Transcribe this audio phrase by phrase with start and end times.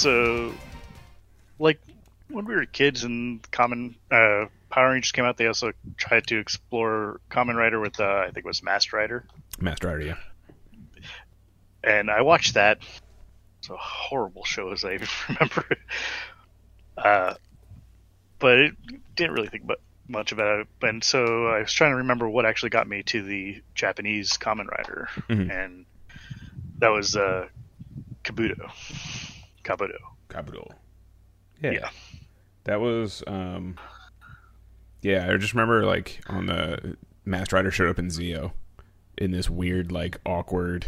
[0.00, 0.54] So,
[1.58, 1.78] like
[2.28, 6.38] when we were kids and Common uh, Power Rangers came out, they also tried to
[6.38, 9.24] explore Kamen Rider with uh, I think it was Masked Rider,
[9.58, 10.16] Masked Rider, yeah.
[11.84, 12.78] and I watched that.
[13.58, 15.78] It's a horrible show as I even remember it.
[16.96, 17.34] Uh,
[18.38, 18.74] but it
[19.16, 19.74] didn't really think mu-
[20.08, 20.68] much about it.
[20.80, 24.66] And so I was trying to remember what actually got me to the Japanese Kamen
[24.66, 25.50] Rider, Mhm.
[25.50, 25.84] and
[26.78, 27.48] that was uh,
[28.24, 28.70] Kabuto.
[29.70, 29.98] Kabuto.
[30.28, 30.66] Kabuto.
[31.62, 31.70] Yeah.
[31.72, 31.90] Yeah.
[32.64, 33.76] That was um
[35.02, 38.52] Yeah, I just remember like on the Masked Rider showed up in Zeo
[39.16, 40.86] in this weird, like awkward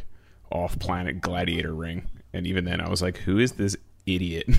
[0.50, 2.08] off planet gladiator ring.
[2.32, 4.48] And even then I was like, Who is this idiot?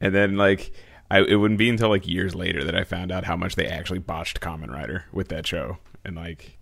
[0.00, 0.72] and then like
[1.10, 3.66] I, it wouldn't be until like years later that I found out how much they
[3.66, 5.78] actually botched Kamen Rider with that show.
[6.04, 6.57] And like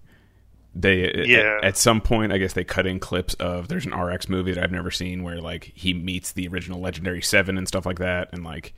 [0.79, 1.59] they Yeah.
[1.59, 4.53] at, at some point i guess they cut in clips of there's an rx movie
[4.53, 7.99] that i've never seen where like he meets the original legendary seven and stuff like
[7.99, 8.75] that and like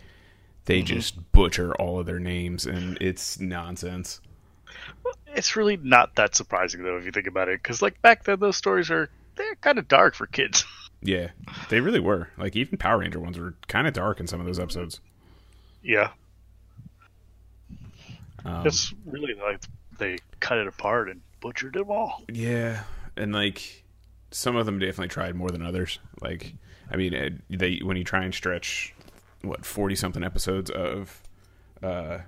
[0.67, 4.21] they just butcher all of their names and it's nonsense.
[5.29, 8.39] It's really not that surprising though if you think about it, because like back then
[8.39, 10.67] those stories are they're kind of dark for kids.
[11.03, 11.29] yeah.
[11.71, 12.29] They really were.
[12.37, 15.01] Like even power ranger ones were kind of dark in some of those episodes.
[15.83, 16.11] Yeah,
[18.45, 19.61] um, it's really like
[19.99, 22.23] they cut it apart and butchered them all.
[22.33, 22.83] yeah
[23.17, 23.85] and like
[24.31, 26.55] some of them definitely tried more than others like
[26.91, 28.95] i mean it, they when you try and stretch
[29.43, 31.23] what 40 something episodes of
[31.83, 32.19] uh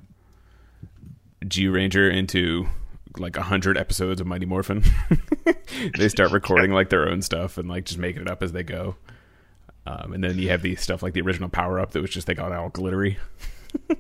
[1.45, 2.69] Zyuranger into
[3.19, 4.85] like a hundred episodes of Mighty Morphin.
[5.99, 8.63] they start recording like their own stuff and like just making it up as they
[8.63, 8.95] go.
[9.87, 12.27] Um, and then you have the stuff like the original Power Up that was just
[12.27, 13.19] they got all glittery.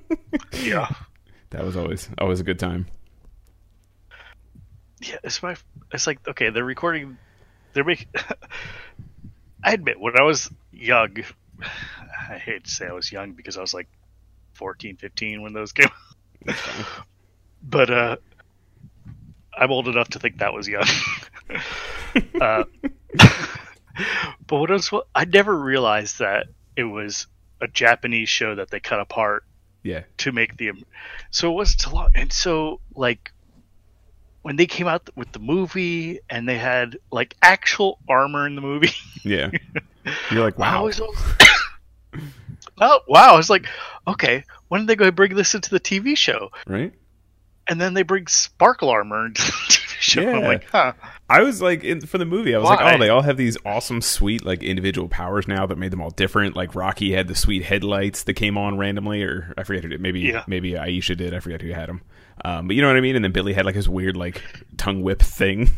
[0.53, 0.89] Yeah,
[1.51, 2.87] That was always always a good time.
[5.01, 5.17] Yeah.
[5.25, 5.57] It's my.
[5.93, 7.19] It's like okay, they're recording.
[7.73, 8.09] They're making.
[9.65, 11.17] I admit, when I was young,
[12.31, 13.89] I hate to say I was young because I was like
[14.55, 15.89] 14, 15 when those came.
[17.63, 18.17] but uh,
[19.57, 20.87] I'm old enough to think that was young.
[22.41, 22.65] uh,
[24.47, 24.91] but what else?
[25.15, 26.47] I never realized that
[26.77, 27.27] it was
[27.61, 29.45] a Japanese show that they cut apart
[29.83, 30.73] Yeah, to make the.
[31.31, 33.33] So it wasn't a lot, and so like
[34.43, 38.61] when they came out with the movie and they had like actual armor in the
[38.61, 38.93] movie.
[39.25, 39.51] yeah.
[40.31, 40.85] You're like, wow.
[40.85, 41.01] was
[42.81, 43.35] oh wow!
[43.35, 43.67] I was like,
[44.07, 46.51] okay, when did they go bring this into the TV show?
[46.67, 46.93] right?
[47.71, 49.53] And then they bring Sparkle armor into the
[50.01, 50.21] show.
[50.23, 50.49] I'm Yeah.
[50.49, 50.93] like, huh?
[51.31, 53.57] I was like, in, for the movie, I was like, oh, they all have these
[53.65, 56.57] awesome, sweet, like individual powers now that made them all different.
[56.57, 60.01] Like Rocky had the sweet headlights that came on randomly, or I forget who did.
[60.01, 60.43] Maybe Yeah.
[60.49, 61.33] maybe Aisha did.
[61.33, 62.03] I forget who had them.
[62.45, 63.15] Um, but you know what I mean.
[63.17, 64.43] And then Billy had like his weird like
[64.77, 65.71] tongue whip thing.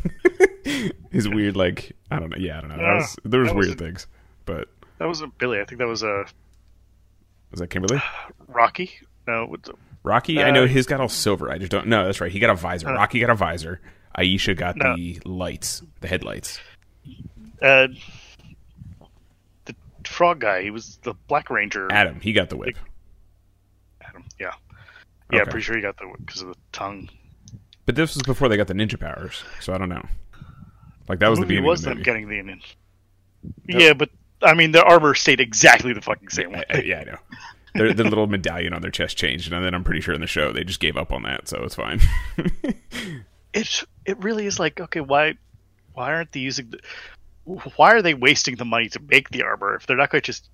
[1.11, 2.37] his weird like I don't know.
[2.39, 2.77] Yeah, I don't know.
[2.83, 4.07] Yeah, was, there was weird things.
[4.47, 5.61] But That wasn't Billy.
[5.61, 6.25] I think that was uh,
[7.51, 8.01] was that Kimberly?
[8.49, 8.93] Rocky.
[9.27, 9.55] No,
[10.03, 11.51] the- Rocky, I know Uh, his got all silver.
[11.51, 11.87] I just don't.
[11.87, 12.05] know.
[12.05, 12.31] that's right.
[12.33, 12.89] He got a visor.
[12.89, 13.81] Uh, Rocky got a visor.
[14.19, 14.95] Aisha got No.
[14.97, 16.61] the lights, the headlights.
[17.63, 17.87] uh,
[19.65, 19.75] the
[20.05, 20.63] frog guy.
[20.63, 21.91] He was the Black Ranger.
[21.91, 22.77] Adam, he got the whip.
[24.01, 24.25] Adam.
[24.39, 24.53] Yeah.
[25.33, 25.51] Yeah, I'm Okay.
[25.53, 27.09] pretty sure he got the whip because of the tongue.
[27.87, 30.07] But this was before they got the ninja powers, so I don't know.
[31.09, 32.61] Like that was the beginning was of the them getting the Indian.
[33.67, 34.11] Yeah, but
[34.43, 36.65] I mean, their armor stayed exactly the fucking same way.
[36.85, 37.19] Yeah, I know.
[37.75, 40.27] Their, the little medallion on their chest changed, and then I'm pretty sure in the
[40.27, 42.01] show they just gave up on that, so it's fine.
[43.55, 45.35] It's it really is like okay, why
[45.93, 46.81] why aren't they using the
[47.77, 50.27] why are they wasting the money to make the armor if they're not going to
[50.27, 50.49] just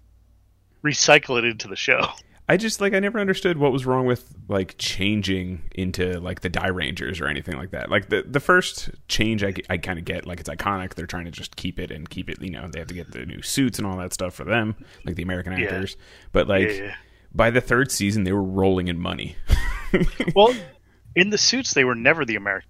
[0.82, 2.00] recycle it into the show?
[2.48, 6.50] I just like I never understood what was wrong with like changing into like the
[6.50, 7.88] Dairangers or anything like that.
[7.90, 10.94] Like the the first change I, I kind of get like it's iconic.
[10.94, 12.42] They're trying to just keep it and keep it.
[12.42, 14.74] You know they have to get the new suits and all that stuff for them,
[15.04, 15.66] like the American Yeah.
[15.66, 15.96] actors.
[16.32, 16.94] But like Yeah.
[17.38, 19.36] By the third season, they were rolling in money.
[20.36, 20.54] Well,
[21.16, 22.68] in the suits they were never the American,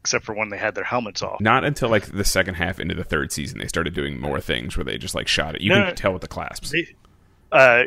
[0.00, 1.42] except for when they had their helmets off.
[1.42, 4.74] Not until like the second half into the third season, they started doing more things
[4.74, 5.60] where they just like shot it.
[5.60, 6.70] You No, can tell with the clasps.
[6.70, 6.86] They,
[7.52, 7.82] uh,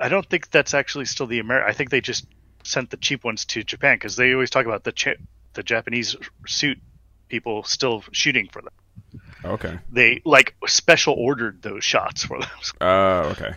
[0.00, 1.68] I don't think that's actually still the American.
[1.68, 2.24] I think they just
[2.64, 5.20] sent the cheap ones to Japan because they always talk about the cha-
[5.52, 6.16] the Japanese
[6.46, 6.78] suit
[7.28, 8.72] people still shooting for them.
[9.44, 9.78] Okay.
[9.90, 12.48] They like special ordered those shots for them.
[12.80, 13.56] Oh, okay.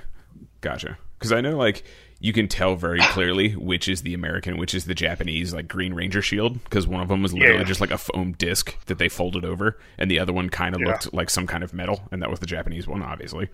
[0.59, 0.97] Gotcha.
[1.23, 1.83] Because I know, like,
[2.19, 5.93] you can tell very clearly which is the American, which is the Japanese, like, Green
[5.93, 6.61] Ranger shield.
[6.65, 7.63] Because one of them was literally Yeah.
[7.63, 10.81] just like a foam disc that they folded over, and the other one kind of
[10.81, 10.87] Yeah.
[10.89, 13.47] looked like some kind of metal, and that was the Japanese one, obviously.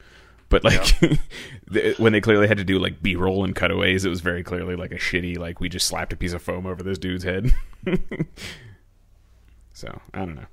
[0.50, 0.82] But like,
[1.70, 4.42] the- when they clearly had to do like B roll and cutaways, it was very
[4.44, 7.24] clearly like a shitty, like we just slapped a piece of foam over this dude's
[7.24, 7.52] head.
[9.74, 10.48] so I don't know.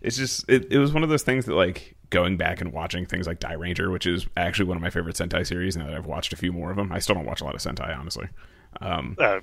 [0.00, 3.04] It's just it, it was one of those things that like going back and watching
[3.06, 5.76] things like Dairanger, which is actually one of my favorite Sentai series.
[5.76, 7.56] Now that I've watched a few more of them, I still don't watch a lot
[7.56, 8.28] of Sentai, honestly.
[8.80, 9.40] Um, Uh,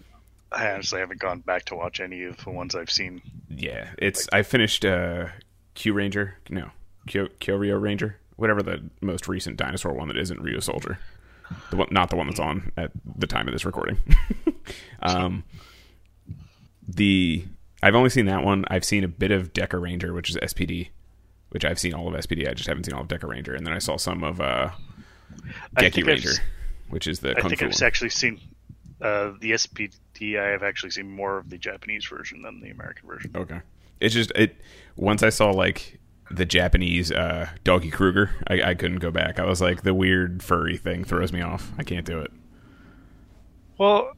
[0.51, 3.21] I honestly haven't gone back to watch any of the ones I've seen.
[3.50, 5.27] yeah, it's I finished uh,
[5.75, 6.69] Q Ranger, no
[7.07, 10.98] Kyo, Kyoryo Ranger, whatever the most recent dinosaur one that isn't Ryusoulger,
[11.72, 14.00] the one, not the one that's on at the time of this recording.
[15.01, 15.44] um,
[16.88, 17.45] the
[17.83, 18.65] I've only seen that one.
[18.69, 20.89] I've seen a bit of Dekaranger, which is SPD,
[21.50, 22.48] which I've seen all of SPD.
[22.48, 24.69] I just haven't seen all of Dekaranger, and then I saw some of uh,
[25.78, 26.31] Geki think I've Ranger,
[26.90, 27.84] which is the I kung think fu I've one.
[27.84, 28.40] actually seen
[29.01, 30.40] uh, the SPD.
[30.40, 33.31] I have actually seen more of the Japanese version than the American version.
[33.36, 33.62] Okay.
[34.00, 34.56] It's just it.
[34.96, 36.00] Once I saw like
[36.31, 39.40] the Japanese uh, Doggy Kruger, I, I couldn't go back.
[39.40, 41.72] I was like, the weird furry thing throws me off.
[41.78, 42.31] I can't do it.
[43.78, 44.12] Well,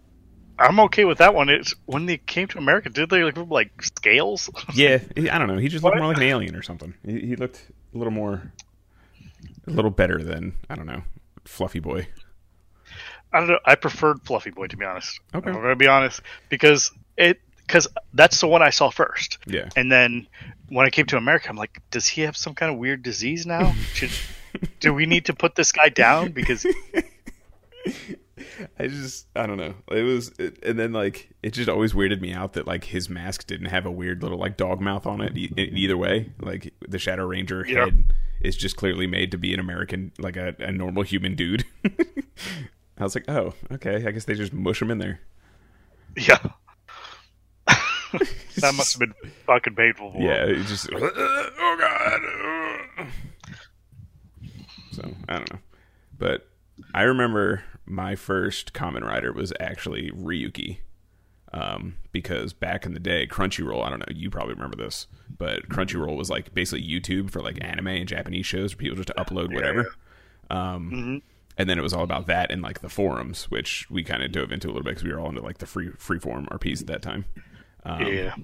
[0.61, 1.49] I'm okay with that one.
[1.49, 4.49] It's when they came to America, did they look like scales?
[4.73, 5.57] Yeah, I don't know.
[5.57, 6.01] He just looked What?
[6.01, 6.93] more like an alien or something.
[7.05, 8.51] He, he looked a little more,
[9.67, 11.03] a little better than I don't know,
[11.45, 12.07] Fluffy Boy.
[13.33, 13.59] I don't know.
[13.65, 15.19] I preferred Fluffy Boy to be honest.
[15.33, 15.49] Okay.
[15.49, 19.37] I'm gonna be honest because it because that's the one I saw first.
[19.47, 19.69] Yeah.
[19.77, 20.27] And then
[20.69, 23.45] when I came to America, I'm like, does he have some kind of weird disease
[23.45, 23.73] now?
[23.93, 24.11] Should
[24.81, 26.65] do we need to put this guy down because
[28.80, 29.74] I just I don't know.
[29.89, 33.10] It was it, and then like it just always weirded me out that like his
[33.10, 35.78] mask didn't have a weird little like dog mouth on it e- mm-hmm.
[35.78, 36.31] either way.
[36.39, 37.86] Like the Shadow Ranger Yeah.
[37.86, 41.66] head is just clearly made to be an American like a, a normal human dude.
[42.98, 44.06] I was like, "Oh, okay.
[44.06, 45.22] I guess they just mush him in there."
[46.18, 46.39] yeah.
[47.68, 49.13] that must have been
[49.45, 50.12] fucking painful.
[50.12, 50.24] For him.
[50.24, 53.07] Yeah, it just oh god.
[54.92, 55.60] So, I don't know.
[56.18, 56.50] But
[56.93, 60.77] I remember my first Kamen Rider was actually Ryuki.
[61.53, 65.07] Um, because back in the day, Crunchyroll, I don't know, you probably remember this,
[65.38, 69.07] but Crunchyroll was like basically YouTube for like anime and Japanese shows for people just
[69.09, 69.93] to upload whatever.
[70.49, 71.21] Um, Mhm.
[71.57, 74.31] and then it was all about that and like the forums, which we kind of
[74.31, 76.45] dove into a little bit because we were all into like the free free form
[76.51, 77.25] RPs at that time.
[77.83, 78.35] Um, yeah.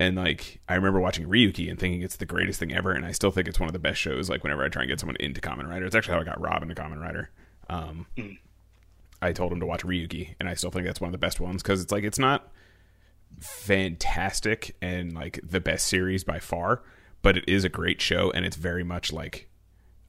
[0.00, 3.12] and like I remember watching Ryuki and thinking it's the greatest thing ever, and I
[3.12, 4.30] still think it's one of the best shows.
[4.30, 6.40] Like whenever I try and get someone into Kamen Rider, it's actually how I got
[6.40, 7.28] Rob into Kamen Rider.
[7.68, 8.06] Um,
[9.22, 11.40] I told him to watch Ryuki, and I still think that's one of the best
[11.40, 12.50] ones because it's like it's not
[13.40, 16.82] fantastic and like the best series by far,
[17.22, 19.48] but it is a great show, and it's very much like.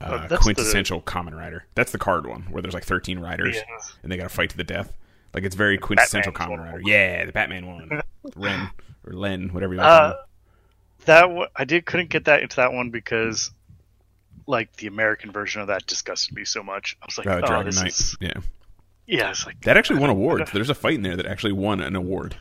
[0.02, 1.66] Uh, Uh, that's the- quintessential Kamen Rider.
[1.74, 3.62] That's the card one where there's like 13 riders Yeah.
[4.04, 4.92] and they got to fight to the death.
[5.34, 6.82] Like it's very quintessential Kamen Rider.
[6.84, 8.02] Yeah, the Batman one,
[8.36, 8.70] Ren
[9.06, 10.16] or Len, whatever you want Uh,
[11.06, 13.52] that w- I did couldn't get that into that one because
[14.48, 16.98] like the American version of that disgusted me so much.
[17.02, 17.88] I was like, Uh, oh, Dragon this Knight.
[17.90, 18.34] is Yeah,
[19.08, 19.30] yeah.
[19.32, 20.52] It's like that actually won awards.
[20.52, 22.36] There's a fight in there that actually won an award.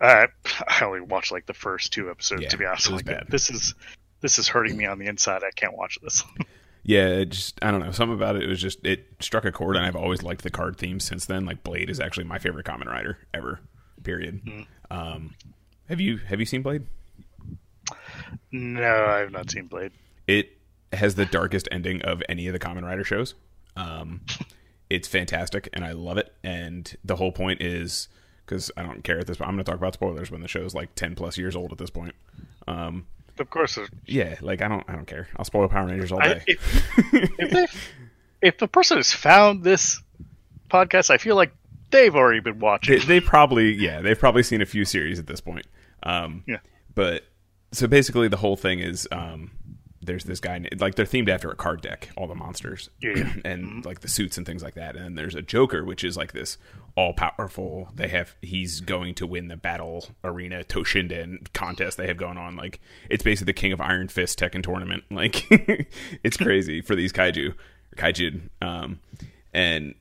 [0.00, 0.26] uh,
[0.68, 2.90] I only watched like the first two episodes Yeah, to be honest.
[2.90, 3.26] Like, bad.
[3.28, 3.74] this is
[4.20, 5.42] this is hurting me on the inside.
[5.46, 6.22] I can't watch this.
[6.88, 7.90] Yeah, it just I don't know.
[7.90, 10.50] Something about it, it was just it struck a chord, and I've always liked the
[10.50, 11.44] card theme since then.
[11.44, 13.58] Like Blade is actually my favorite Kamen Rider ever.
[14.04, 14.40] Period.
[14.44, 14.66] Mm.
[14.88, 15.34] Um,
[15.88, 16.86] have you have you seen Blade?
[18.52, 19.90] no, I have not seen Blade.
[20.26, 20.50] It
[20.92, 23.34] has the darkest ending of any of the Kamen Rider shows.
[23.76, 24.22] Um,
[24.88, 26.32] it's fantastic, and I love it.
[26.44, 28.08] And the whole point is
[28.44, 29.48] because I don't care at this point.
[29.48, 31.78] I'm going to talk about spoilers when the show's like ten plus years old at
[31.78, 32.14] this point.
[32.68, 33.06] Um,
[33.38, 35.28] Of course, yeah, like I don't I don't care.
[35.36, 36.44] I'll spoil Power Rangers all I, day.
[36.46, 37.66] if, if, they,
[38.42, 40.00] if the person has found this
[40.70, 41.52] podcast, I feel like
[41.90, 42.98] they've already been watching.
[43.00, 45.64] they, they probably yeah they've probably seen a few series at this point
[46.02, 46.58] um Yeah.
[46.96, 47.22] but
[47.70, 49.52] so basically the whole thing is um
[50.06, 52.88] there's this guy like they're themed after a card deck all the monsters.
[53.00, 53.32] Yeah.
[53.44, 54.96] and like the suits and things like that.
[54.96, 56.56] And there's a joker which is like this
[56.96, 62.16] all powerful they have he's going to win the battle arena toshinden contest they have
[62.16, 62.56] going on.
[62.56, 65.04] Like it's basically the king of iron fist tekken tournament.
[65.16, 65.46] Like
[66.22, 67.54] it's crazy for these kaiju
[67.96, 69.00] kaijin um
[69.54, 69.94] and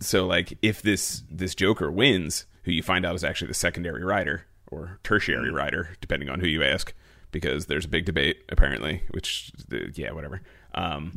[0.00, 4.04] so like if this this joker wins who you find out is actually the secondary
[4.04, 6.94] rider or tertiary rider depending on who you ask
[7.32, 9.50] because there's a big debate apparently which
[9.94, 10.40] yeah whatever.
[10.74, 11.14] Um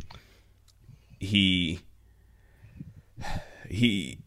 [1.19, 1.79] he
[3.69, 4.19] he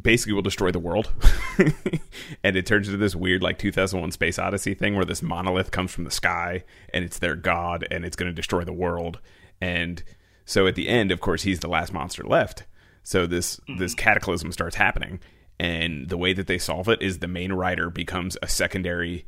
[0.00, 1.12] basically will destroy the world.
[2.42, 5.92] And it turns into this weird like 2001 space odyssey thing where this monolith comes
[5.92, 9.20] from the sky and it's their god and it's going to destroy the world.
[9.60, 10.02] And
[10.44, 12.64] so at the end of course he's the last monster left.
[13.02, 15.20] So this this cataclysm starts happening.
[15.60, 19.26] And the way that they solve it is the main rider becomes a secondary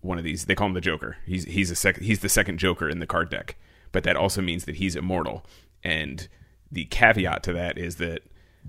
[0.00, 0.46] one of these.
[0.46, 1.16] They call him the joker.
[1.26, 3.56] He's he's a sec, he's the second joker in the card deck.
[3.92, 5.44] But that also means that he's immortal.
[5.82, 6.28] And
[6.70, 8.22] the caveat to that is that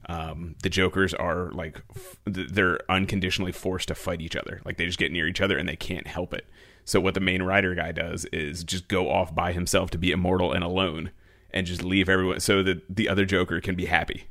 [0.07, 4.61] um, the jokers are like f- they're unconditionally forced to fight each other.
[4.63, 6.47] Like they just get near each other and they can't help it.
[6.85, 10.11] So what the main writer guy does is just go off by himself to be
[10.11, 11.11] immortal and alone
[11.51, 14.25] and just leave everyone so that the other Joker can be happy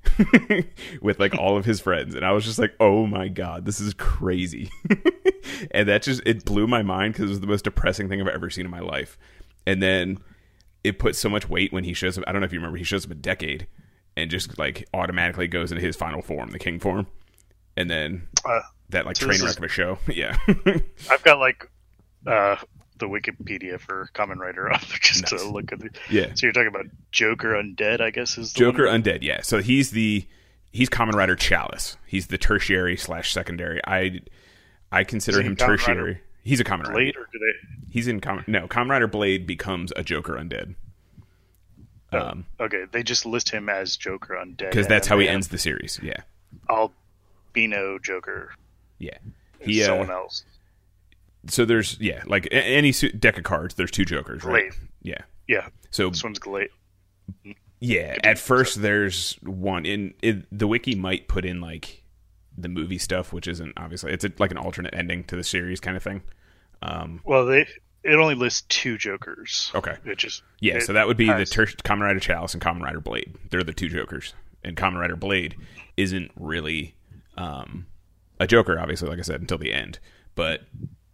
[1.02, 2.14] with like all of his friends.
[2.14, 4.70] And I was just like, oh my god, this is crazy.
[5.72, 8.28] and that just it blew my mind because it was the most depressing thing I've
[8.28, 9.18] ever seen in my life.
[9.66, 10.18] And then
[10.84, 12.24] it put so much weight when he shows up.
[12.26, 13.66] I don't know if you remember, he shows up a decade
[14.16, 17.06] and just like automatically goes into his final form, the king form.
[17.76, 18.60] And then Uh,
[18.90, 19.98] that like so train wreck is- of a show.
[20.08, 20.36] yeah.
[21.10, 21.68] I've got like
[22.26, 22.56] uh,
[22.98, 25.42] the Wikipedia for Kamen Rider up just Nice.
[25.42, 25.90] to look at the.
[26.10, 26.34] yeah.
[26.34, 28.72] So you're talking about Joker Undead, I guess is the one?
[28.74, 29.40] Joker Undead, yeah.
[29.42, 30.26] So he's the
[30.70, 31.96] he's Kamen Rider Chalice.
[32.06, 33.80] He's the tertiary slash secondary.
[33.86, 34.20] I
[34.92, 36.20] I consider him Kamen Rider tertiary.
[36.44, 36.92] He's a Kamen Rider.
[36.92, 37.68] Blade, or do they?
[37.90, 40.74] He's in Common No, Kamen Rider Blade becomes a Joker Undead.
[42.12, 45.48] Oh, Um, okay, they just list him as Joker Undead because that's how he ends
[45.48, 46.00] the series.
[46.02, 46.22] Yeah,
[47.54, 48.54] Albino Joker.
[48.98, 49.18] yeah.
[49.60, 50.44] He, He uh, someone else.
[51.48, 53.74] So there's yeah like any su- deck of cards.
[53.74, 54.70] There's two Jokers, right?
[54.70, 54.88] Glade.
[55.02, 55.22] Yeah.
[55.46, 56.68] Yeah, So this one's Glade.
[57.80, 62.02] Yeah, at first there's one in it, the wiki might put in like
[62.56, 65.78] the movie stuff, which isn't obviously it's a, like an alternate ending to the series
[65.80, 66.22] kind of thing.
[66.82, 67.66] Um, Well, they
[68.04, 69.70] it only lists two Jokers.
[69.74, 72.52] okay, Which is yeah, it so that would be has- the ter- Kamen Rider Chalice
[72.52, 73.34] and Kamen Rider Blade.
[73.50, 75.54] They're the two Jokers, and Kamen Rider Blade
[75.96, 76.94] isn't really
[77.36, 77.86] um,
[78.40, 79.98] a Joker, obviously, like I said, until the end.
[80.34, 80.62] But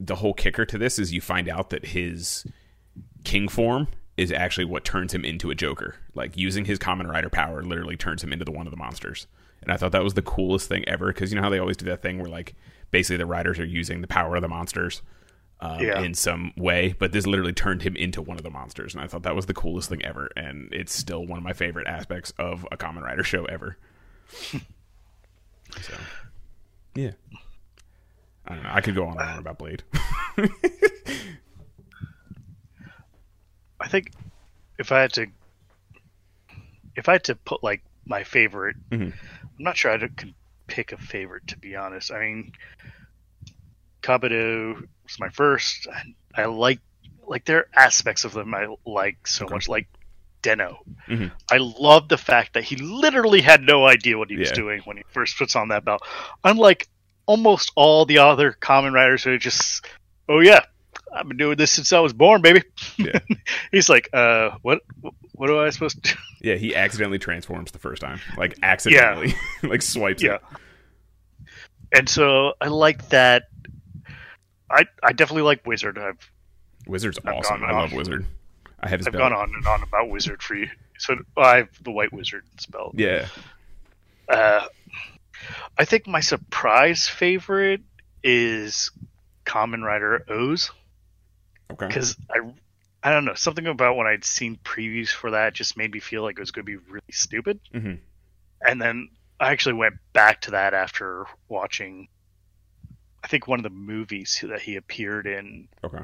[0.06, 2.46] the whole kicker to this is you find out that his
[3.24, 5.96] king form is actually what turns him into a Joker.
[6.14, 9.26] Like using his Kamen Rider power literally turns him into the one of the monsters.
[9.62, 11.76] And I thought that was the coolest thing ever because you know how they always
[11.76, 12.54] do that thing where like
[12.90, 15.02] basically the riders are using the power of the monsters
[15.60, 16.00] um, Yeah.
[16.02, 19.06] in some way, but this literally turned him into one of the monsters, and I
[19.06, 22.32] thought that was the coolest thing ever, and it's still one of my favorite aspects
[22.38, 23.78] of a Kamen Rider show ever.
[25.80, 25.94] so,
[26.94, 27.12] yeah,
[28.46, 28.70] I don't know.
[28.72, 29.82] I could go on and on about Blade.
[33.80, 34.12] I think
[34.78, 35.26] if I had to,
[36.96, 39.12] if I had to put like my favorite, Mhm.
[39.12, 40.34] I'm not sure I could
[40.66, 42.10] pick a favorite to be honest.
[42.12, 42.52] I mean,
[44.02, 45.86] Kabuto was my first.
[45.92, 46.80] I, I like
[47.26, 49.54] like there are aspects of them I like so Okay.
[49.54, 49.88] much, like
[50.42, 50.76] Den-O.
[51.08, 51.32] Mhm.
[51.50, 54.98] I love the fact that he literally had no idea what he was doing when
[54.98, 56.02] he first puts on that belt.
[56.44, 56.86] Unlike
[57.26, 59.86] almost all the other Kamen Riders are just,
[60.28, 60.60] oh yeah,
[61.12, 62.62] I've been doing this since I was born, baby.
[62.96, 63.18] Yeah.
[63.72, 64.80] He's like, uh, what?
[65.32, 66.20] What am I supposed to do?
[66.42, 70.34] yeah, he accidentally transforms the first time, like accidentally, like swipes Yeah.
[70.34, 70.42] it.
[71.96, 73.44] And so I like that.
[74.70, 75.98] I I definitely like Wizard.
[75.98, 76.30] I've
[76.86, 77.62] Wizard's I've awesome.
[77.64, 77.92] I love.
[77.92, 78.26] Wizard.
[78.80, 79.30] I have his I've belt.
[79.30, 80.68] gone on and on about Wizard for you.
[80.98, 82.92] So I have the White Wizard spell.
[82.94, 83.26] Yeah,
[84.28, 84.66] Uh,
[85.78, 87.82] I think my surprise favorite
[88.22, 88.90] is
[89.44, 90.70] Kamen Rider O's
[91.70, 91.86] okay.
[91.86, 92.40] because I
[93.02, 96.22] I don't know something about when I'd seen previews for that just made me feel
[96.22, 97.60] like it was going to be really stupid.
[97.74, 97.98] Mhm.
[98.66, 102.08] And then I actually went back to that after watching.
[103.22, 106.02] I think one of the movies that he appeared in Okay.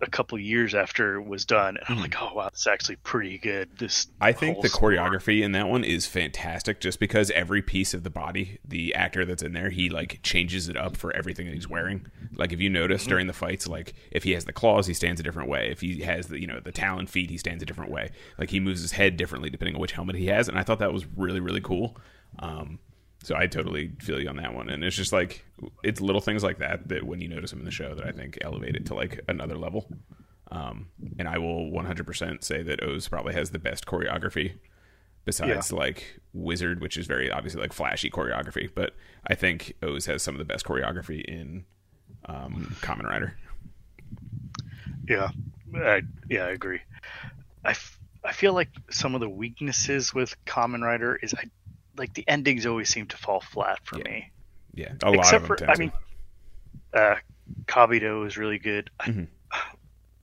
[0.00, 2.00] A couple years after it was done, and I'm Mhm.
[2.02, 3.70] like, oh wow, it's actually pretty good.
[3.78, 8.02] This I think the choreography in that one is fantastic just because every piece of
[8.02, 11.54] the body, the actor that's in there, he like changes it up for everything that
[11.54, 12.06] he's wearing.
[12.34, 13.10] Like if you notice Mm-hmm.
[13.10, 15.70] during the fights, like if he has the claws, he stands a different way.
[15.70, 18.10] If he has the you know the talon feet, he stands a different way.
[18.38, 20.78] Like he moves his head differently depending on which helmet he has, and I thought
[20.80, 21.96] that was really really cool.
[22.38, 22.80] Um,
[23.26, 25.44] so I totally feel you on that one, and it's just like
[25.82, 28.12] it's little things like that that when you notice them in the show that I
[28.12, 29.88] think elevate it to like another level.
[30.52, 34.52] Um, and I will 100% say that O's probably has the best choreography
[35.24, 38.70] besides like Wizard, which is very obviously like flashy choreography.
[38.72, 38.94] But
[39.26, 41.64] I think O's has some of the best choreography in
[42.26, 43.36] um, Kamen Rider.
[45.08, 45.30] Yeah,
[45.74, 46.78] I, yeah, I agree.
[47.64, 51.50] I, f- I feel like some of the weaknesses with Kamen Rider is I
[51.98, 54.04] like the endings always seem to fall flat for Yeah.
[54.04, 54.30] me.
[54.74, 55.66] Yeah, a lot Except of them.
[55.66, 55.92] for, I mean,
[56.92, 57.14] uh,
[57.66, 58.90] Kabuto is really good.
[59.00, 59.28] I- Mhm.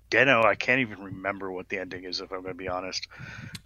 [0.09, 3.07] Den-O, I can't even remember what the ending is if I'm going to be honest.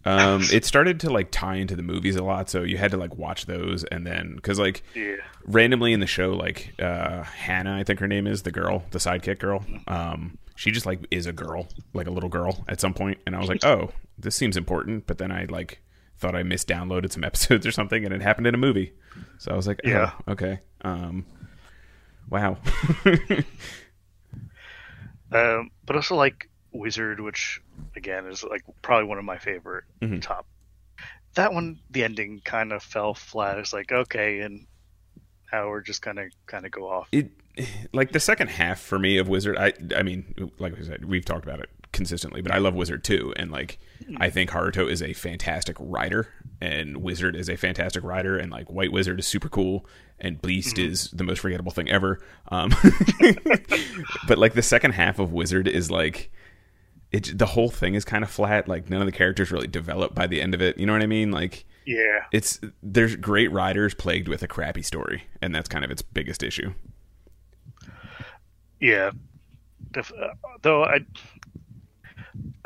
[0.06, 2.98] um, it started to like tie into the movies a lot, so you had to
[2.98, 7.76] like watch those, and then because like Yeah, randomly in the show, like uh, Hannah,
[7.76, 9.66] I think her name is the girl, the sidekick girl.
[9.88, 13.36] Um, she just like is a girl, like a little girl at some point, and
[13.36, 15.06] I was like, oh, this seems important.
[15.06, 15.82] But then I like
[16.18, 18.94] thought I misdownloaded some episodes or something, and it happened in a movie.
[19.40, 20.12] So I was like, oh, Yeah.
[20.28, 21.26] okay, um,
[22.30, 22.58] wow,
[25.32, 27.62] um, but also like Wizard, which
[27.96, 30.22] again is like probably one of my favorite Mhm.
[30.22, 30.46] top.
[31.36, 33.58] That one, the ending kind of fell flat.
[33.60, 34.66] It's like okay, and
[35.52, 37.08] now we're just gonna kind of go off.
[37.12, 37.30] it
[37.94, 39.58] like the second half for me of Wizard.
[39.58, 43.04] I I mean, like I said, we've talked about it consistently, but I love Wizard
[43.04, 43.78] too, and like
[44.18, 46.30] I think Haruto is a fantastic writer,
[46.62, 49.86] and Wizard is a fantastic writer, and like White Wizard is super cool,
[50.20, 52.22] and Beast is the most forgettable thing ever.
[52.48, 52.70] Um,
[54.28, 56.32] but like the second half of Wizard is like.
[57.10, 58.68] It, the whole thing is kind of flat.
[58.68, 60.78] Like none of the characters really develop by the end of it.
[60.78, 61.32] You know what I mean?
[61.32, 65.92] Like Yeah, it's there's great writers plagued with a crappy story, and that's kind of
[65.92, 66.74] its biggest issue.
[68.82, 69.12] yeah.
[69.92, 71.00] Def- uh, though I,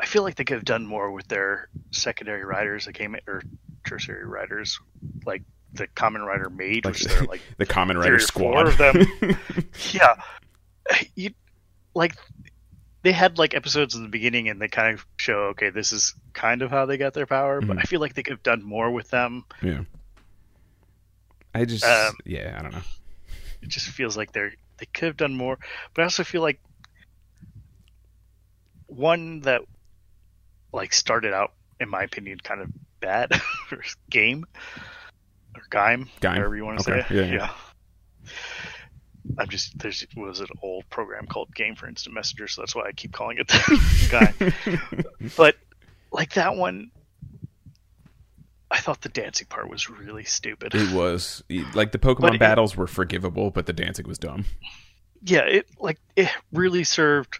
[0.00, 3.42] I feel like they could have done more with their secondary riders that came or
[3.86, 4.78] tertiary writers,
[5.24, 5.42] like
[5.74, 8.66] the Kamen Rider mage, Like which they're like the Kamen Rider squad.
[8.68, 9.06] of them.
[9.92, 10.14] yeah,
[11.14, 11.30] you
[11.94, 12.14] like
[13.02, 16.14] they had like episodes in the beginning and they kind of show okay this is
[16.32, 17.80] kind of how they got their power but Mhm.
[17.80, 19.80] i feel like they could have done more with them yeah.
[21.54, 22.82] I just Um, yeah, I don't know.
[23.60, 25.58] it just feels like they're they could have done more
[25.94, 26.60] but i also feel like
[28.96, 29.62] one that
[30.72, 32.70] like started out in my opinion kind of
[33.00, 33.30] bad
[34.10, 34.44] game
[35.56, 37.00] or game whatever you want to Okay.
[37.08, 37.50] say it Yeah,
[38.26, 38.30] yeah.
[39.38, 42.86] I'm just there's was an old program called Game for Instant Messenger, so that's why
[42.86, 45.02] I keep calling it that guy.
[45.36, 45.56] but
[46.10, 46.90] like that one,
[48.70, 50.74] I thought the dancing part was really stupid.
[50.74, 51.42] It was
[51.74, 54.44] like the Pokemon it- battles were forgivable, but the dancing was dumb.
[55.22, 57.38] yeah, it like it really served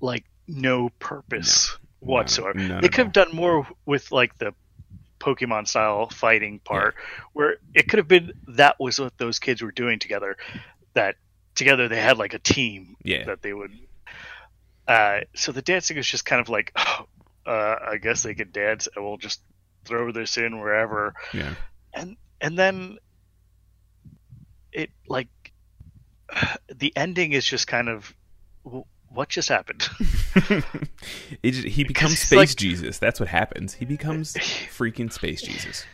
[0.00, 2.58] like no purpose whatsoever.
[2.58, 4.54] none they could have done more with like the
[5.20, 6.94] Pokemon style fighting part,
[7.32, 10.36] where it could have been that was what those kids were doing together.
[10.92, 11.16] That
[11.54, 13.24] together they had like a team Yeah.
[13.24, 13.72] that they would.
[14.86, 17.06] Uh, so the dancing is just kind of like, oh,
[17.46, 19.40] uh, I guess they could dance, and we'll just
[19.86, 21.54] throw this in wherever, Yeah.
[21.94, 22.98] and and then
[24.72, 25.28] it like
[26.74, 28.14] the ending is just kind of
[28.66, 29.88] "Wh- what just happened.
[31.42, 32.98] It just- he becomes Space like- Jesus.
[32.98, 33.74] That's what happens.
[33.74, 35.84] He becomes freaking Space Jesus.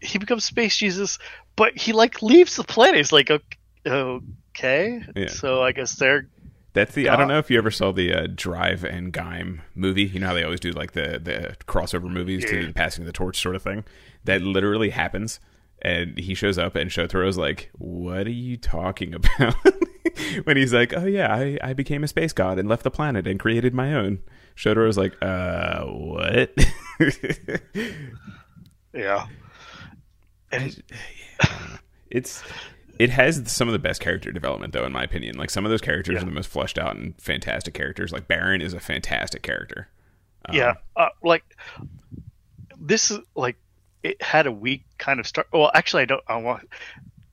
[0.00, 1.18] he becomes space Jesus,
[1.56, 2.96] but he like leaves the planet.
[2.96, 5.28] He's like ok- okay, Yeah.
[5.28, 6.28] so I guess they're
[6.72, 7.08] That's the.
[7.08, 10.04] I don't know if you ever saw the uh, Drive and Gaim movie.
[10.04, 13.06] You know how they always do like the the crossover movies to the passing of
[13.06, 13.84] the torch sort of thing.
[14.24, 15.40] That literally happens,
[15.82, 19.54] and he shows up, and Shotaro's like, "What are you talking about?"
[20.44, 23.26] when he's like, "Oh yeah, I, I became a space god and left the planet
[23.26, 24.20] and created my own."
[24.56, 26.52] Shotaro's like, "Uh, what?"
[28.94, 29.26] yeah.
[30.50, 30.82] And
[32.10, 32.42] it's
[32.98, 35.70] it has some of the best character development though in my opinion like some of
[35.70, 36.22] those characters Yeah.
[36.22, 39.88] are the most fleshed out and fantastic characters like baron is a fantastic character
[40.48, 41.44] Um, yeah, uh, like
[42.80, 43.56] this is like
[44.02, 45.48] it had a weak kind of start.
[45.52, 46.22] Well, actually, I don't.
[46.28, 46.68] I want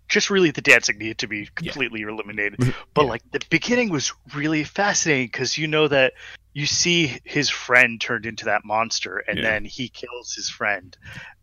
[0.07, 2.59] just really the dancing needed to be completely eliminated.
[2.93, 3.09] But Yeah.
[3.09, 6.13] like the beginning was really fascinating because you know that
[6.53, 9.43] you see his friend turned into that monster, and Yeah.
[9.43, 10.95] then he kills his friend,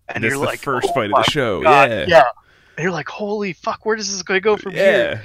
[0.08, 2.24] and that's you're the like, first "Oh fight of the show God, yeah yeah.
[2.76, 5.22] And you're like, holy fuck, where does this going to go from here?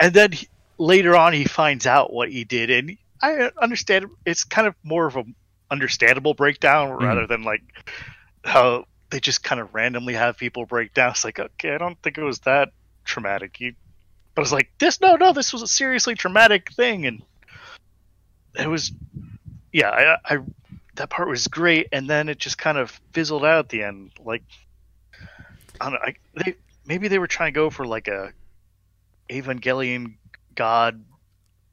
[0.00, 4.44] And then he, later on, he finds out what he did, and I understand it's
[4.44, 5.24] kind of more of a
[5.70, 7.04] understandable breakdown Mm-hmm.
[7.04, 7.62] rather than like
[8.44, 8.84] how
[9.16, 11.12] they just kind of randomly have people break down.
[11.12, 13.58] It's like, okay, I don't think it was that traumatic.
[13.60, 13.72] You,
[14.34, 15.00] but it's like this.
[15.00, 17.22] No, no, this was a seriously traumatic thing, and
[18.58, 18.92] it was,
[19.72, 20.38] yeah, I, I
[20.96, 24.10] that part was great, and then it just kind of fizzled out at the end.
[24.22, 24.42] Like,
[25.80, 28.34] I don't know, I, they maybe they were trying to go for like a
[29.30, 30.16] Evangelion
[30.54, 31.02] God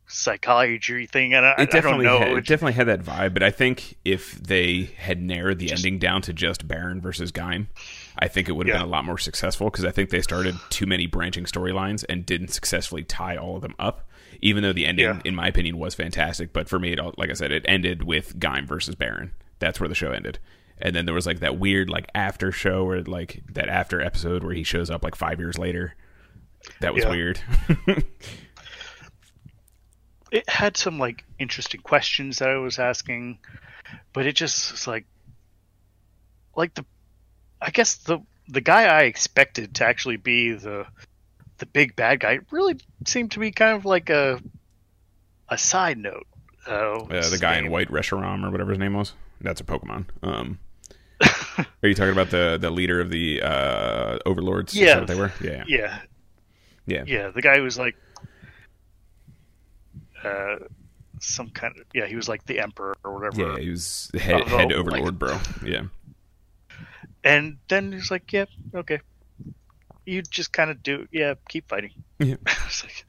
[0.08, 2.20] psychology thing, and I, it I don't definitely know.
[2.20, 5.72] had, It it definitely had that vibe but i think if they had narrowed the
[5.72, 7.68] ending down to just baron versus gaim
[8.20, 8.82] i think it would have Yeah.
[8.82, 12.26] been a lot more successful because i think they started too many branching storylines and
[12.26, 14.08] didn't successfully tie all of them up
[14.42, 15.20] even though the ending Yeah.
[15.26, 18.04] in my opinion was fantastic but for me it all, like i said it ended
[18.04, 20.38] with gaim versus baron that's where the show ended
[20.80, 24.44] and then there was like that weird like after show or like that after episode
[24.44, 25.96] where he shows up like five years later
[26.82, 27.10] that was Yeah.
[27.12, 27.40] weird
[30.34, 33.38] it had some like interesting questions that I was asking,
[34.14, 35.06] but it just was like,
[36.56, 36.86] like the,
[37.62, 38.20] I guess the
[38.50, 40.86] the guy I expected to actually be the
[41.60, 44.42] the big bad guy really seemed to be kind of like a
[45.50, 46.26] a side note.
[46.68, 49.14] Uh, Uh, the guy in white Reshiram or whatever his name was.
[49.42, 50.06] That's a Pokemon.
[50.24, 50.58] Um,
[51.58, 54.74] are you talking about the the leader of the uh, overlords?
[54.74, 55.00] Is that Yeah.
[55.00, 55.32] what they were.
[55.44, 56.00] Yeah, Yeah,
[56.88, 57.96] yeah, yeah, the guy who was like,
[60.24, 60.56] uh,
[61.20, 63.54] some kind of yeah, he was like the emperor or whatever.
[63.54, 63.60] yeah.
[63.64, 65.40] He was head, Oh, head like- overlord, bro.
[65.66, 65.84] Yeah,
[67.24, 69.00] And then he's like, yeah, okay.
[70.06, 71.92] you just kind of do, yeah, keep fighting.
[72.20, 72.36] Yeah.
[72.84, 73.06] Like,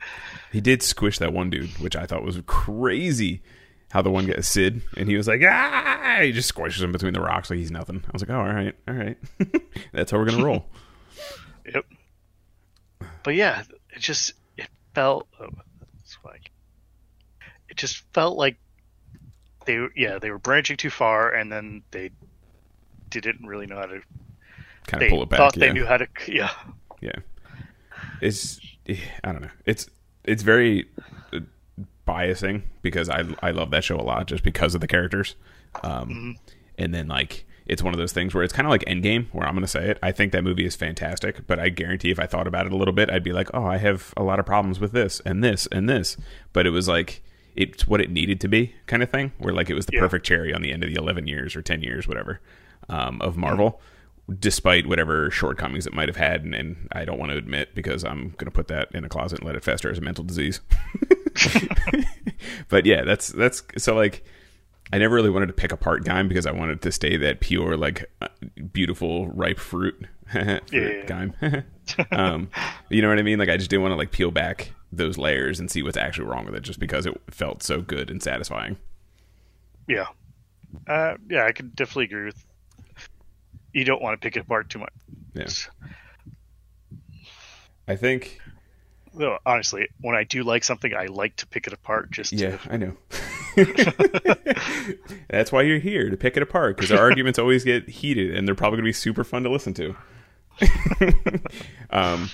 [0.53, 3.42] He did squish that one dude, which I thought was crazy.
[3.90, 6.18] How the one got Sid, and he was like, ah!
[6.20, 8.03] He just squishes him between the rocks like he's nothing.
[8.05, 9.16] I was like, oh, all right, all right.
[9.92, 10.66] That's how we're gonna roll.
[11.72, 11.85] Yep.
[13.22, 13.62] But yeah,
[13.94, 15.48] it just it felt oh,
[15.88, 16.50] that's like
[17.74, 18.56] it just felt like
[19.66, 22.10] they yeah they were branching too far and then they
[23.10, 24.00] didn't really know how to
[24.87, 25.38] Kind of pull it back.
[25.38, 25.66] thought yeah.
[25.66, 26.50] they knew how to yeah
[27.00, 27.16] Yeah,
[28.20, 29.50] it's I don't know.
[29.66, 29.88] It's
[30.24, 30.87] it's very
[31.32, 31.40] uh,
[32.06, 35.37] biasing because I I love that show a lot just because of the characters.
[35.82, 36.37] Um,
[36.78, 39.46] and then like it's one of those things where it's kind of like Endgame, where
[39.46, 39.98] I'm going to say it.
[40.02, 42.76] I think that movie is fantastic, but I guarantee if I thought about it a
[42.76, 45.42] little bit, I'd be like, oh, I have a lot of problems with this and
[45.42, 46.18] this and this.
[46.52, 47.22] But it was like
[47.56, 50.00] it's what it needed to be, kind of thing, where like it was the Yeah.
[50.00, 52.40] perfect cherry on the end of the 11 years or 10 years, whatever,
[52.88, 53.80] um, of Marvel.
[54.38, 58.04] Despite whatever shortcomings it might have had, and, and I don't want to admit because
[58.04, 60.24] I'm going to put that in a closet and let it fester as a mental
[60.24, 60.60] disease.
[62.68, 64.24] but yeah, that's that's so like
[64.92, 67.76] I never really wanted to pick apart Gaim because I wanted to stay that pure,
[67.76, 68.28] like uh,
[68.72, 71.04] beautiful, ripe fruit, fruit Yeah.
[71.06, 71.64] Gaim.
[72.12, 72.48] um,
[72.90, 73.38] you know what I mean?
[73.38, 76.26] Like I just didn't want to like peel back those layers and see what's actually
[76.26, 78.76] wrong with it, just because it felt so good and satisfying.
[79.88, 80.07] yeah
[80.88, 82.44] uh, yeah I can definitely agree with
[83.72, 84.92] you don't want to pick it apart too much
[85.35, 85.46] Yeah,
[87.87, 88.38] I think.
[89.16, 92.57] Though honestly when I do like something I like to pick it apart just Yeah,
[92.57, 92.96] to I know.
[95.28, 98.46] That's why you're here to pick it apart because our arguments always get heated and
[98.48, 99.94] they're probably going to be super fun to listen to.
[101.90, 102.28] um,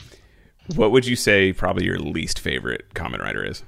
[0.74, 3.62] what would you say probably your least favorite Kamen Rider is?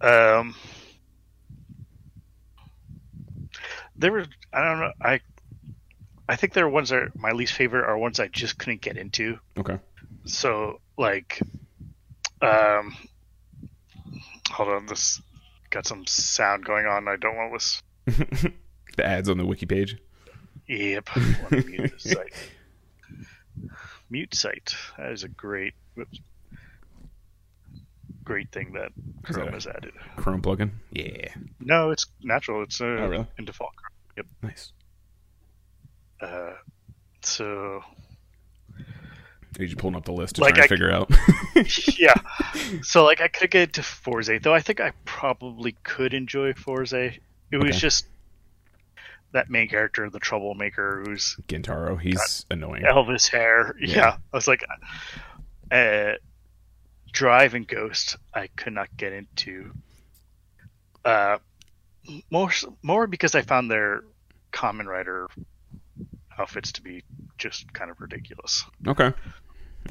[0.00, 0.54] Um,
[3.96, 5.20] there were I don't know I
[6.28, 8.80] I think there are ones that are my least favorite are ones I just couldn't
[8.80, 9.38] get into.
[9.58, 9.78] Okay.
[10.24, 11.40] So like,
[12.40, 12.96] um,
[14.50, 15.20] hold on, this
[15.70, 17.08] got some sound going on.
[17.08, 17.82] I don't want this.
[18.96, 19.98] the ads on the wiki page.
[20.68, 21.08] Yep.
[24.10, 24.74] Let me mute site.
[24.98, 26.18] That is a great, whoops,
[28.24, 28.90] great thing that
[29.28, 29.92] Is that Chrome a- has added.
[30.16, 30.70] Chrome plugin.
[30.90, 31.28] Yeah.
[31.60, 32.62] No, it's natural.
[32.64, 33.26] It's uh, Oh, really?
[33.38, 33.72] in default.
[34.16, 34.26] Yep.
[34.42, 34.72] Nice.
[36.20, 36.52] Uh,
[37.22, 37.82] so
[38.76, 38.82] Are
[39.62, 41.10] you just pulling up the list to Like try and I- figure out?
[41.98, 42.14] yeah.
[42.82, 46.92] So like I could get into Fourze, though I think I probably could enjoy Fourze.
[46.92, 47.20] It
[47.52, 47.78] was Okay.
[47.78, 48.06] just
[49.32, 52.00] that main character, the troublemaker, who's Gentaro.
[52.00, 52.82] He's annoying.
[52.82, 53.74] Elvis hair.
[53.80, 53.96] Yeah.
[53.96, 54.16] Yeah.
[54.32, 54.64] I was like,
[55.70, 56.12] uh,
[57.12, 58.16] Drive and Ghost.
[58.34, 59.72] I could not get into.
[61.04, 61.38] Uh,
[62.30, 62.50] more
[62.82, 64.02] more because I found their
[64.52, 65.28] Kamen Rider
[66.38, 67.02] outfits to be
[67.38, 68.64] just kind of ridiculous.
[68.86, 69.12] Okay.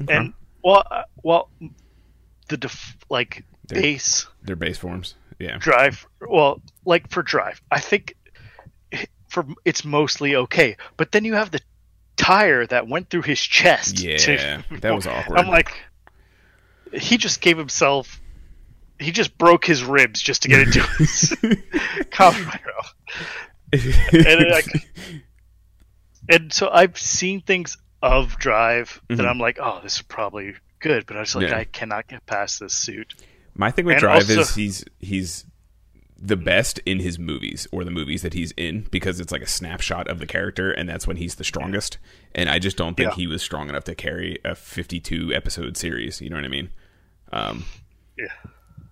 [0.00, 0.14] Okay.
[0.16, 1.50] And well, uh, well,
[2.48, 5.14] the def- like They're- base Their base forms.
[5.38, 5.56] Yeah.
[5.58, 6.06] drive.
[6.20, 8.14] Well, like for drive, I think
[9.30, 10.76] for it's mostly okay.
[10.98, 11.60] But then you have the
[12.16, 13.96] tire that went through his chest.
[13.98, 14.62] to- Yeah.
[14.80, 15.38] That was awkward.
[15.38, 15.72] I'm like,
[16.92, 18.20] he just gave himself.
[18.98, 21.34] He just broke his ribs just to get into his
[22.10, 22.46] common
[23.72, 24.62] and I,
[26.28, 29.28] and so I've seen things of Drive that Mhm.
[29.28, 31.58] I'm like, oh, this is probably good, but I was like, Yeah.
[31.58, 33.14] I cannot get past this suit.
[33.54, 35.46] My thing with And Drive also- is he's he's
[36.22, 39.46] the best in his movies or the movies that he's in because it's like a
[39.46, 41.96] snapshot of the character and that's when he's the strongest.
[42.34, 43.16] And I just don't think Yeah.
[43.16, 46.20] he was strong enough to carry a 52 episode series.
[46.20, 46.70] You know what I mean?
[47.32, 47.64] Um,
[48.18, 48.26] Yeah.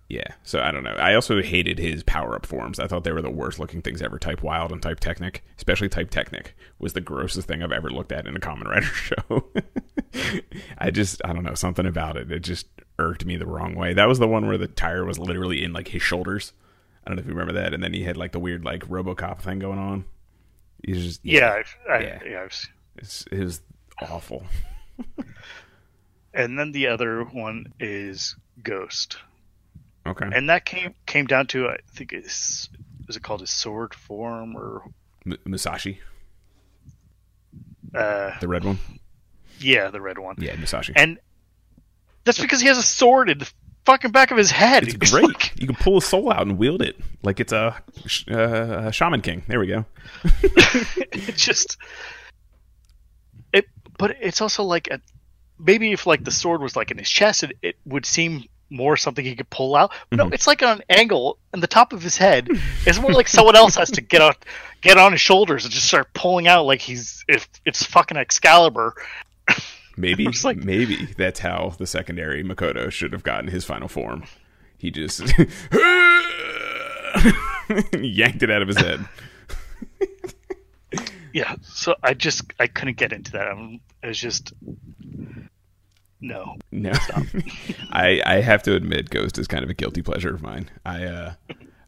[0.07, 0.33] yeah.
[0.41, 0.95] So I don't know.
[0.95, 2.79] I also hated his power up forms.
[2.79, 4.17] I thought they were the worst looking things ever.
[4.17, 8.11] Type Wild and Type Technic, especially Type Technic, was the grossest thing I've ever looked
[8.11, 9.45] at in a Common Rider show.
[10.79, 12.31] I just, I don't know, something about it.
[12.31, 12.65] It just
[12.97, 13.93] irked me the wrong way.
[13.93, 16.53] That was the one where the tire was literally in like his shoulders.
[17.09, 17.73] I don't know if you remember that.
[17.73, 20.05] And then he had like the weird like RoboCop thing going on.
[20.85, 22.19] He's just Yeah, I, I, Yeah.
[22.23, 22.47] yeah.
[22.97, 23.61] It's, it was
[23.99, 24.43] awful.
[26.31, 29.17] And then the other one is Ghost,
[30.05, 30.29] Okay.
[30.31, 32.69] and that came came down to I think it's
[33.07, 34.83] is it called his sword form or
[35.25, 35.99] M- Musashi,
[37.95, 38.77] uh the red one.
[39.59, 40.93] yeah the red one, Yeah, Musashi.
[40.95, 41.17] and
[42.25, 43.51] that's because he has a sword in the
[43.89, 44.83] fucking back of his head.
[44.87, 45.25] It's great.
[45.25, 47.75] like- you can pull a soul out and wield it like it's a,
[48.31, 49.43] uh, a shaman king.
[49.47, 49.85] There we go.
[50.43, 51.77] it just
[53.53, 53.65] it
[53.97, 54.99] but it's also like a,
[55.57, 58.95] maybe if like the sword was like in his chest it, it would seem more
[58.95, 60.33] something he could pull out no Mhm.
[60.33, 62.47] it's like on an angle in the top of his head
[62.85, 64.33] it's more like someone else has to get on
[64.81, 68.93] get on his shoulders and just start pulling out like he's if it's fucking excalibur
[69.99, 74.23] Maybe, like- maybe that's how the secondary Makoto should have gotten his final form.
[74.77, 75.19] He just
[77.99, 79.05] yanked it out of his head.
[81.31, 83.47] Yeah, so I just I couldn't get into that.
[83.47, 84.51] I'm, it was just
[86.19, 86.55] no.
[86.71, 86.91] No,
[87.91, 90.71] I I have to admit, Ghost is kind of a guilty pleasure of mine.
[90.83, 91.33] I uh,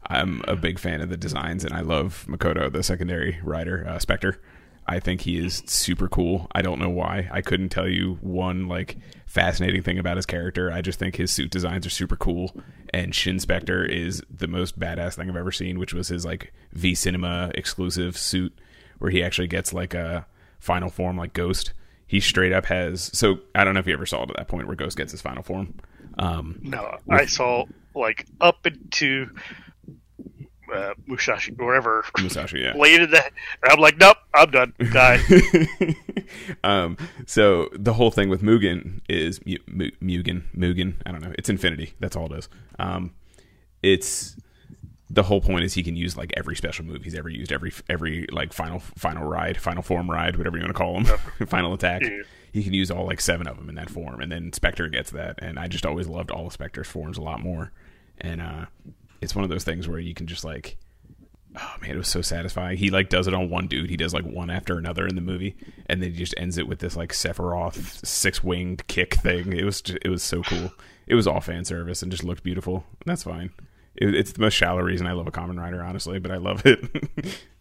[0.06, 3.98] I'm a big fan of the designs, and I love Makoto, the secondary rider, uh,
[3.98, 4.40] Spectre.
[4.86, 6.48] I think he is super cool.
[6.52, 7.28] I don't know why.
[7.32, 10.72] I couldn't tell you one like fascinating thing about his character.
[10.72, 12.54] I just think his suit designs are super cool.
[12.92, 16.52] And Shin Spectre is the most badass thing I've ever seen, which was his like
[16.72, 18.58] V Cinema exclusive suit,
[18.98, 20.26] where he actually gets like a
[20.58, 21.72] final form like Ghost.
[22.06, 23.10] He straight up has.
[23.16, 25.12] So I don't know if you ever saw it at that point where Ghost gets
[25.12, 25.74] his final form.
[26.18, 27.64] Um, No, I saw
[27.94, 29.30] like up into
[30.72, 32.74] uh, Mushashi, wherever, Musashi, yeah.
[32.76, 33.32] late in that,
[33.62, 34.72] and I'm like, nope, I'm done.
[34.92, 35.20] Die.
[36.64, 40.94] um, so the whole thing with Mugen is Mu- Mu- Mugen, Mugen.
[41.06, 41.32] I don't know.
[41.38, 41.94] It's infinity.
[42.00, 42.48] That's all it is.
[42.78, 43.12] Um,
[43.82, 44.36] it's
[45.12, 47.72] the whole point is he can use like every special move he's ever used, every
[47.88, 51.04] every like final final ride, final form ride, whatever you want to call him,
[51.46, 52.02] final attack.
[52.02, 52.22] Yeah.
[52.52, 55.10] He can use all like seven of them in that form, and then Spectre gets
[55.10, 55.38] that.
[55.42, 57.72] And I just always loved all of Spectre's forms a lot more.
[58.18, 58.66] And uh,
[59.22, 60.76] it's one of those things where you can just like
[61.56, 62.76] oh man, it was so satisfying.
[62.76, 63.90] He like does it on one dude.
[63.90, 65.56] He does like one after another in the movie,
[65.86, 69.52] and then he just ends it with this like Sephiroth six winged kick thing.
[69.52, 70.72] It was just, it was so cool.
[71.06, 72.84] It was all fan service and just looked beautiful.
[73.06, 73.50] That's fine.
[73.96, 76.62] It, it's the most shallow reason I love a Kamen Rider, honestly, but I love
[76.64, 77.40] it.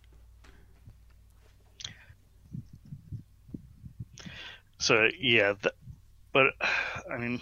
[4.82, 5.76] So yeah, th-
[6.34, 6.54] but
[7.12, 7.41] I mean,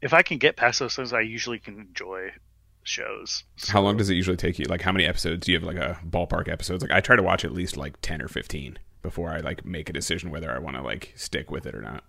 [0.00, 2.30] if I can get past those things, I usually can enjoy
[2.84, 3.44] shows.
[3.68, 4.66] how long does it usually take you?
[4.66, 5.66] Like how many episodes do you have?
[5.66, 6.82] Like a ballpark episodes?
[6.82, 9.88] Like I try to watch at least like ten or fifteen before I like make
[9.88, 12.04] a decision whether I want to like stick with it or not.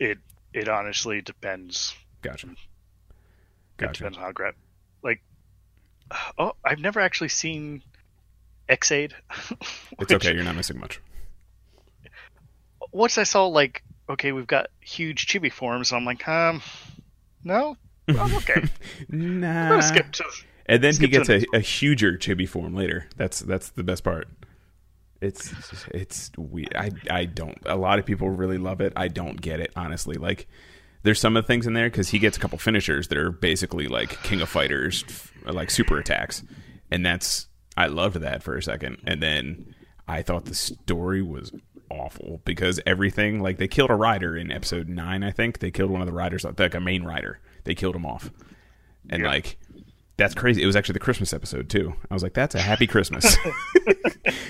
[0.00, 0.18] It
[0.52, 1.94] it honestly depends.
[2.22, 2.48] Gotcha.
[2.48, 2.56] It
[3.76, 3.92] Gotcha.
[3.98, 4.54] depends on how great.
[5.02, 5.22] Like,
[6.38, 7.82] oh, I've never actually seen
[8.68, 9.14] Ex-Aid.
[10.00, 10.34] It's okay.
[10.34, 11.00] You're not missing much.
[12.92, 16.62] Once I saw like, okay, we've got huge chibi forms, I'm like, um,
[17.44, 17.76] no,
[18.08, 18.64] I'm okay.
[19.08, 19.80] Nah.
[19.80, 20.24] skip to.
[20.66, 23.08] And then he gets a, a huger chibi form later.
[23.16, 24.28] That's that's the best part.
[25.20, 25.52] It's
[25.92, 27.58] it's we I I don't.
[27.66, 28.92] A lot of people really love it.
[28.94, 30.16] I don't get it honestly.
[30.16, 30.46] Like
[31.02, 33.30] there's some of the things in there because he gets a couple finishers that are
[33.30, 35.04] basically like King of Fighters,
[35.44, 36.42] like super attacks,
[36.90, 39.74] and that's I loved that for a second, and then
[40.06, 41.52] I thought the story was
[41.90, 45.22] awful because everything like they killed a rider in episode nine.
[45.22, 47.40] I think they killed one of the riders, like a main rider.
[47.64, 48.30] They killed him off,
[49.10, 49.28] and Yeah.
[49.28, 49.58] like
[50.16, 50.62] that's crazy.
[50.62, 51.94] It was actually the Christmas episode too.
[52.10, 53.36] I was like, that's a happy Christmas.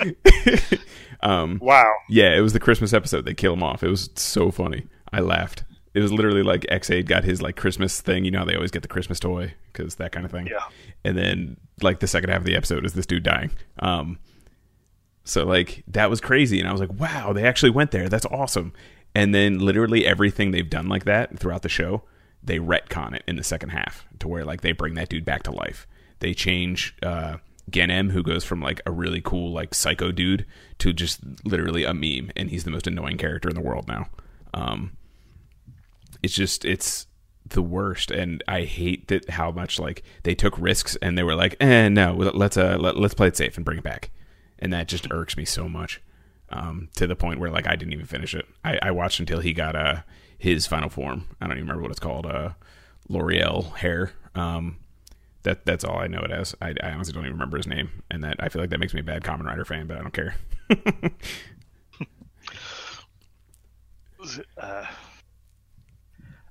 [1.20, 1.92] um, Wow.
[2.08, 3.24] yeah, it was the Christmas episode.
[3.24, 3.82] They kill him off.
[3.82, 4.86] It was so funny.
[5.12, 5.64] I laughed.
[5.94, 8.24] It was literally like Ex-Aid got his like Christmas thing.
[8.24, 10.46] You know, how they always get the Christmas toy because that kind of thing.
[10.46, 10.64] Yeah.
[11.04, 13.50] And then like the second half of the episode is this dude dying.
[13.80, 14.18] Um,
[15.24, 18.08] so like that was crazy, and I was like, wow, they actually went there.
[18.08, 18.72] That's awesome.
[19.14, 22.04] And then literally everything they've done like that throughout the show,
[22.48, 25.44] they retcon it in the second half to where like they bring that dude back
[25.44, 25.86] to life.
[26.18, 27.36] They change uh,
[27.70, 30.46] Genm, who goes from like a really cool like psycho dude
[30.78, 34.08] to just literally a meme, and he's the most annoying character in the world now.
[34.54, 34.96] Um,
[36.22, 37.06] it's just it's
[37.50, 41.34] the worst and i hate that how much like they took risks and they were
[41.34, 44.10] like eh no let's uh let, let's play it safe and bring it back
[44.58, 46.02] and that just irks me so much
[46.50, 49.40] um to the point where like i didn't even finish it i, I watched until
[49.40, 50.02] he got uh
[50.38, 51.26] his final form.
[51.40, 52.50] I don't even remember what it's called uh
[53.08, 54.12] l'oreal hair.
[54.34, 54.78] Um
[55.42, 56.54] that that's all i know it as.
[56.60, 58.92] I, I honestly don't even remember his name and that i feel like that makes
[58.92, 60.34] me a bad Kamen Rider fan but i don't care.
[64.60, 64.84] Uh,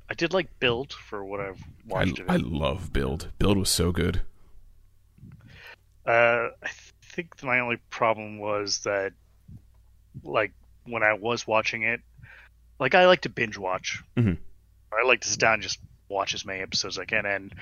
[0.10, 3.30] I did like build for what I've I, watched of I love build.
[3.40, 4.22] Build was so good.
[6.06, 6.70] Uh, I
[7.02, 9.12] think my only problem was that,
[10.24, 10.54] like,
[10.86, 12.00] when I was watching it,
[12.80, 14.04] like I like to binge watch.
[14.16, 14.38] Mhm.
[14.92, 17.54] I like to sit down and just watch as many episodes as I can, and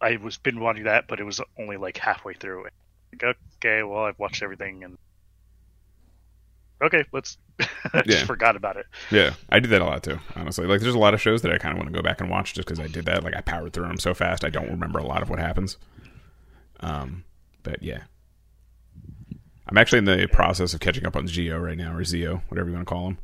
[0.00, 2.64] I was been watching that, but it was only like halfway through.
[2.64, 4.98] Like, okay, well, I've watched everything, and
[6.82, 7.36] okay, let's.
[7.92, 8.24] I just Yeah.
[8.26, 8.86] forgot about it.
[9.10, 10.18] Yeah, I do that a lot too.
[10.36, 12.20] Honestly, like there's a lot of shows that I kind of want to go back
[12.20, 13.24] and watch just because I did that.
[13.24, 15.76] Like I powered through them so fast, I don't remember a lot of what happens.
[16.80, 17.24] Um,
[17.64, 18.02] but yeah,
[19.68, 22.68] I'm actually in the process of catching up on Geo right now, or Zio, whatever
[22.68, 23.18] you want to call him.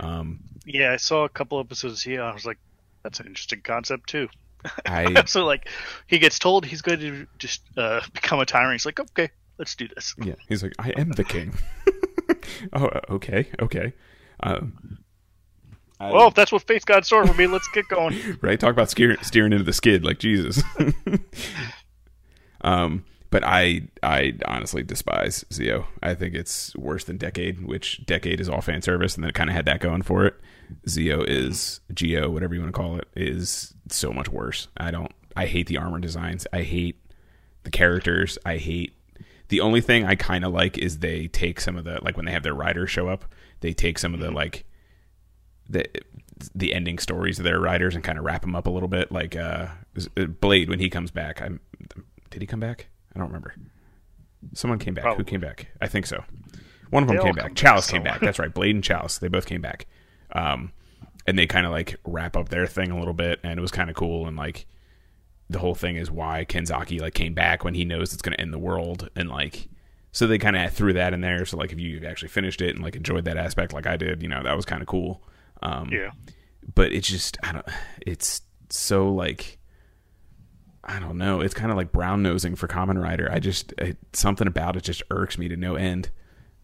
[0.00, 2.22] Um, Yeah, I saw a couple episodes here.
[2.22, 2.58] I was like,
[3.02, 4.28] that's an interesting concept too.
[4.86, 5.68] I so like,
[6.06, 8.72] he gets told he's going to just uh, become a tyrant.
[8.74, 10.14] He's like, okay, let's do this.
[10.22, 11.54] yeah, he's like, I am the king.
[12.72, 13.92] oh, uh, okay, okay.
[14.42, 14.98] Um,
[15.98, 18.38] I- well, if that's what Fate's got in store for me, let's get going.
[18.42, 18.58] right?
[18.60, 20.62] Talk about steer, steering into the skid like Jesus.
[22.60, 25.86] um, but I I honestly despise Zio.
[26.02, 29.34] I think it's worse than Decade, which Decade is all fan service, and then it
[29.34, 30.34] kind of had that going for it.
[30.88, 34.68] Zio is Geo, whatever you want to call it, is so much worse.
[34.76, 35.12] I don't.
[35.36, 36.46] I hate the armor designs.
[36.52, 36.96] I hate
[37.64, 38.38] the characters.
[38.44, 38.94] I hate.
[39.48, 42.26] The only thing I kind of like is they take some of the like when
[42.26, 43.24] they have their riders show up,
[43.60, 44.64] they take some of the like
[45.68, 45.84] the
[46.54, 49.10] the ending stories of their riders and kind of wrap them up a little bit.
[49.12, 49.68] Like uh,
[50.40, 51.40] Blade when he comes back.
[51.40, 51.60] I'm,
[52.30, 52.88] did he come back?
[53.16, 53.54] I don't remember.
[54.54, 55.02] Someone came back.
[55.04, 55.22] Probably.
[55.24, 55.68] Who came back?
[55.80, 56.22] I think so.
[56.90, 58.20] One of them They came back Chalice came back.
[58.20, 58.52] That's right.
[58.52, 59.18] Blade and Chalice.
[59.18, 59.86] They both came back.
[60.32, 60.72] Um,
[61.26, 63.72] and they kind of like wrap up their thing a little bit, and it was
[63.72, 64.28] kind of cool.
[64.28, 64.66] And like
[65.50, 68.40] the whole thing is why Kenzaki like came back when he knows it's going to
[68.40, 69.68] end the world, and like
[70.12, 71.44] so they kind of threw that in there.
[71.44, 74.22] So like if you actually finished it and like enjoyed that aspect like I did,
[74.22, 75.22] you know that was kind of cool.
[75.62, 76.10] Um, Yeah.
[76.74, 77.66] but it's just I don't.
[78.06, 79.58] It's so like
[80.86, 81.40] I don't know.
[81.40, 83.28] It's kind of like brown nosing for Kamen Rider.
[83.30, 83.74] I just
[84.12, 86.10] something about it just irks me to no end.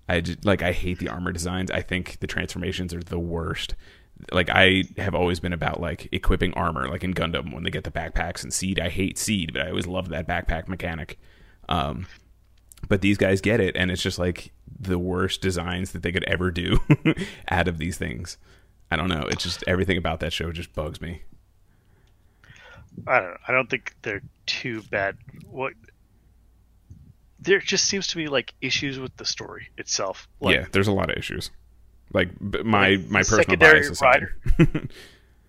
[0.08, 1.70] I just like I hate the armor designs.
[1.70, 3.74] I think the transformations are the worst.
[4.30, 7.82] Like I have always been about like equipping armor, like in Gundam when they get
[7.82, 8.78] the backpacks and Seed.
[8.78, 11.18] I hate Seed, but I always loved that backpack mechanic.
[11.68, 12.06] Um,
[12.88, 16.24] but these guys get it, and it's just like the worst designs that they could
[16.24, 16.78] ever do
[17.48, 18.38] out of these things.
[18.90, 19.26] I don't know.
[19.30, 21.22] It's just everything about that show just bugs me.
[23.06, 23.36] I don't.
[23.48, 25.16] I don't think they're too bad.
[25.46, 25.72] What
[27.40, 30.28] there just seems to be like issues with the story itself.
[30.40, 31.50] Like, yeah, there's a lot of issues.
[32.12, 34.26] Like my Like, my personal secondary bias aside.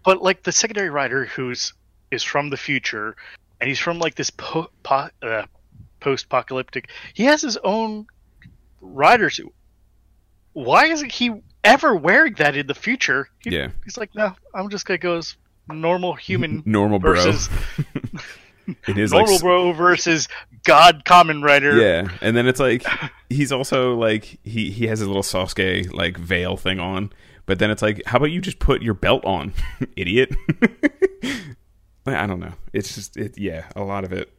[0.05, 1.73] but like the secondary writer who's
[2.11, 3.15] is from the future,
[3.59, 5.43] and he's from like this po- po- uh,
[5.99, 6.89] post-apocalyptic.
[7.13, 8.07] He has his own
[8.81, 9.53] rider suit.
[10.53, 11.31] Why isn't he
[11.63, 13.29] ever wearing that in the future?
[13.39, 13.69] He- Yeah.
[13.83, 15.35] he's like, no, I'm just gonna go as
[15.67, 17.13] normal human Normal bro.
[17.15, 17.49] versus
[18.87, 20.27] it is normal like bro versus
[20.65, 21.77] God Kamen Rider.
[21.79, 22.85] Yeah, and then it's like
[23.29, 27.11] he's also like he he has his little Sasuke like veil thing on,
[27.45, 29.53] but then it's like, how about you just put your belt on,
[29.95, 30.33] idiot?
[32.05, 32.53] I don't know.
[32.73, 33.37] It's just it.
[33.37, 34.31] Yeah, a lot of it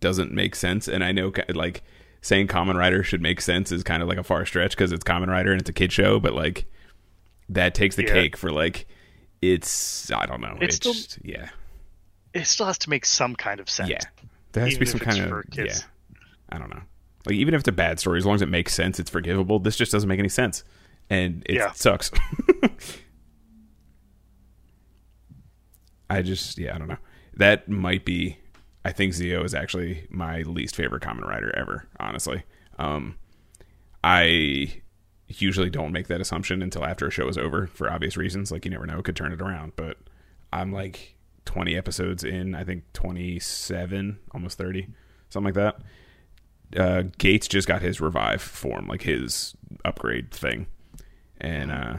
[0.00, 1.82] doesn't make sense, and I know like
[2.22, 5.04] saying Kamen Rider should make sense is kind of like a far stretch because it's
[5.04, 6.66] Kamen Rider and it's a kid show, but like
[7.48, 8.12] that takes the Yeah.
[8.12, 8.86] cake for like
[9.42, 10.56] it's I don't know.
[10.60, 11.48] It's, It's still- yeah.
[12.32, 13.90] It still has to make some kind of sense.
[13.90, 13.98] Yeah,
[14.52, 15.74] there has to be some kind of yeah.
[16.50, 16.82] I don't know.
[17.26, 19.58] Like even if it's a bad story, as long as it makes sense, it's forgivable.
[19.58, 20.62] This just doesn't make any sense,
[21.10, 21.72] and it Yeah.
[21.72, 22.10] sucks.
[26.08, 26.96] I just yeah, I don't know.
[27.36, 28.38] That might be.
[28.84, 31.86] I think Zio is actually my least favorite Kamen Rider ever.
[31.98, 32.42] Honestly,
[32.78, 33.16] um,
[34.02, 34.80] I
[35.38, 38.50] usually don't make that assumption until after a show is over for obvious reasons.
[38.50, 39.72] Like you never know, could turn it around.
[39.76, 39.96] But
[40.52, 42.54] I'm like 20 episodes in.
[42.54, 44.88] I think 27, almost 30,
[45.28, 45.80] something like that.
[46.76, 50.66] Uh, Gates just got his revive form, like his upgrade thing,
[51.40, 51.96] and uh,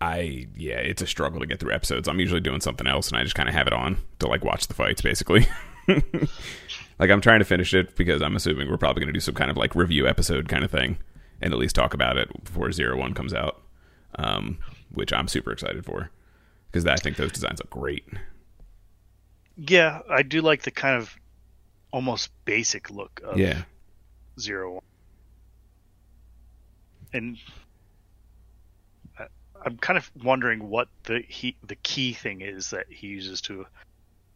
[0.00, 2.06] I yeah, it's a struggle to get through episodes.
[2.06, 4.44] I'm usually doing something else, and I just kind of have it on to like
[4.44, 5.46] watch the fights, basically.
[5.88, 9.34] like I'm trying to finish it because I'm assuming we're probably going to do some
[9.34, 10.98] kind of like review episode kind of thing,
[11.42, 13.60] and at least talk about it before Zero One comes out,
[14.16, 14.58] um,
[14.92, 16.10] which I'm super excited for
[16.70, 18.06] because I think those designs look great.
[19.56, 21.14] Yeah, I do like the kind of
[21.90, 23.62] almost basic look of Yeah,
[24.40, 24.82] Zero One.
[27.12, 27.36] And
[29.64, 33.66] I'm kind of wondering what the he the key thing is that he uses to,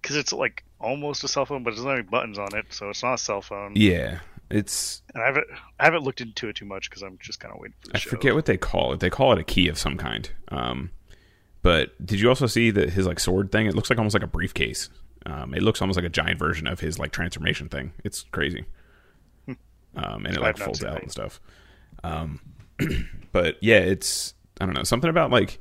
[0.02, 2.90] because it's like almost a cell phone, but there's not any buttons on it, so
[2.90, 3.72] it's not a cell phone.
[3.76, 4.18] yeah,
[4.50, 5.46] it's And I haven't
[5.80, 7.96] I haven't looked into it too much because I'm just kind of waiting for the
[7.96, 8.10] I show.
[8.10, 9.00] forget what they call it.
[9.00, 10.30] They call it a key of some kind.
[10.48, 10.90] Um,
[11.62, 13.66] but did you also see that his like sword thing?
[13.66, 14.88] It looks like almost like a briefcase.
[15.24, 17.92] Um, it looks almost like a giant version of his like transformation thing.
[18.04, 18.64] It's crazy.
[19.96, 21.40] Um, and it like folds out and stuff.
[22.04, 22.40] Um,
[23.32, 25.58] but yeah, it's I don't know something about like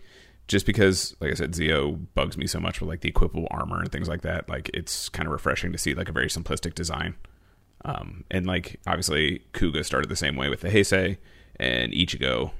[0.48, 3.80] just because like I said, Zio bugs me so much with like the equipable armor
[3.80, 4.50] and things like that.
[4.50, 7.16] Like it's kind of refreshing to see like a very simplistic design.
[7.86, 11.18] Um, and like obviously Kuuga started the same way with the Heisei
[11.58, 12.52] and Ichigo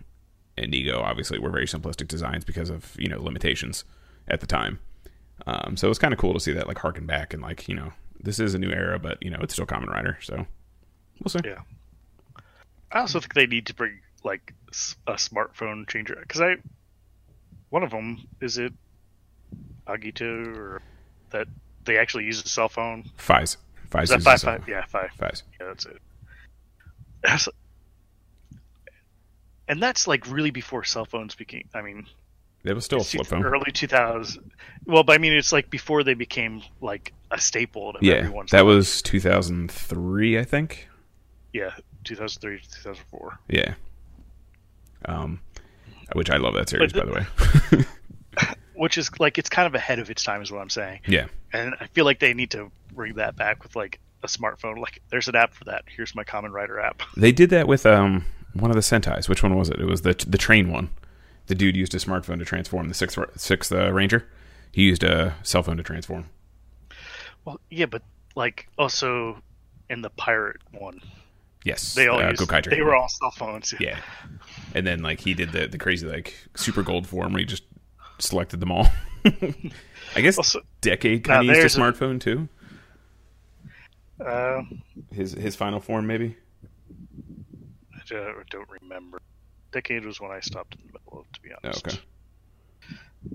[0.58, 3.84] and Ego obviously were very simplistic designs because of you know limitations
[4.28, 4.80] at the time.
[5.48, 7.76] Um, so it's kind of cool to see that like harken back and like you
[7.76, 10.18] know this is a new era, but you know it's still Kamen Rider.
[10.22, 10.46] So
[11.20, 11.40] we'll see.
[11.44, 11.62] Yeah.
[12.92, 14.54] I also think they need to bring like
[15.08, 16.56] a smartphone changer because I,
[17.70, 18.74] one of them is it
[19.88, 20.82] Agito or
[21.32, 21.48] that
[21.86, 23.10] they actually use a cell phone.
[23.18, 23.58] Faiz,
[23.90, 24.10] five?
[24.42, 24.68] Five?
[24.68, 25.10] Yeah, five.
[25.20, 25.44] Faiz.
[25.60, 25.98] Yeah, that's it.
[27.24, 27.48] That's-
[29.68, 31.68] and that's like really before cell phones became.
[31.74, 32.06] I mean,
[32.64, 33.44] It was still a flip phone.
[33.44, 34.38] early 2000s.
[34.86, 38.52] Well, but I mean, it's like before they became like a staple of Yeah, everyone's.
[38.52, 38.76] that life.
[38.76, 40.88] was 2003, I think.
[41.54, 41.72] yeah,
[42.04, 43.40] 2003 2004.
[43.50, 43.74] Yeah.
[45.06, 45.40] Um,
[46.14, 47.86] which I love that series, But by the way.
[48.76, 51.02] Which is like it's kind of ahead of its time, is what I'm saying.
[51.08, 51.28] yeah.
[51.54, 54.78] And I feel like they need to bring that back with like a smartphone.
[54.80, 55.84] Like, there's an app for that.
[55.88, 57.02] Here's my Kamen Rider app.
[57.18, 59.28] They did that with um one of the Sentais.
[59.30, 59.80] Which one was it?
[59.80, 60.90] It was the the train one.
[61.48, 64.28] The dude used a smartphone to transform the sixth sixth uh, Ranger.
[64.72, 66.26] He used a cell phone to transform.
[67.46, 68.02] Well, yeah, but
[68.36, 69.38] like also
[69.90, 71.00] in the pirate one,
[71.64, 72.70] Yes, they all uh, used, Gokaiger.
[72.72, 73.74] they were all cell phones.
[73.80, 74.00] yeah.
[74.74, 77.64] And then like he did the the crazy like super gold form where he just
[78.20, 78.88] selected them all.
[80.16, 82.48] I guess Also, Decade kind of used a a- smartphone too.
[84.24, 84.62] uh,
[85.12, 86.36] His his final form maybe.
[87.94, 89.22] I don't- remember.
[89.72, 91.88] Decade was when I stopped in the middle of, to be Oh, honest.
[91.88, 91.98] okay.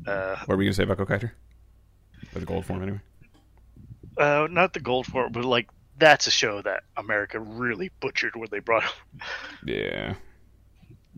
[0.06, 1.32] Uh, What were we gonna say about Gokaiger?
[2.34, 3.00] Or the gold form anyway.
[4.16, 5.68] uh, not the gold form, but like
[5.98, 8.84] that's a show that America really butchered when they brought.
[8.84, 8.90] Him.
[9.66, 10.14] Yeah.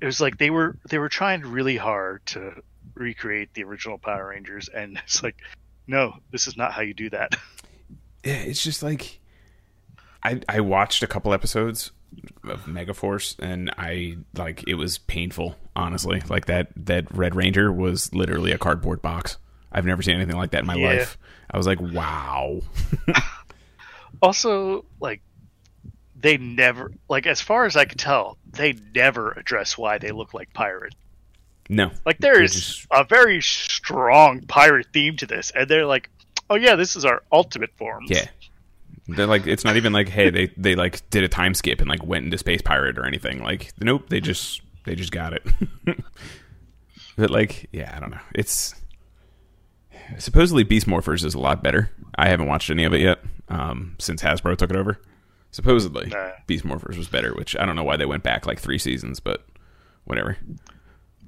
[0.00, 2.60] It was like they were they were trying really hard to
[2.94, 5.36] recreate the original Power Rangers, and it's like,
[5.86, 7.34] no, this is not how you do that.
[8.24, 9.20] yeah, it's just like
[10.22, 11.90] I I watched a couple episodes
[12.44, 16.22] of Megaforce and I like it was painful, honestly.
[16.28, 19.38] Like that that Red Ranger was literally a cardboard box.
[19.72, 20.88] I've never seen anything like that in my Yeah.
[20.88, 21.16] life.
[21.50, 22.60] I was like, wow.
[24.20, 25.20] Also, like
[26.14, 30.32] they never like as far as I could tell, they never address why they look
[30.34, 30.94] like pirates.
[31.68, 31.90] No.
[32.04, 36.10] Like there is just- a very strong pirate theme to this, and they're like,
[36.50, 38.26] "Oh yeah, this is our ultimate form." Yeah.
[39.08, 41.88] They're like it's not even like hey they they like did a time skip and
[41.90, 43.42] like went into space pirate or anything.
[43.42, 45.44] Like nope, they just they just got it.
[47.16, 48.20] but like yeah, I don't know.
[48.34, 48.74] It's
[50.18, 51.90] supposedly Beast Morphers is a lot better.
[52.16, 55.00] I haven't watched any of it yet um, since Hasbro took it over.
[55.50, 56.30] Supposedly Nah.
[56.46, 59.20] Beast Morphers was better, which I don't know why they went back like three seasons,
[59.20, 59.44] but
[60.04, 60.36] whatever.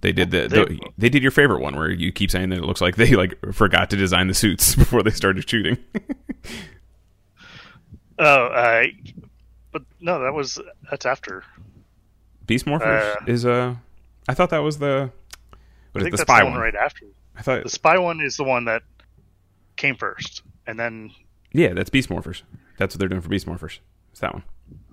[0.05, 2.59] They did the, They- the they did your favorite one where you keep saying that
[2.59, 5.79] it looks like they like forgot to design the suits before they started shooting.
[8.19, 8.85] Oh, uh,
[9.73, 11.43] but no, that was that's after.
[12.47, 13.75] Beast Morphers Uh, is uh
[14.29, 15.11] I thought that was the
[15.53, 15.57] I
[15.93, 16.53] what is think the that's spy the one?
[16.55, 17.07] one right after.
[17.37, 18.83] I thought The spy one is the one that
[19.77, 21.11] came first, and then
[21.53, 22.43] yeah, that's Beast Morphers.
[22.79, 23.79] That's what they're doing for Beast Morphers.
[24.13, 24.45] It's that one.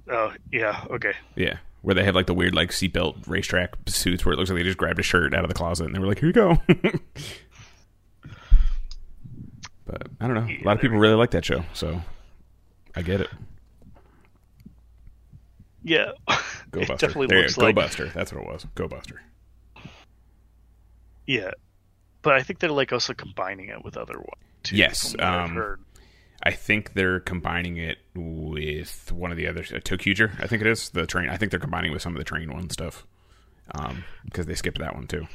[0.10, 4.34] oh yeah, okay, Yeah, where they have like the weird like seatbelt racetrack suits where
[4.34, 6.08] it looks like they just grabbed a shirt out of the closet and they were
[6.08, 6.58] like, "Here you go."
[9.86, 10.48] but I don't know.
[10.48, 12.02] A lot of people really like that show, so
[12.96, 13.30] I get it.
[15.84, 16.12] yeah.
[16.72, 17.08] Go it Buster.
[17.08, 18.08] definitely there, looks Go like Buster.
[18.08, 18.66] That's what it was.
[18.76, 19.22] Go Buster.
[21.28, 21.52] yeah,
[22.22, 24.42] but I think they're like also combining it with other ones.
[24.64, 25.80] Too, Yes, um, heard.
[26.44, 30.42] I think they're combining it with one of the others, uh, ToQger.
[30.42, 31.30] I think it is the train.
[31.30, 33.06] I think they're combining with some of the train one stuff
[34.26, 35.28] because they skipped that one too.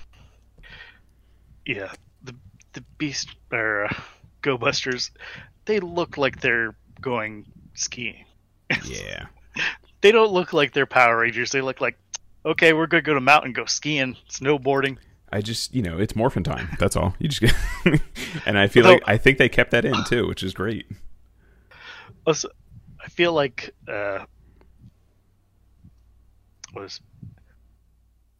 [1.64, 1.92] Yeah,
[2.22, 2.34] the
[2.72, 3.94] the Beast or uh,
[4.42, 5.10] Go Busters,
[5.64, 8.24] they look like they're going skiing.
[8.84, 9.26] Yeah,
[10.00, 11.50] They don't look like they're Power Rangers.
[11.50, 11.98] They look like,
[12.44, 14.98] okay, we're gonna go to mountain, go skiing, snowboarding.
[15.36, 16.74] I just you know it's morphin time.
[16.78, 17.14] That's all.
[17.18, 18.00] You just get,
[18.46, 20.86] and I feel like I think they kept that in too, which is great.
[22.26, 22.48] Also,
[23.04, 24.24] I feel like uh,
[26.74, 27.02] was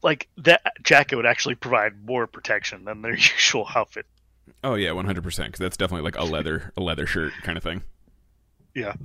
[0.03, 4.07] like that jacket would actually provide more protection than their usual outfit.
[4.65, 5.49] Oh yeah, one hundred percent.
[5.49, 7.83] Because that's definitely like a leather a leather shirt kind of thing.
[8.75, 8.95] Yeah.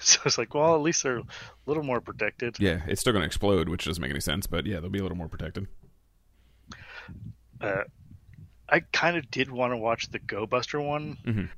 [0.00, 1.24] So it's like, well, at least they're a
[1.66, 2.58] little more protected.
[2.58, 4.48] Yeah, it's still going to explode, which doesn't make any sense.
[4.48, 5.68] But yeah, they'll be a little more protected.
[7.60, 7.84] Uh,
[8.68, 11.48] I kind of did want to watch the Go Buster one, Mhm.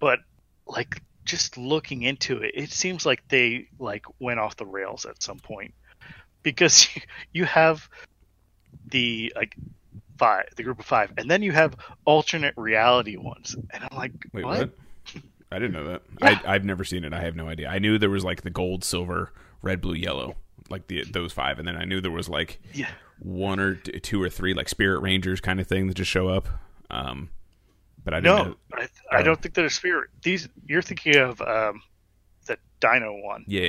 [0.00, 0.18] but
[0.66, 5.22] like just looking into it, it seems like they like went off the rails at
[5.22, 5.74] some point
[6.42, 6.88] because
[7.32, 7.88] you have
[8.88, 9.56] the like
[10.18, 14.12] five, the group of five, and then you have alternate reality ones, and I'm like,
[14.32, 14.58] Wait, what?
[14.58, 14.70] what?
[15.52, 16.02] I didn't know that.
[16.20, 16.40] Yeah.
[16.44, 17.12] I, I've never seen it.
[17.12, 17.68] I have no idea.
[17.68, 19.32] I knew there was like the gold, silver,
[19.62, 20.34] red, blue, yellow,
[20.68, 24.22] like the those five, and then I knew there was like Yeah, one or two
[24.22, 26.48] or three like Spirit Rangers kind of thing that just show up.
[26.90, 27.30] Um,
[28.04, 28.56] but I no, Know.
[28.72, 30.10] I, I don't think they're spirit.
[30.22, 31.82] These you're thinking of um,
[32.46, 33.44] the Dino one.
[33.48, 33.62] Yeah,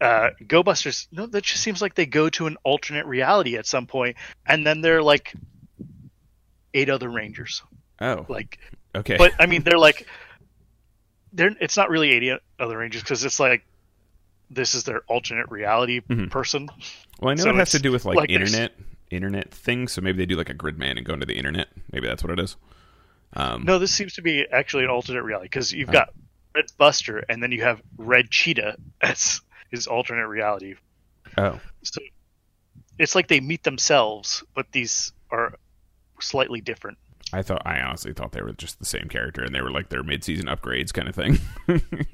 [0.00, 0.06] yeah.
[0.06, 3.66] uh, Go Busters, no, that just seems like they go to an alternate reality at
[3.66, 4.16] some point,
[4.46, 5.34] and then they're like
[6.72, 7.62] eight other Rangers.
[8.00, 8.58] Oh, Like,
[8.94, 9.16] okay.
[9.18, 10.06] but I mean, they're like,
[11.32, 11.50] they're.
[11.60, 13.64] It's not really eighty other Rangers because it's like
[14.50, 16.30] this is their alternate reality Mhm.
[16.30, 16.68] person.
[17.20, 18.72] well, I know so it has to do with like, like there's- internet
[19.10, 19.88] internet thing.
[19.88, 21.68] So maybe they do like a Gridman and go into the internet.
[21.92, 22.56] Maybe that's what it is.
[23.32, 25.92] Um, No, this seems to be actually an alternate reality because you've Oh.
[25.92, 26.14] got
[26.54, 29.40] Red Buster and then you have Red Cheetah as
[29.70, 30.74] his alternate reality.
[31.36, 32.00] Oh, So
[32.98, 35.54] it's like they meet themselves, but these are
[36.20, 36.98] slightly different.
[37.32, 39.88] I thought I honestly thought they were just the same character, and they were like
[39.88, 41.38] their mid-season upgrades kind of thing.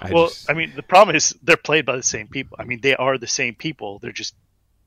[0.00, 2.56] I well, just- I mean, the problem is they're played by the same people.
[2.60, 3.98] I mean, they are the same people.
[4.00, 4.34] They're just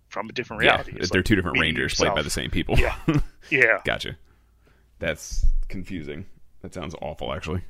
[0.09, 0.93] from a different reality.
[0.95, 2.77] It's they're like two different rangers played by the same people.
[2.77, 2.95] Yeah.
[3.49, 3.79] Yeah.
[3.85, 4.17] gotcha.
[4.99, 6.25] That's confusing.
[6.63, 7.61] That sounds awful, actually.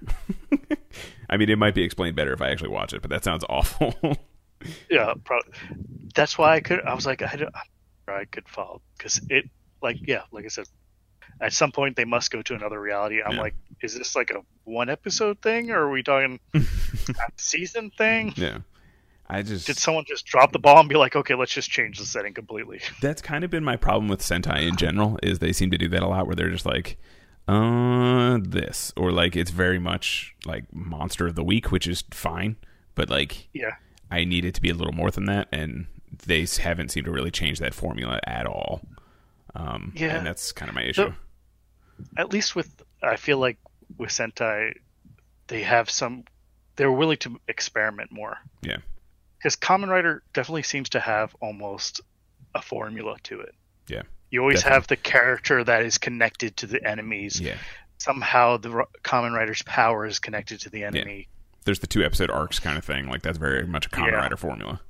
[1.30, 3.44] I mean, it might be explained better if I actually watch it, but that sounds
[3.50, 3.94] awful.
[4.90, 5.40] Yeah, pro-
[6.16, 6.82] that's why I could.
[6.82, 7.54] I was like, I don't.
[8.08, 9.50] I could follow because it,
[9.82, 10.66] like, yeah, like I said,
[11.42, 13.22] at some point they must go to another reality.
[13.22, 13.42] I'm Yeah.
[13.42, 16.40] like, is this like a one episode thing, or are we talking
[17.38, 18.34] season thing?
[18.36, 18.60] yeah,
[19.30, 22.00] I just Did someone just drop the ball and be like, okay, let's just change
[22.00, 22.80] the setting completely?
[23.02, 25.88] that's kind of been my problem with Sentai in general is they seem to do
[25.90, 26.98] that a lot where they're just like
[27.48, 32.58] uh this or like it's very much like monster of the week which is fine
[32.94, 33.76] but like Yeah,
[34.12, 35.86] I need it to be a little more than that and
[36.26, 38.82] they haven't seemed to really change that formula at all
[39.58, 40.18] um Yeah.
[40.18, 41.12] and that's kind of my issue
[42.18, 43.58] at least with I feel like
[43.98, 44.74] with Sentai,
[45.48, 46.24] they have some.
[46.76, 48.38] They're willing to experiment more.
[48.62, 48.78] Yeah.
[49.38, 52.02] because Kamen Rider definitely seems to have almost
[52.56, 53.56] a formula to it.
[53.88, 54.74] Yeah, You always definitely.
[54.76, 57.40] have the character that is connected to the enemies.
[57.42, 57.58] yeah
[58.00, 61.28] Somehow the Kamen Rider's power is connected to the enemy.
[61.66, 64.20] there's the two episode arcs kind of thing like that's very much a common Yeah.
[64.20, 64.82] rider formula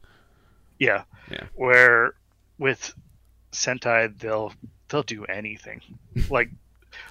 [0.79, 1.03] Yeah.
[1.31, 1.43] Yeah.
[1.55, 2.13] Where
[2.57, 2.93] with
[3.51, 4.53] Sentai they'll
[4.89, 5.81] they'll do anything.
[6.29, 6.49] like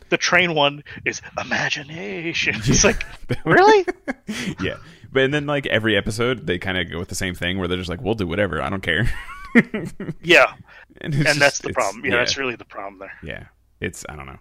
[0.08, 2.54] the train one is imagination.
[2.64, 3.04] It's like
[3.44, 3.84] really?
[4.60, 4.76] yeah
[5.12, 7.68] but and then like every episode they kind of go with the same thing where
[7.68, 9.08] they're just like we'll do whatever i don't care
[10.22, 10.52] Yeah.
[11.00, 12.04] and, And just- that's the problem.
[12.04, 13.12] Yeah, that's really the problem there.
[13.22, 13.44] yeah
[13.80, 14.38] it's i don't know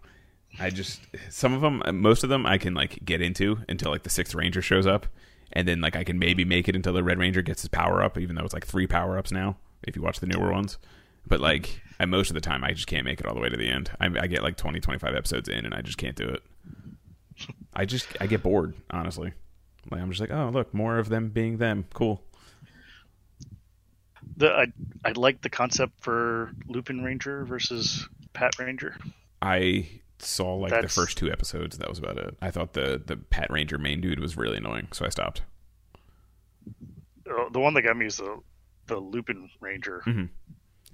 [0.59, 4.03] i just some of them most of them i can like get into until like
[4.03, 5.05] the sixth ranger shows up
[5.53, 8.01] and then like i can maybe make it until the red ranger gets his power
[8.03, 10.77] up even though it's like three power ups now if you watch the newer ones
[11.27, 13.49] but like I, most of the time i just can't make it all the way
[13.49, 16.15] to the end I, I get like 20 25 episodes in and i just can't
[16.15, 16.41] do it
[17.73, 19.33] i just i get bored honestly
[19.91, 22.21] like i'm just like oh look more of them being them cool
[24.37, 24.65] The I
[25.05, 28.97] I like the concept for Lupin Ranger versus Pat Ranger.
[29.41, 29.87] I
[30.19, 31.77] saw like the first two episodes.
[31.77, 32.35] That was about it.
[32.41, 35.43] I thought the the Pat Ranger main dude was really annoying, so I stopped.
[37.29, 38.39] Uh, The one that got me is the
[38.87, 40.01] the Lupin Ranger.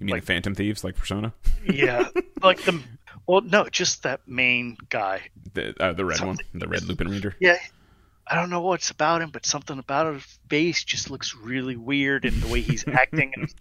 [0.02, 1.32] You mean Like- the Phantom Thieves, like Persona,
[1.64, 2.08] yeah,
[2.42, 2.82] like the
[3.28, 5.20] well, no, just that main guy.
[5.54, 7.36] the uh, the red one, the red Lupin Ranger?
[7.38, 7.56] Yeah,
[8.26, 12.24] I don't know what's about him, but something about his face just looks really weird,
[12.24, 13.32] and the way he's acting.
[13.36, 13.54] And,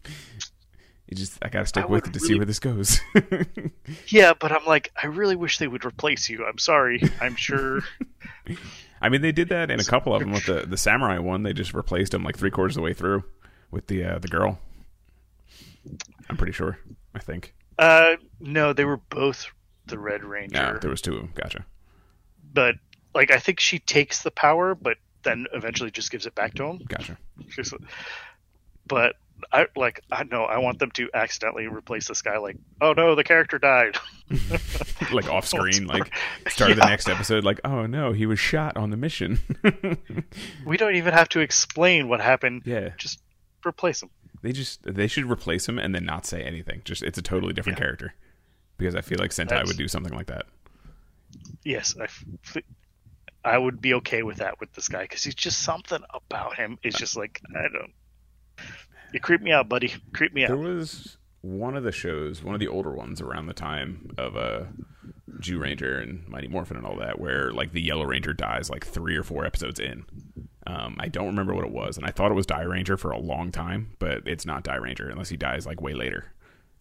[1.08, 3.00] You just I gotta stick I with it to see where this goes.
[4.08, 6.44] yeah, but I'm like, I really wish they would replace you.
[6.44, 7.04] I'm sorry.
[7.22, 7.82] I'm sure.
[9.00, 11.44] I mean, they did that in a couple of them with the the samurai one.
[11.44, 13.26] They just replaced him like three quarters of the way through
[13.70, 14.58] with the uh, the girl.
[16.32, 16.80] I'm pretty sure.
[17.14, 17.54] I think.
[17.78, 19.46] Uh, no, they were both
[19.86, 20.56] the Red Ranger.
[20.74, 21.32] No, there was two of them.
[21.36, 21.66] Gotcha.
[22.54, 22.76] but
[23.14, 26.64] like I think she takes the power, but then eventually just gives it back to
[26.64, 26.80] him.
[26.88, 27.18] Gotcha.
[28.88, 29.16] But
[29.52, 32.38] I like I know I want them to accidentally replace this guy.
[32.38, 33.98] Like, oh no, the character died.
[35.12, 36.14] like off screen, like
[36.48, 39.40] start of the next episode, like oh no, he was shot on the mission.
[40.66, 42.62] We don't even have to explain what happened.
[42.66, 43.20] yeah, Just
[43.66, 44.10] replace him.
[44.42, 46.82] They just they should replace him and then not say anything.
[46.86, 47.84] Just it's a totally different Yeah.
[47.86, 48.14] character
[48.78, 50.46] because I feel like Sentai That's- would do something like that.
[51.64, 52.58] Yes, I, f-
[53.46, 56.78] I would be okay with that with this guy because he's just something about him.
[56.84, 57.94] It's just like I don't.
[59.14, 59.94] You creep me out, buddy.
[60.14, 60.48] Creep me out.
[60.50, 64.36] There was one of the shows, one of the older ones around the time of
[64.38, 64.64] uh,
[65.40, 69.16] Zyuranger and Mighty Morphin and all that, where like the Yellow Ranger dies like three
[69.16, 70.06] or four episodes in.
[70.68, 73.20] Um, I don't remember what it was, and I thought it was Dairanger for a
[73.20, 76.32] long time, but it's not Dairanger unless he dies like way later.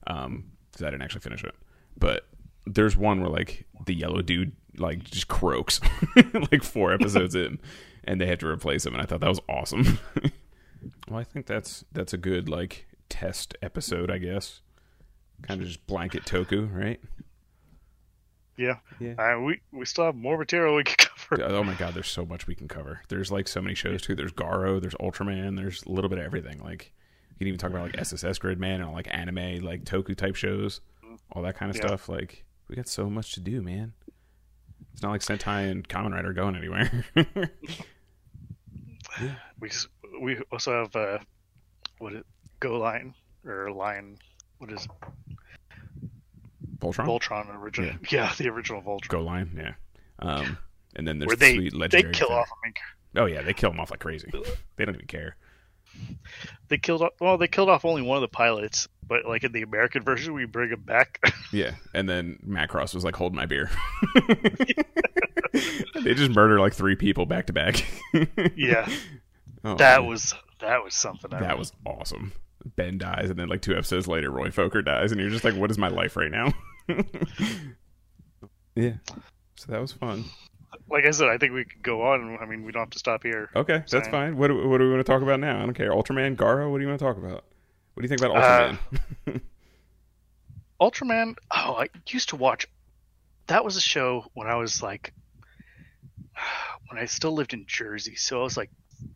[0.07, 1.55] Um, because I didn't actually finish it.
[1.99, 2.27] But
[2.67, 5.81] there's one where like the yellow dude like just croaks
[6.53, 7.59] like four episodes in,
[8.05, 9.99] and they have to replace him, and I thought that was awesome.
[11.09, 14.61] well, I think that's that's a good like test episode, I guess.
[15.43, 17.01] Kind of just blanket Toku, right?
[18.57, 18.77] Yeah.
[18.99, 19.15] Yeah.
[19.15, 20.99] Uh, we we still have more material we could
[21.39, 21.55] cover.
[21.55, 23.03] Oh my god, there's so much we can cover.
[23.09, 24.15] There's like so many shows too.
[24.15, 26.59] There's Garo, there's Ultraman, there's a little bit of everything.
[26.63, 26.93] Like
[27.33, 30.35] you can even talk about like SSS Gridman and all, like anime, like Toku type
[30.37, 30.81] shows,
[31.33, 31.87] all that kind of Yeah.
[31.87, 32.09] stuff.
[32.09, 33.93] Like we got so much to do, man.
[34.93, 37.05] It's not like Sentai and Kamen Rider going anywhere.
[39.61, 39.71] We
[40.23, 41.19] we also have uh,
[41.99, 42.23] what is
[42.61, 43.13] GoLion
[43.45, 44.17] or Line?
[44.59, 44.91] What is it?
[46.79, 47.93] Voltron, Voltron original.
[48.11, 49.09] Yeah, the original Voltron.
[49.09, 49.73] GoLion, yeah.
[50.21, 50.57] Um,
[50.97, 52.37] and then there's Where the they sweet they kill thing.
[52.37, 52.49] off.
[52.51, 52.75] I mean,
[53.17, 54.31] Oh yeah, they kill them off like crazy.
[54.77, 55.37] They don't even care.
[56.69, 57.11] they killed off.
[57.21, 60.33] Well, they killed off only one of the pilots, but like in the American version,
[60.35, 61.21] we bring him back.
[61.53, 63.69] Yeah, and then Macross was like, "Hold my beer."
[66.05, 67.85] they just murder like three people back to back.
[68.57, 68.89] yeah,
[69.65, 70.09] Oh, that man.
[70.09, 71.35] was that was something.
[71.35, 72.33] I that was awesome.
[72.77, 75.55] Ben dies, and then like two episodes later, Roy Focker dies, and you're just like,
[75.57, 76.53] "What is my life right now?"
[78.77, 78.93] yeah,
[79.57, 80.25] so that was fun.
[80.91, 81.29] Like I said.
[81.29, 82.39] I think we could go on.
[82.41, 83.49] I mean, we don't have to stop here.
[83.55, 84.37] Okay, that's fine.
[84.37, 85.59] What do, what do we want to talk about now?
[85.59, 85.91] I don't care.
[85.91, 86.71] Ultraman, Garo.
[86.71, 87.45] What do you want to talk about?
[87.95, 88.77] What do you think about Uh,
[89.27, 89.41] Ultraman?
[90.81, 91.37] Ultraman.
[91.51, 92.67] Oh, I used to watch.
[93.47, 95.13] That was a show when I was like,
[96.89, 98.17] when I still lived in Jersey.
[98.17, 98.71] So I was like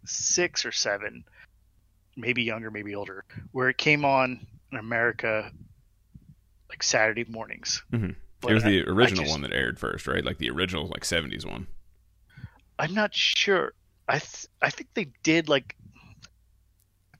[0.04, 1.24] six or seven,
[2.16, 5.50] maybe younger, maybe older, where it came on in America
[6.68, 7.82] like Saturday mornings.
[7.92, 8.14] Mhm.
[8.44, 10.24] But it was the original just- one that aired first, right?
[10.24, 11.66] Like the original like '70s one.
[12.78, 13.72] I'm not sure.
[14.08, 15.76] I th- I think they did like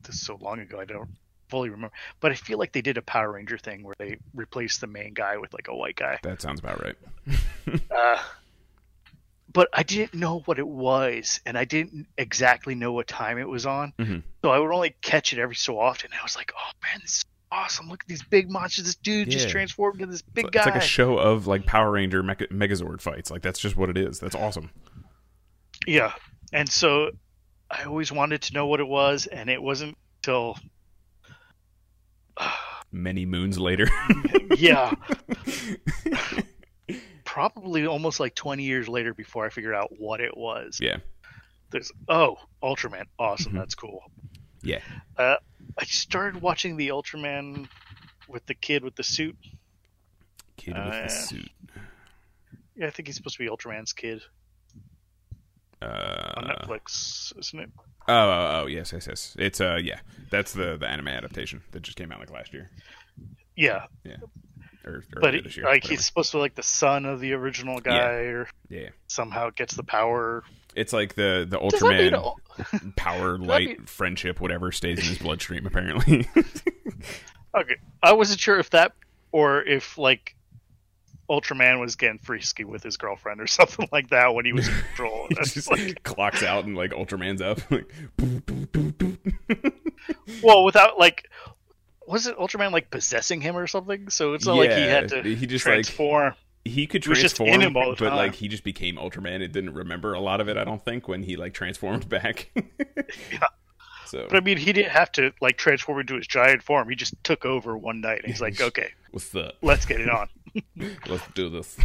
[0.02, 0.78] this is so long ago.
[0.80, 1.08] I don't
[1.48, 4.80] fully remember, but I feel like they did a Power Ranger thing where they replaced
[4.80, 6.18] the main guy with like a white guy.
[6.22, 6.96] That sounds about right.
[7.90, 8.22] Uh,
[9.52, 13.48] but I didn't know what it was, and I didn't exactly know what time it
[13.48, 13.92] was on.
[13.98, 14.22] Mhm.
[14.42, 16.10] So I would only catch it every so often.
[16.12, 17.23] I was like, "Oh man, this is
[17.54, 17.88] awesome!
[17.88, 18.84] Look at these big monsters!
[18.84, 21.64] This dude just transformed into this big It's guy." It's like a show of like
[21.66, 23.30] Power Ranger Megazord fights.
[23.30, 24.18] Like that's just what it is.
[24.18, 24.70] That's awesome.
[25.86, 26.12] Yeah,
[26.52, 27.10] and so
[27.70, 30.58] I always wanted to know what it was, and it wasn't until
[32.92, 33.88] Many moons later.
[34.56, 34.92] yeah,
[37.24, 40.78] probably almost like 20 years later before I figured out what it was.
[40.80, 40.98] yeah.
[41.70, 43.58] There's oh, Ultraman, awesome, Mhm.
[43.58, 44.00] that's cool.
[44.62, 44.78] Yeah.
[45.16, 45.36] Uh,
[45.78, 47.68] I started watching the Ultraman
[48.28, 49.36] with the kid with the suit.
[50.56, 51.50] Kid with Uh, the suit.
[52.76, 54.22] Yeah, I think he's supposed to be Ultraman's kid
[55.82, 57.70] on Uh, Netflix, isn't it?
[58.08, 59.36] oh, oh, oh, yes, yes, yes.
[59.38, 60.00] It's uh, yeah.
[60.30, 62.70] That's the the anime adaptation that just came out like last year
[63.56, 63.86] Yeah,
[64.84, 65.66] or but it, this year.
[65.66, 65.90] like whatever.
[65.94, 68.90] he's supposed to be like the son of the original guy, or yeah.
[69.08, 70.42] somehow gets the power.
[70.74, 75.18] It's like the the Does mean Ultraman power, light, mean- friendship, whatever stays in his
[75.18, 75.66] bloodstream.
[75.66, 76.26] Apparently.
[77.56, 78.92] Okay, I wasn't sure if that
[79.30, 80.34] or if like
[81.30, 84.74] Ultraman was getting frisky with his girlfriend or something like that when he was in
[84.74, 85.26] control.
[85.28, 87.58] he just like, clocks out and like Ultraman's up.
[87.70, 88.92] Like, boop, boop, boop,
[89.46, 89.72] boop.
[90.42, 91.30] well, without like,
[92.08, 94.10] was it Ultraman like possessing him or something?
[94.10, 96.34] So it's not like he had to he just, like, transform.
[96.64, 98.16] He could just transform, in him all the but time.
[98.16, 99.40] like he just became Ultraman.
[99.40, 100.56] It didn't remember a lot of it.
[100.56, 102.50] I don't think when he like transformed back.
[102.56, 103.46] Yeah.
[104.06, 106.88] So But I mean, he didn't have to like transform into his giant form.
[106.88, 109.54] He just took over one night, and he's like, "Okay, what's up?
[109.62, 110.28] let's get it on."
[111.08, 111.76] Let's do this.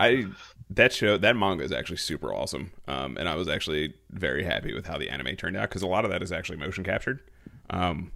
[0.00, 0.26] I
[0.70, 4.72] that show that manga is actually super awesome, um, and I was actually very happy
[4.74, 7.20] with how the anime turned out because a lot of that is actually motion captured,
[7.70, 8.12] um,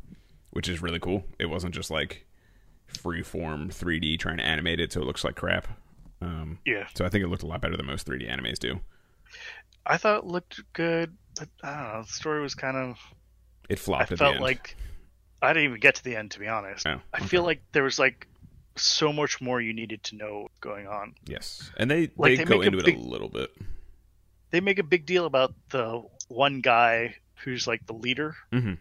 [0.50, 1.24] which is really cool.
[1.38, 2.24] It wasn't just like
[2.94, 5.68] freeform 3D trying to animate it so it looks like crap.
[6.20, 8.80] Um, Yeah, so I think it looked a lot better than most 3D animes do.
[9.84, 12.02] I thought it looked good, but I don't know.
[12.02, 12.96] The story was kind of.
[13.68, 14.42] It I flopped the felt end.
[14.42, 14.76] like
[15.40, 16.86] I didn't even get to the end, to be honest.
[16.86, 18.28] Oh, I feel like there was like
[18.76, 21.14] so much more you needed to know going on.
[21.26, 23.50] yes, and they Like, they, they go make a into it a little bit.
[24.50, 28.78] They make a big deal about the one guy who's like the leader Mhm.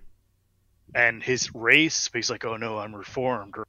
[0.93, 2.09] and his race.
[2.09, 3.65] But he's like, "Oh no, I'm reformed." Or,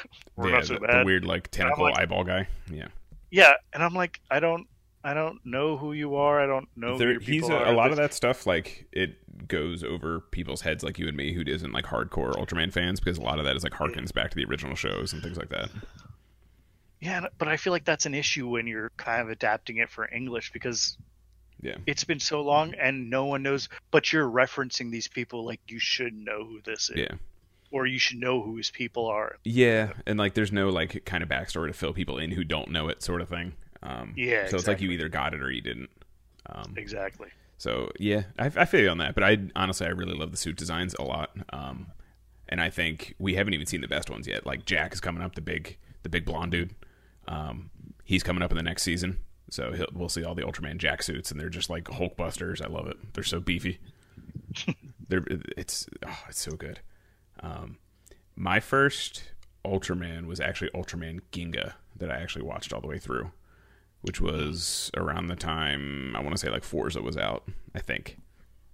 [0.36, 2.48] We're yeah, not so the, the weird like tentacle like- eyeball guy.
[2.70, 2.88] Yeah.
[3.30, 4.66] Yeah, and I'm like, I don't,
[5.02, 6.38] I don't know who you are.
[6.38, 6.98] I don't know.
[6.98, 7.66] There- who he's a, are.
[7.66, 9.16] a lot of that stuff like it
[9.48, 13.18] goes over people's heads like you and me who isn't like hardcore ultraman fans because
[13.18, 15.48] a lot of that is like harkens back to the original shows and things like
[15.48, 15.68] that
[17.00, 20.08] Yeah, but I feel like that's an issue when you're kind of adapting it for
[20.12, 20.96] English because
[21.60, 23.68] yeah it's been so long and no one knows.
[23.90, 27.16] But you're referencing these people like you should know who this is, yeah
[27.72, 29.36] or you should know who his people are.
[29.44, 32.70] yeah and like there's no like kind of backstory to fill people in who don't
[32.70, 35.50] know it sort of thing um Yeah, so it's like you either got it or
[35.50, 35.90] you didn't
[36.46, 37.28] um Exactly.
[37.58, 39.14] So yeah, I, I feel you on that.
[39.14, 41.30] But I honestly, I really love the suit designs a lot.
[41.52, 41.86] Um,
[42.48, 44.44] and I think we haven't even seen the best ones yet.
[44.44, 46.74] Like Jack is coming up, the big, the big blonde dude.
[47.28, 47.70] Um,
[48.04, 49.18] he's coming up in the next season,
[49.48, 52.60] so he'll, we'll see all the Ultraman Jack suits, and they're just like Hulk busters.
[52.60, 52.96] I love it.
[53.14, 53.78] They're so beefy.
[55.08, 55.24] they're
[55.56, 56.80] it's oh, it's so good.
[57.42, 57.78] Um,
[58.36, 59.32] my first
[59.64, 63.32] Ultraman was actually Ultraman Ginga that I actually watched all the way through
[64.02, 67.44] which was around the time I want to say like Fourze was out.
[67.74, 68.18] I think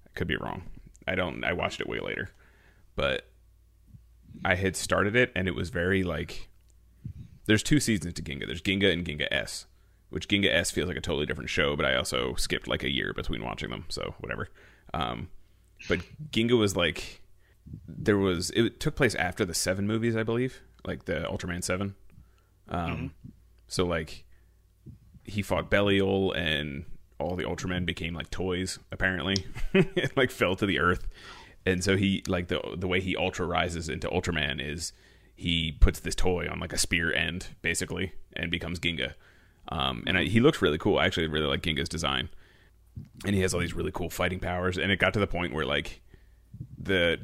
[0.07, 0.65] I could be wrong.
[1.07, 1.45] I don't.
[1.45, 2.31] I watched it way later,
[2.97, 3.29] but
[4.45, 6.49] I had started it and it was very like
[7.47, 8.47] there's two seasons to Ginga.
[8.47, 9.67] There's Ginga and Ginga S,
[10.11, 12.91] which Ginga S feels like a totally different show, but I also skipped like a
[12.91, 14.49] year between watching them, so whatever.
[14.93, 15.29] Um,
[15.89, 16.01] but
[16.31, 17.23] Ginga was like
[17.87, 21.95] there was it took place after the seven movies, I believe, like the Ultraman seven.
[22.69, 23.15] Um,
[23.67, 24.25] so like
[25.25, 26.85] he fought Belial and
[27.19, 31.09] all the Ultramen became like toys apparently, it, like fell to the earth,
[31.67, 34.93] and so he like the the way he ultra rises into Ultraman is
[35.35, 39.13] he puts this toy on like a spear end basically and becomes Ginga.
[39.69, 40.99] Um, and I, he looks really cool.
[40.99, 42.29] I actually really like Ginga's design,
[43.25, 44.79] and he has all these really cool fighting powers.
[44.79, 46.01] And it got to the point where like
[46.77, 47.19] the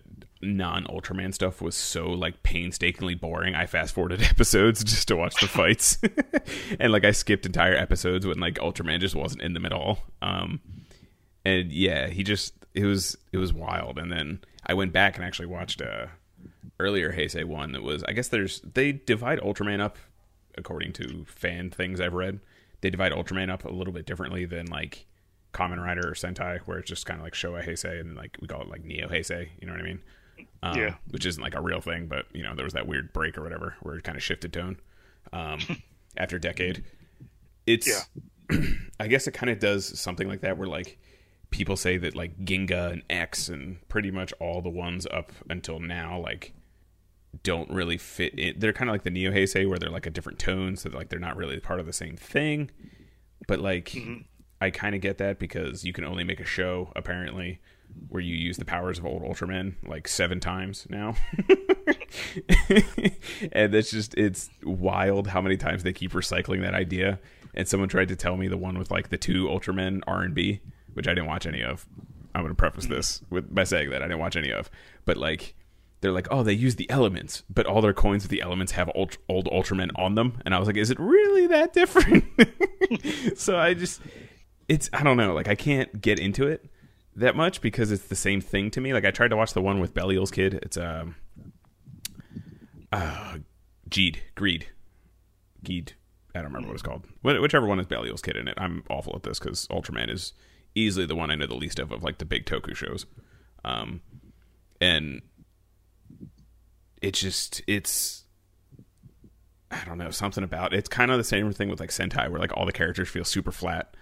[0.44, 3.54] non Ultraman stuff was so like painstakingly boring.
[3.54, 5.98] I fast forwarded episodes just to watch the fights,
[6.80, 10.04] and like I skipped entire episodes when like Ultraman just wasn't in them at all.
[10.22, 10.60] Um,
[11.44, 13.98] and yeah, he just it was it was wild.
[13.98, 16.10] And then I went back and actually watched a
[16.80, 19.98] earlier Heisei one that was I guess there's they divide Ultraman up
[20.56, 22.40] according to fan things I've read.
[22.80, 25.06] They divide Ultraman up a little bit differently than like
[25.52, 28.48] Kamen Rider or Sentai, where it's just kind of like Showa Heisei and like we
[28.48, 29.48] call it like Neo Heisei.
[29.60, 30.02] You know what I mean?
[30.64, 30.94] Um, Yeah.
[31.10, 33.42] Which isn't like a real thing, but you know there was that weird break or
[33.42, 34.78] whatever where it kind of shifted tone
[35.32, 35.58] um,
[36.16, 36.84] after a decade.
[37.66, 38.60] It's yeah.
[39.00, 40.98] I guess it kind of does something like that where like
[41.50, 45.78] people say that like Ginga and X and pretty much all the ones up until
[45.80, 46.54] now like
[47.42, 48.58] don't really fit in.
[48.58, 51.08] They're kind of like the Neo Heisei where they're like a different tone, so like
[51.10, 52.70] they're not really part of the same thing.
[53.46, 53.94] But like
[54.60, 57.60] I kind of get that because you can only make a show apparently
[58.08, 61.16] where you use the powers of old Ultraman like seven times now.
[63.52, 67.18] and it's just it's wild how many times they keep recycling that idea.
[67.54, 70.34] And someone tried to tell me the one with like the two Ultramen R and
[70.34, 70.60] B,
[70.92, 71.86] which I didn't watch any of.
[72.34, 74.70] I'm going to preface this with by saying that I didn't watch any of,
[75.04, 75.54] but like
[76.00, 78.90] they're like, oh, they use the elements, but all their coins with the elements have
[78.94, 82.24] old, old Ultramen on them, and I was like, is it really that different?
[83.38, 84.02] so I just,
[84.68, 86.68] it's I don't know, like I can't get into it
[87.16, 88.92] that much because it's the same thing to me.
[88.92, 90.54] Like I tried to watch the one with Belial's kid.
[90.62, 91.16] It's um,
[92.92, 93.38] uh,
[93.88, 94.66] Geed, Greed,
[95.64, 95.92] Geed.
[96.34, 97.04] I don't remember what it's called.
[97.22, 98.54] Whichever one is Belial's kid in it.
[98.58, 100.32] I'm awful at this because Ultraman is
[100.74, 103.06] easily the one I know the least of of like the big Toku shows.
[103.64, 104.00] Um,
[104.80, 105.22] and
[107.00, 108.24] it's just it's
[109.70, 112.40] I don't know something about it's kind of the same thing with like Sentai where
[112.40, 113.96] like all the characters feel super flat.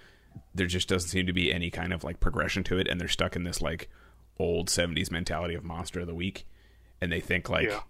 [0.54, 3.08] There just doesn't seem to be any kind of like progression to it, and they're
[3.08, 3.88] stuck in this like
[4.38, 6.46] old '70s mentality of monster of the week,
[7.00, 7.80] and they think like Yeah.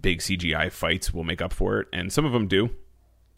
[0.00, 2.70] big CGI fights will make up for it, and some of them do.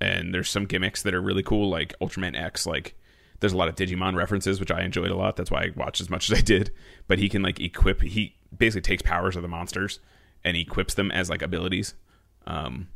[0.01, 2.67] And there's some gimmicks that are really cool, like Ultraman X.
[2.67, 2.97] Like
[3.41, 5.37] there's a lot of Digimon references, which I enjoyed a lot.
[5.37, 6.71] That's why I watched as much as I did.
[7.07, 8.03] But he can like equip.
[8.03, 10.01] He basically takes powers of the monsters
[10.45, 11.95] and equips them as like abilities,
[12.49, 12.89] um,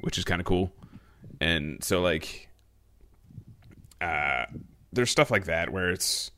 [0.00, 0.72] which is kind of cool.
[1.40, 2.47] And so like,
[4.00, 4.46] uh,
[4.92, 6.30] there's stuff like that where it's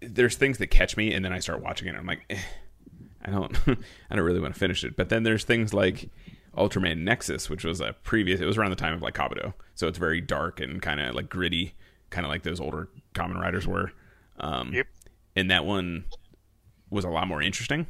[0.00, 2.38] there's things that catch me, and then I start watching it, and I'm like, eh,
[3.24, 3.56] I don't,
[4.10, 4.96] I don't really want to finish it.
[4.96, 6.10] But then there's things like
[6.56, 8.40] Ultraman Nexus, which was a previous.
[8.40, 11.14] It was around the time of like Kabuto, so it's very dark and kind of
[11.14, 11.74] like gritty,
[12.10, 13.92] kind of like those older Kamen Riders were.
[14.38, 14.86] Um, Yep.
[15.36, 16.04] And that one
[16.90, 17.86] was a lot more interesting.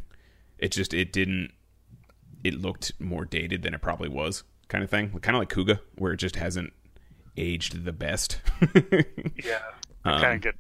[0.59, 1.53] It just it didn't.
[2.43, 5.11] It looked more dated than it probably was, kind of thing.
[5.21, 6.73] Kind of like Kuuga, where it just hasn't
[7.37, 8.41] aged the best.
[9.45, 9.59] Yeah.
[10.05, 10.55] Um, kind of get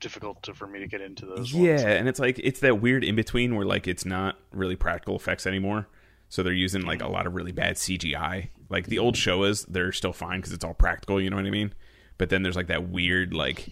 [0.00, 1.52] difficult to, for me to get into those.
[1.52, 1.82] Yeah, Ones.
[1.84, 5.46] and it's like it's that weird in between where like it's not really practical effects
[5.46, 5.88] anymore.
[6.28, 8.48] So they're using like a lot of really bad CGI.
[8.68, 11.20] Like the old Showas, they're still fine because it's all practical.
[11.20, 11.72] You know what I mean?
[12.18, 13.68] But then there's like that weird like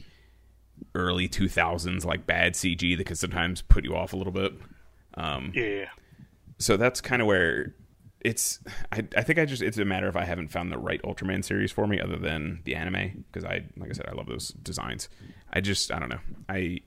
[0.94, 4.52] early 2000s like bad CG that can sometimes put you off a little bit.
[5.14, 5.64] Um, Yeah.
[5.64, 5.84] yeah.
[6.58, 7.74] so that's kind of where
[8.22, 8.60] it's
[8.92, 11.44] I, I think i just it's a matter of i haven't found the right ultraman
[11.44, 14.48] series for me other than the anime because i like i said i love those
[14.48, 15.08] designs.
[15.52, 16.20] I just i don't know.
[16.48, 16.80] I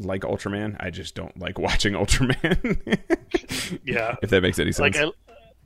[0.00, 0.76] like ultraman.
[0.80, 2.98] I just don't like watching ultraman.
[3.84, 4.16] Yeah.
[4.22, 4.96] if that makes any sense.
[4.96, 5.12] Like, I,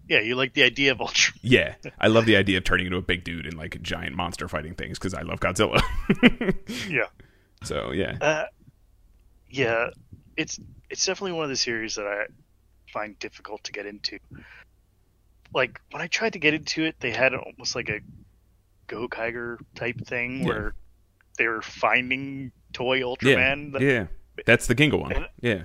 [0.09, 1.38] yeah, you like the idea of Ultraman.
[1.43, 1.74] yeah.
[1.99, 4.74] I love the idea of turning into a big dude and like giant monster fighting
[4.74, 5.80] things because i love godzilla.
[6.90, 7.07] Yeah.
[7.62, 8.18] so yeah.
[8.20, 8.45] Uh,
[9.49, 9.90] yeah,
[10.36, 10.59] it's
[10.90, 12.26] it's definitely one of the series that I
[12.93, 14.18] find difficult to get into.
[15.55, 18.01] Like when I tried to get into it, they had almost like a
[18.88, 20.47] Gokaiger type thing Yeah.
[20.47, 20.74] where
[21.38, 23.72] they were finding toy yeah Ultraman.
[23.72, 24.07] that- yeah
[24.47, 25.62] that's the ginga one And- yeah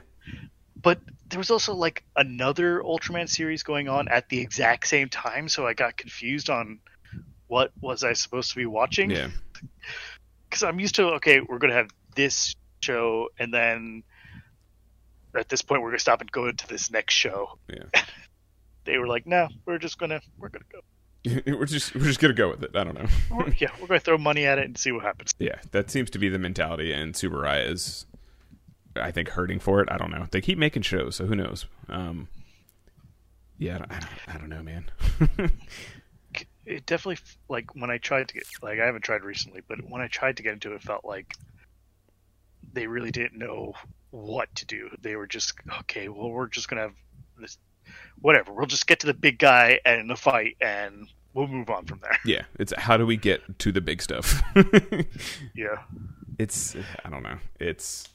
[0.82, 0.99] But
[1.30, 5.65] there was also like another Ultraman series going on at the exact same time, so
[5.67, 6.80] I got confused on
[7.47, 9.09] what was I supposed to be watching.
[9.11, 9.30] yeah
[10.49, 14.03] because I'm used to okay, we're gonna have this show and then
[15.38, 17.57] at this point we're gonna stop and go into this next show.
[17.69, 18.01] Yeah.
[18.85, 20.79] They were like, no, we're just gonna we're gonna go.
[21.57, 22.71] we're just we're just gonna go with it.
[22.73, 23.05] I don't know.
[23.35, 25.33] We're- yeah, we're gonna throw money at it and see what happens.
[25.39, 28.05] yeah, that seems to be the mentality, and Tsuburaya is,
[28.95, 29.89] I think, hurting for it.
[29.91, 30.25] I don't know.
[30.31, 31.65] They keep making shows, so who knows?
[31.89, 32.29] Um,
[33.57, 35.51] yeah, I don't, I don't, I don't know, man.
[36.65, 40.01] It definitely like when I tried to get like I haven't tried recently, but when
[40.01, 41.33] I tried to get into it, it felt like
[42.71, 43.73] they really didn't know
[44.12, 44.89] what to do.
[45.01, 46.10] They were just okay.
[46.10, 46.93] Well, we're just gonna have
[47.39, 47.58] this,
[48.20, 48.53] whatever.
[48.53, 51.99] We'll just get to the big guy and the fight, and we'll move on from
[52.01, 52.18] there.
[52.26, 54.41] yeah, it's how do we get to the big stuff?
[55.55, 55.82] Yeah,
[56.39, 57.38] it's I don't know.
[57.60, 58.08] It's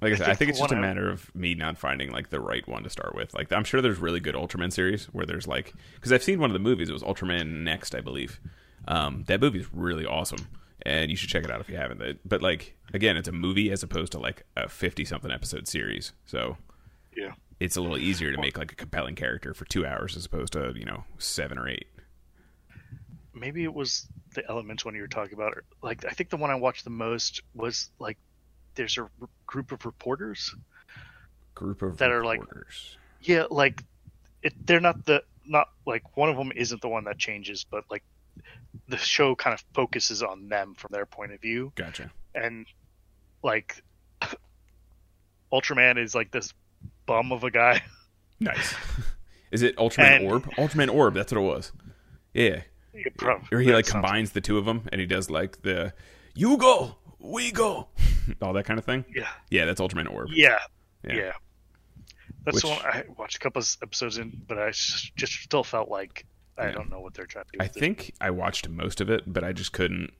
[0.00, 2.30] like I said, I think think it's just a matter of me not finding like
[2.30, 3.34] the right one to start with.
[3.34, 6.50] Like I'm sure there's really good Ultraman series where there's like because I've seen one
[6.50, 6.88] of the movies.
[6.88, 8.40] It was Ultraman Next, I believe.
[8.86, 10.46] Um, that movie is really awesome,
[10.82, 12.20] and you should check it out if you haven't.
[12.24, 16.12] But like again, it's a movie as opposed to like a fifty something episode series,
[16.26, 16.56] so
[17.16, 17.32] yeah.
[17.60, 20.52] it's a little easier to make like a compelling character for two hours as opposed
[20.54, 21.88] to you know seven or eight.
[23.34, 25.54] Maybe it was the elements one you were talking about.
[25.82, 28.18] Like I think the one I watched the most was like
[28.74, 29.10] there's a r-
[29.46, 30.54] group of reporters.
[31.54, 32.40] Group of That are, like-
[33.20, 33.82] Yeah, like
[34.42, 37.84] it, they're not the not like one of them isn't the one that changes, but
[37.90, 38.04] like
[38.88, 42.10] the show kind of focuses on them from their point of view, Gotcha.
[42.34, 42.66] and
[43.42, 43.82] like
[45.52, 46.52] Ultraman is like this
[47.06, 47.82] bum of a guy.
[48.40, 48.72] Nice.
[49.50, 50.44] Is it Ultraman And- Orb?
[50.52, 51.14] Ultraman Orb.
[51.14, 51.72] That's what it was.
[52.34, 52.62] Yeah.
[52.94, 55.92] It prob- Or he like combines the two of them, and he does like the
[56.36, 57.88] "you go, we go,"
[58.42, 59.04] all that kind of thing.
[59.12, 60.28] Yeah, Yeah, that's Ultraman Orb.
[60.32, 60.58] yeah,
[61.02, 61.14] Yeah.
[61.14, 61.32] yeah.
[62.44, 66.24] That's the one I watched a couple episodes in, but I just still felt like
[66.58, 66.72] I Yeah.
[66.72, 67.58] don't know what they're trying to do.
[67.60, 67.80] I with it.
[67.80, 70.12] think I watched most of it, but I just couldn't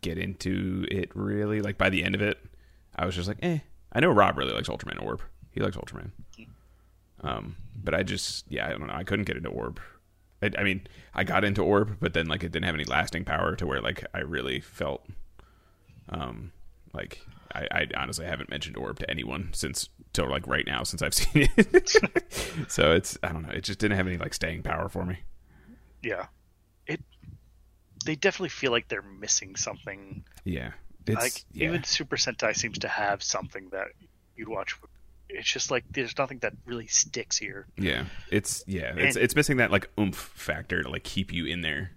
[0.00, 1.60] get into it really.
[1.60, 2.38] Like by the end of it,
[2.96, 3.58] I was just like, eh.
[3.92, 5.20] I know Rob really likes Ultraman Orb.
[5.50, 6.10] He likes Ultraman.
[7.20, 8.94] Um, but I just, yeah, I don't know.
[8.94, 9.78] I couldn't get into Orb.
[10.42, 13.24] I, I mean, I got into Orb, but then like it didn't have any lasting
[13.24, 15.06] power to where like I really felt,
[16.08, 16.52] um,
[16.92, 17.20] like
[17.54, 21.14] I, I honestly haven't mentioned Orb to anyone since till like right now since I've
[21.14, 21.96] seen it.
[22.68, 23.50] so it's I don't know.
[23.52, 25.18] It just didn't have any like staying power for me.
[26.02, 26.26] Yeah,
[26.86, 27.00] it.
[28.04, 30.72] They definitely feel like they're missing something Yeah,
[31.06, 31.68] it's like yeah.
[31.68, 33.88] even Super Sentai seems to have something that
[34.36, 34.76] you'd watch.
[35.28, 37.66] It's just like there's nothing that really sticks here.
[37.78, 41.46] Yeah, it's yeah, it's And- it's missing that like oomph factor to like keep you
[41.46, 41.92] in there,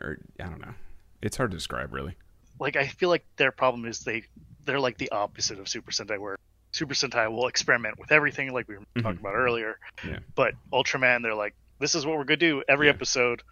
[0.00, 0.74] or I don't know.
[1.22, 2.14] It's hard to describe really.
[2.60, 4.24] Like I feel like their problem is they
[4.64, 6.36] they're like the opposite of Super Sentai, where
[6.72, 9.78] Super Sentai will experiment with everything, like we were talking about earlier.
[9.98, 10.08] Mm-hmm.
[10.10, 10.18] Yeah.
[10.34, 12.92] But Ultraman, they're like, this is what we're gonna do every Yeah.
[12.94, 13.42] episode.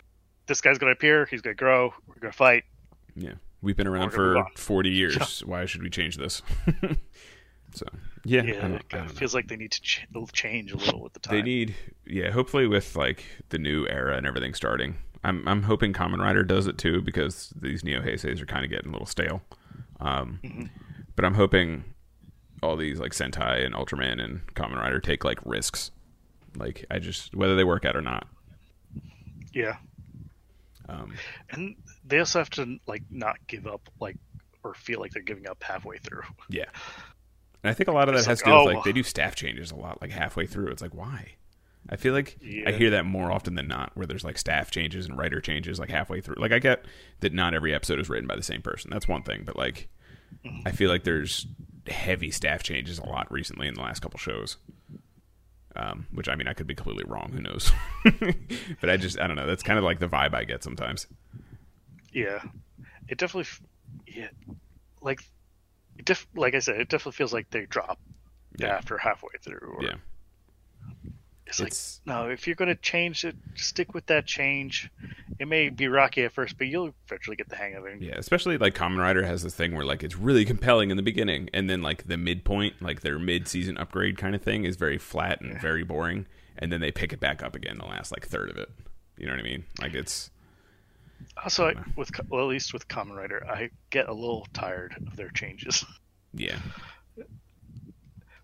[0.46, 1.26] This guy's gonna appear.
[1.26, 1.94] He's gonna grow.
[2.06, 2.64] We're gonna fight.
[3.16, 5.40] Yeah, we've been around for forty years.
[5.44, 6.42] Why should we change this?
[7.74, 7.86] so
[8.24, 9.08] yeah, Yeah, it don't know.
[9.08, 11.36] feels like they need to ch- change a little with the time.
[11.36, 11.74] They need
[12.06, 12.30] yeah.
[12.30, 16.66] Hopefully with like the new era and everything starting, I'm I'm hoping Kamen Rider does
[16.66, 19.42] it too because these Neo Heiseis are kind of getting a little stale.
[20.00, 20.70] Um, Mhm.
[21.16, 21.84] but I'm hoping
[22.62, 25.90] all these like Sentai and Ultraman and Kamen Rider take like risks.
[26.56, 28.26] Like I just whether they work out or not.
[29.52, 29.76] yeah,
[30.88, 31.14] Um,
[31.50, 34.16] and they also have to like not give up, like
[34.62, 36.22] or feel like they're giving up halfway through.
[36.48, 36.64] yeah,
[37.62, 38.76] and I think a lot of that It's has like, to do with oh.
[38.78, 40.68] like they do staff changes a lot, like halfway through.
[40.68, 41.32] It's like why?
[41.88, 45.04] I feel like I hear that more often than not, where there's like staff changes
[45.06, 46.36] and writer changes like halfway through.
[46.38, 46.86] Like I get
[47.20, 48.90] that not every episode is written by the same person.
[48.90, 49.88] That's one thing, but like
[50.64, 51.46] I feel like there's
[51.86, 54.56] heavy staff changes a lot recently in the last couple shows.
[55.76, 57.32] Um, which I mean, I could be completely wrong.
[57.32, 57.72] Who knows?
[58.80, 59.46] but I just I don't know.
[59.46, 61.06] That's kind of like the vibe I get sometimes.
[62.12, 62.40] Yeah,
[63.08, 63.50] it definitely,
[64.06, 64.28] yeah,
[65.02, 65.20] like,
[65.98, 67.98] it def- like I said, it definitely feels like they drop
[68.56, 68.68] Yeah.
[68.68, 69.74] after halfway through.
[69.78, 69.94] Or Yeah.
[71.46, 71.74] It's like
[72.06, 74.90] no, if you're gonna change it, stick with that change.
[75.38, 78.00] It may be rocky at first, but you'll eventually get the hang of it.
[78.00, 81.02] Yeah, especially like Kamen Rider has this thing where like it's really compelling in the
[81.02, 84.98] beginning, and then like the midpoint, like their mid-season upgrade kind of thing, is very
[84.98, 86.26] flat and very boring,
[86.56, 88.70] and then they pick it back up again the last like third of it.
[89.18, 89.64] You know what I mean?
[89.80, 90.30] Like it's
[91.44, 95.14] Also, I, with well, at least with Kamen Rider, I get a little tired of
[95.16, 95.84] their changes.
[96.32, 96.56] yeah,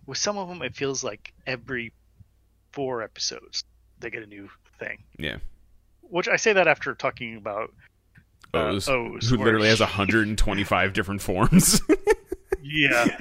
[0.06, 1.92] with some of them, it feels like every
[2.72, 3.64] four episodes
[3.98, 4.48] they get a new
[4.78, 4.98] thing.
[5.18, 5.36] yeah.
[6.02, 7.72] Which I say that after talking about
[8.52, 11.80] uh, O's, O's, who literally has 125 different forms.
[12.62, 13.18] yeah,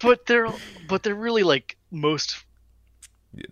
[0.00, 0.48] but they're
[0.88, 2.44] but they're really like most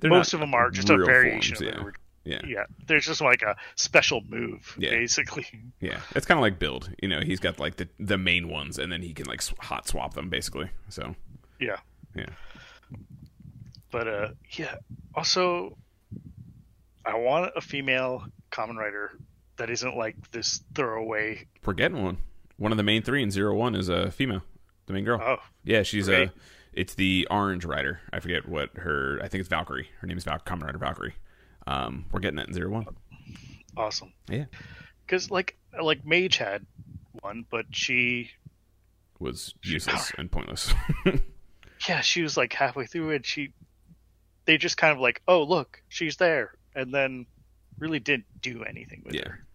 [0.00, 2.38] They're most of them are just a variation forms, of yeah.
[2.42, 2.64] yeah, yeah.
[2.88, 4.90] There's just like a special move, Yeah.
[4.90, 5.46] basically.
[5.80, 6.00] yeah.
[6.16, 6.90] It's kind of like build.
[7.00, 9.54] You know, he's got like the the main ones, and then he can like sw-
[9.60, 10.70] hot swap them basically.
[10.88, 11.14] So
[11.60, 11.76] Yeah.
[12.16, 12.26] yeah,
[13.96, 14.28] But uh,
[14.58, 14.74] yeah.
[15.14, 15.78] Also,
[17.06, 19.12] I want a female Kamen Rider
[19.56, 21.46] that isn't like this throwaway.
[21.64, 22.18] We're getting one.
[22.58, 24.42] One of the main three in Zero-One is a female,
[24.84, 25.18] the main girl.
[25.22, 26.28] Oh, Yeah, she's Great.
[26.28, 26.32] a.
[26.74, 28.00] It's the orange rider.
[28.12, 29.18] I forget what her.
[29.22, 29.88] I think it's Valkyrie.
[30.00, 31.14] Her name is Val, Kamen Rider Valkyrie.
[31.66, 32.84] Um, we're getting that in Zero-One.
[33.78, 34.12] awesome.
[34.28, 34.44] Yeah,
[35.06, 36.66] Because like like Mage had
[37.22, 38.30] one, but she
[39.18, 40.74] was useless and pointless.
[41.88, 43.52] yeah she was like halfway through and she
[44.46, 47.26] they just kind of like oh look she's there and then
[47.78, 49.46] really didn't do anything with yeah, her.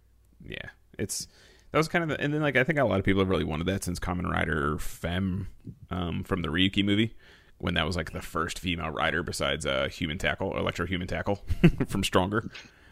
[0.46, 0.70] yeah.
[1.00, 1.28] It's
[1.72, 3.30] that was kind of the, and then like I think a lot of people have
[3.30, 5.48] really wanted that since Kamen Rider Femme
[5.90, 7.16] um, from the Ryuki movie
[7.58, 11.44] when that was like the first female rider besides uh, Human Tackle, Electro Human Tackle
[11.88, 12.50] from Stronger.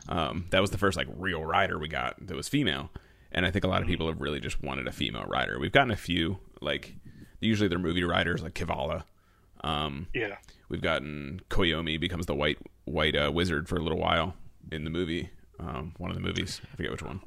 [0.08, 2.89] Um, that was the first like real rider we got that was female,
[3.32, 5.60] and I think a lot of people have really just wanted a female rider.
[5.60, 6.95] We've gotten a few like
[7.41, 9.04] usually they're movie riders like Kivala.
[9.62, 10.38] Um, Yeah.
[10.70, 14.36] We've gotten Koyomi becomes the white white uh, wizard for a little while
[14.72, 15.30] in the movie.
[15.59, 17.22] Um, one of the movies, I forget which one.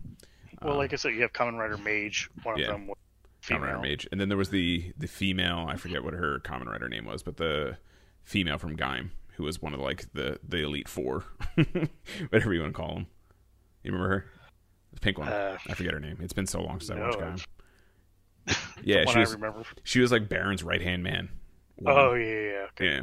[0.63, 2.31] Well, like I said, you have Kamen Rider Mage.
[2.45, 2.67] One yeah.
[2.67, 2.97] of them was
[3.41, 3.63] female.
[3.63, 5.67] Rider Mage, and then there was the the female.
[5.69, 7.77] I forget what her Kamen Rider name was, but the
[8.25, 11.25] female from Gaim, who was one of the, like the the elite four,
[12.31, 13.07] whatever you want to call them.
[13.83, 14.27] You remember her?
[14.95, 15.29] The pink one.
[15.29, 16.19] Uh, I forget her name.
[16.21, 17.43] It's been so long since I no, watched I've-
[18.47, 18.57] Gaim.
[18.85, 19.65] Yeah, she I was remember.
[19.83, 21.29] she was like Baron's right hand man.
[21.77, 21.95] One.
[21.97, 22.67] Oh yeah, yeah, yeah.
[22.71, 22.85] Okay.
[22.87, 23.01] Yeah.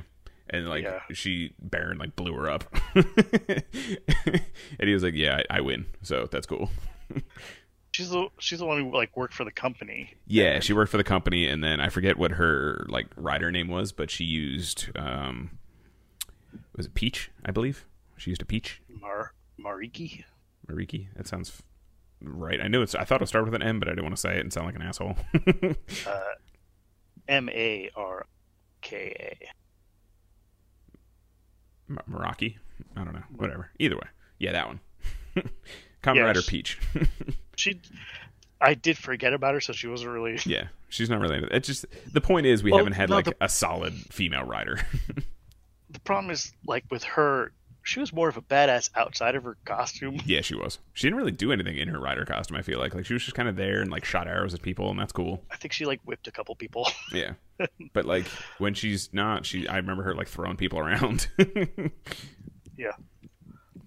[0.51, 0.99] And like Yeah.
[1.13, 2.63] she Baron like blew her up.
[2.95, 3.63] and
[4.79, 5.85] he was like, Yeah, I, I win.
[6.01, 6.69] So that's cool.
[7.91, 10.13] She's the she's the one who like worked for the company.
[10.27, 13.67] Yeah, she worked for the company and then I forget what her like rider name
[13.67, 15.57] was, but she used um
[16.75, 17.85] was it Peach, I believe?
[18.15, 18.81] She used a Peach.
[18.89, 20.23] Mar Mariki.
[20.67, 21.07] Mariki.
[21.15, 21.61] That sounds
[22.21, 22.61] right.
[22.61, 24.15] I knew it's I thought it would start with an M, but I didn't want
[24.15, 25.15] to say it and sound like an asshole.
[26.07, 26.19] uh,
[27.27, 28.27] M A R
[28.81, 29.47] K A.
[31.89, 32.55] M- Meraki?
[32.95, 33.23] I don't know.
[33.35, 33.69] Whatever.
[33.79, 34.07] Either way.
[34.37, 34.79] Yeah, that one.
[36.03, 36.79] Kamen Yeah, Rider she- Peach.
[37.55, 37.81] She,
[38.61, 40.39] I did forget about her, so she wasn't really.
[40.45, 41.45] Yeah, she's not really.
[41.51, 44.43] It's just the point is we Well, haven't had no, like the- a solid female
[44.45, 44.79] rider.
[45.89, 47.51] The problem is like with her,
[47.89, 50.19] she was more of a badass outside of her costume.
[50.25, 50.77] yeah, she was.
[50.93, 52.55] She didn't really do anything in her rider costume.
[52.55, 54.61] I feel like like she was just kind of there and like shot arrows at
[54.61, 55.43] people, and that's cool.
[55.51, 56.87] I think she like whipped a couple people.
[57.11, 57.33] Yeah,
[57.93, 58.27] but like
[58.59, 61.27] when she's not, she I remember her like throwing people around.
[62.77, 62.91] yeah.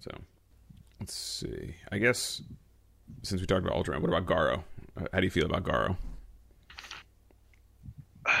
[0.01, 0.11] so
[0.99, 1.75] let's see.
[1.89, 2.41] I guess
[3.21, 4.63] since we talked about Ultraman, what about Garo?
[4.99, 5.95] Uh, How do you feel about Garo?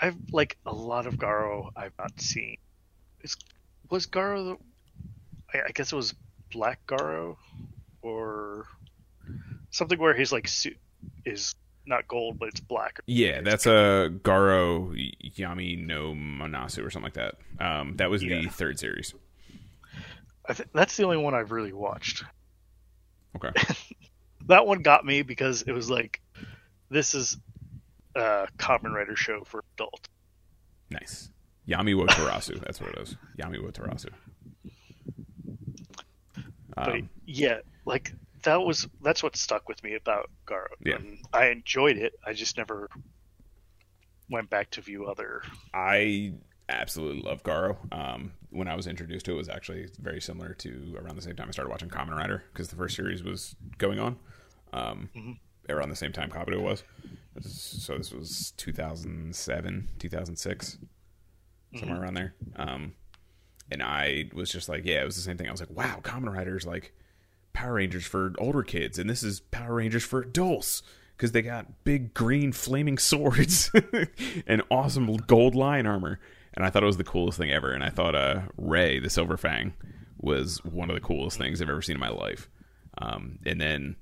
[0.00, 2.56] I've like a lot of Garo I've not seen.
[3.20, 3.36] Is
[3.90, 4.56] was Garo
[5.52, 5.58] the?
[5.58, 6.14] I, I guess it was
[6.50, 7.36] Black Garo,
[8.02, 8.66] or
[9.70, 10.78] something where his like suit
[11.24, 11.54] is
[11.86, 13.00] not gold but it's black.
[13.06, 14.94] Yeah, that's a Garo
[15.36, 17.34] Yami no Manasu or something like that.
[17.64, 19.14] Um, that was the third series.
[20.46, 22.24] I th- that's the only one I've really watched.
[23.36, 23.50] Okay.
[24.46, 26.22] That one got me because it was like,
[26.88, 27.36] this is
[28.14, 30.08] a Kamen Rider show for adults.
[30.90, 31.28] Nice.
[31.68, 32.58] Yami wo Terasu.
[32.60, 33.16] That's what it is.
[33.38, 34.08] Yami wo Terasu.
[36.74, 38.12] But Um, yeah, like
[38.44, 40.66] that was that's what stuck with me about Garo.
[40.84, 40.96] Yeah.
[40.96, 42.14] And I enjoyed it.
[42.24, 42.88] I just never
[44.30, 45.42] went back to view other.
[45.74, 46.34] I
[46.68, 47.76] absolutely love Garo.
[47.92, 51.22] Um, when I was introduced to it, it was actually very similar to around the
[51.22, 54.16] same time I started watching Kamen Rider because the first series was going on.
[54.72, 55.08] Um,
[55.70, 56.82] Around the same time Kabuto was.
[57.42, 60.78] So this was 2007, 2006,
[61.76, 62.34] somewhere around there.
[62.56, 62.94] Um,
[63.70, 65.48] and I was just like, yeah, it was the same thing.
[65.48, 66.94] I was like, wow, Kamen Rider's like
[67.52, 70.82] Power Rangers for older kids, and this is Power Rangers for adults
[71.16, 73.70] because they got big green flaming swords
[74.46, 76.20] and awesome gold lion armor.
[76.54, 77.72] And I thought it was the coolest thing ever.
[77.72, 79.74] And I thought uh, Ray, the Silver Fang,
[80.18, 82.48] was one of the coolest things I've ever seen in my life.
[82.96, 83.96] Um, and then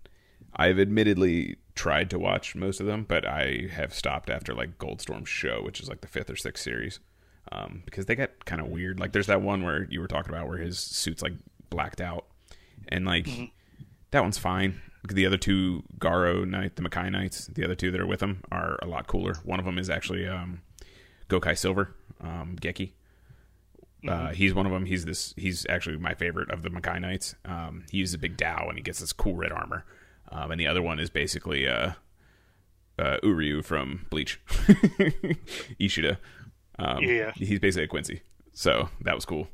[0.54, 5.28] I've admittedly tried to watch most of them, but I have stopped after like Goldstorm's
[5.28, 7.00] show, which is like the fifth or sixth series,
[7.52, 8.98] um, because they get kind of weird.
[9.00, 11.34] Like there's that one where you were talking about where his suit's like
[11.70, 12.26] blacked out,
[12.88, 13.28] and like
[14.10, 14.80] that one's fine.
[15.08, 18.42] The other two Garo Knight, the Makai Knights, the other two that are with him
[18.50, 19.34] are a lot cooler.
[19.44, 20.62] One of them is actually um,
[21.28, 22.92] Gokai Silver, um, Geki.
[24.06, 24.86] Uh, he's one of them.
[24.86, 25.34] He's this.
[25.36, 27.34] He's actually my favorite of the Makai Knights.
[27.44, 29.84] Um, he uses a big Dao and he gets this cool red armor.
[30.30, 31.92] Um, and the other one is basically uh,
[32.98, 34.40] uh, Uryu from Bleach,
[35.78, 36.18] Ishida.
[36.78, 37.32] Um, Yeah.
[37.34, 38.22] he's basically a Quincy.
[38.52, 39.48] So that was cool.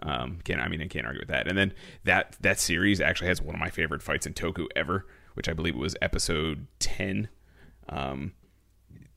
[0.00, 1.46] Um, can't I mean I can't argue with that.
[1.48, 1.72] And then
[2.04, 5.52] that that series actually has one of my favorite fights in Toku ever, which I
[5.52, 7.28] believe was episode ten.
[7.88, 8.32] Um,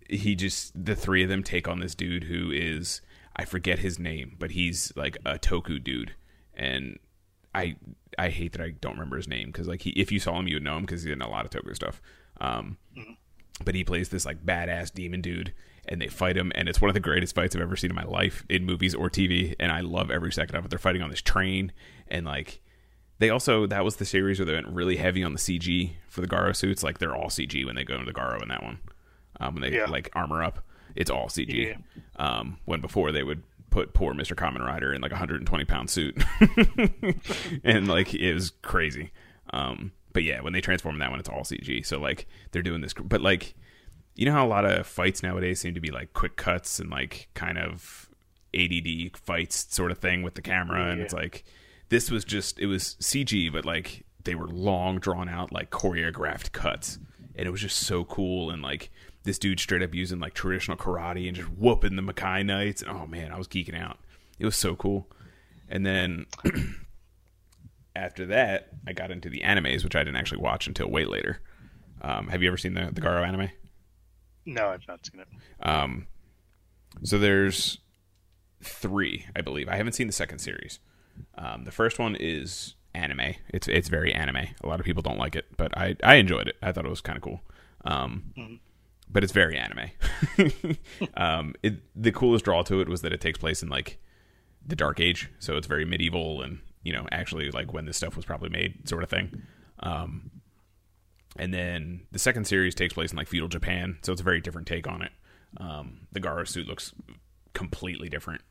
[0.09, 3.01] he just the three of them take on this dude who is
[3.35, 6.13] I forget his name, but he's like a Toku dude,
[6.53, 6.97] and
[7.55, 7.75] I
[8.17, 10.47] I hate that I don't remember his name because like he, if you saw him,
[10.47, 12.01] you would know him because he's in a lot of Toku stuff.
[12.41, 12.77] Um,
[13.63, 15.53] but he plays this like badass demon dude,
[15.89, 17.95] and they fight him, and it's one of the greatest fights I've ever seen in
[17.95, 20.69] my life in movies or TV, and I love every second of it.
[20.69, 21.71] They're fighting on this train,
[22.07, 22.61] and like
[23.17, 26.21] they also that was the series where they went really heavy on the CG for
[26.21, 26.83] the Garo suits.
[26.83, 28.79] Like they're all CG when they go into the Garo in that one.
[29.41, 29.85] Um, when they Yeah.
[29.87, 30.59] like armor up,
[30.95, 31.67] it's all CG.
[31.67, 31.75] Yeah.
[32.17, 35.89] Um, when before they would put poor Mister Kamen Rider in like a 120 pound
[35.89, 36.17] suit,
[37.63, 39.11] and like it was crazy.
[39.51, 41.85] Um, but yeah, when they transform in that one, it's all CG.
[41.85, 43.55] So like they're doing this, but like
[44.19, 46.89] you know how a lot of fights nowadays seem to be like quick cuts and
[46.89, 48.09] like kind of
[48.53, 51.45] ADD fights sort of thing with the camera, and it's like
[51.87, 56.51] this was just it was CG, but like they were long, drawn out, like choreographed
[56.51, 56.99] cuts,
[57.33, 58.49] and it was just so cool.
[58.49, 58.91] And like
[59.23, 62.91] this dude straight up using like traditional karate and just whooping the Makai Knights, and
[62.91, 63.99] oh man, I was geeking out.
[64.37, 65.09] It was so cool.
[65.69, 66.25] And then
[67.95, 71.39] after that, I got into the animes, which I didn't actually watch until way later.
[72.01, 73.49] Um, have you ever seen the the Garo anime?
[74.49, 75.27] No, I've not seen it.
[75.61, 76.07] Um,
[77.03, 77.79] so there's
[78.61, 79.69] three, I believe.
[79.69, 80.79] I haven't seen the second series.
[81.35, 83.35] Um, the first one is anime.
[83.49, 84.47] It's it's very anime.
[84.63, 86.57] A lot of people don't like it, but I I enjoyed it.
[86.61, 87.41] I thought it was kind of cool.
[87.85, 88.59] Um,
[89.09, 89.91] but it's very anime.
[91.15, 93.99] um, it, the coolest draw to it was that it takes place in like
[94.65, 98.15] the Dark Age, so it's very medieval and you know actually like when this stuff
[98.15, 99.43] was probably made, sort of thing.
[99.81, 100.31] Um,
[101.35, 104.41] and then the second series takes place in like feudal Japan, so it's a very
[104.41, 105.11] different take on it.
[105.57, 106.93] Um, the Garo suit looks
[107.53, 108.41] completely different.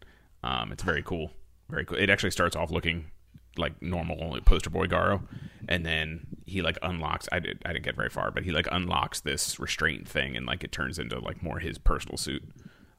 [0.43, 1.33] Um, it's very cool,
[1.69, 1.99] very cool.
[1.99, 3.11] It actually starts off looking
[3.57, 5.23] like normal poster boy Garo,
[5.69, 7.29] and then he like unlocks.
[7.33, 10.47] I did I didn't get very far, but he like unlocks this restraint thing, and
[10.47, 12.43] like it turns into like more his personal suit.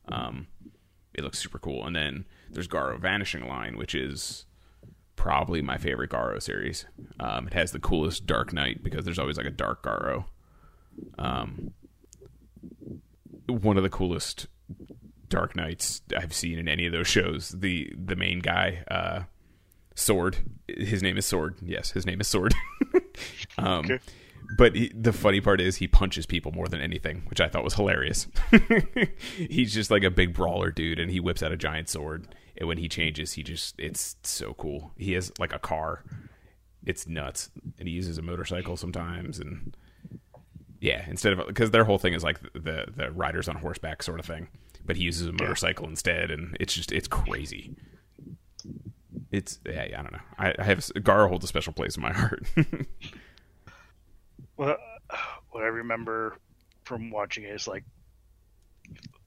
[0.09, 0.47] Um,
[1.13, 1.85] it looks super cool.
[1.85, 4.45] And then there's Garo Vanishing Line, which is
[5.19, 6.85] probably my favorite Garo series.
[7.19, 10.23] Um, it has the coolest Dark Knight because there's always like a Dark Garo.
[11.17, 11.73] Um,
[13.47, 14.47] one of the coolest
[15.27, 17.49] Dark Knights I've seen in any of those shows.
[17.49, 19.23] The the main guy, uh,
[19.93, 20.37] Sword.
[20.69, 21.57] His name is Sword.
[21.61, 22.53] Yes, his name is Sword.
[23.57, 23.99] um, Okay.
[24.57, 27.63] But he, the funny part is he punches people more than anything, which I thought
[27.63, 28.25] was hilarious.
[29.37, 32.33] He's just like a big brawler dude, and he whips out a giant sword.
[32.59, 34.91] And when he changes, he just—it's so cool.
[34.97, 36.03] He has like a car.
[36.85, 37.49] It's nuts,
[37.79, 39.75] and he uses a motorcycle sometimes, and
[40.81, 44.19] yeah, instead of because their whole thing is like the the riders on horseback sort
[44.19, 44.49] of thing,
[44.85, 47.75] but he uses a motorcycle instead, and it's just it's crazy.
[49.31, 50.19] It's yeah, I don't know.
[50.37, 52.45] I, I have Garo holds a special place in my heart.
[54.57, 54.75] Well,
[55.51, 56.35] what I remember
[56.83, 57.85] from watching it is like,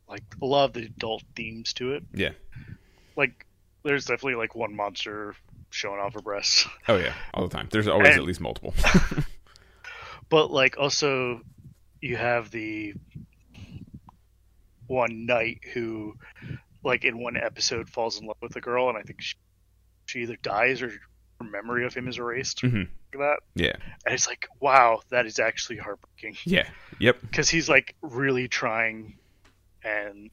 [0.07, 2.05] like a lot of the adult themes to it.
[2.13, 2.33] yeah.
[3.17, 3.47] Like,
[3.85, 5.35] there's definitely like one monster
[5.71, 7.69] showing off her breasts, Oh yeah, all the time.
[7.71, 8.75] There's always And- at least multiple.
[10.29, 11.41] but like also
[12.01, 12.95] you have the
[14.87, 16.15] one knight who,
[16.85, 19.35] like in one episode, falls in love with a girl, and I think she,
[20.07, 22.63] she either dies or her memory of him is erased.
[22.63, 22.89] Mhm.
[23.15, 23.73] Like that, yeah.
[24.07, 26.67] and it's like, wow, that is actually heartbreaking Yeah.
[26.99, 27.21] Yep.
[27.21, 29.19] because he's like really trying,
[29.85, 30.31] and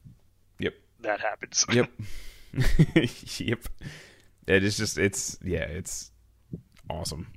[0.58, 0.74] Yep.
[1.00, 1.64] that happens.
[1.72, 1.90] Yep.
[3.38, 3.64] yep.
[4.46, 6.10] It is just it's yeah, it's
[6.88, 7.28] awesome.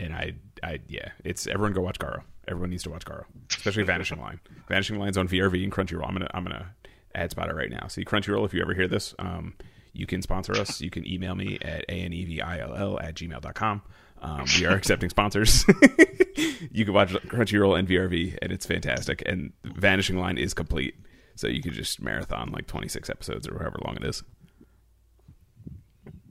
[0.00, 2.22] And I I yeah, it's everyone go watch Garo.
[2.46, 3.24] Everyone needs to watch Garo.
[3.50, 4.40] Especially Vanishing Line.
[4.68, 6.06] Vanishing Line's on VRV and Crunchyroll.
[6.06, 6.74] I'm gonna I'm gonna
[7.14, 7.86] ad spot it right now.
[7.88, 9.54] See Crunchyroll, if you ever hear this, um,
[9.92, 10.80] you can sponsor us.
[10.80, 13.82] You can email me at anevill at gmail.com.
[14.20, 15.64] Um, we are accepting sponsors.
[16.72, 19.22] you can watch Crunchyroll and VRV, and it's fantastic.
[19.26, 20.94] And Vanishing Line is complete,
[21.38, 24.22] so you could just marathon like 26 episodes or however long it is.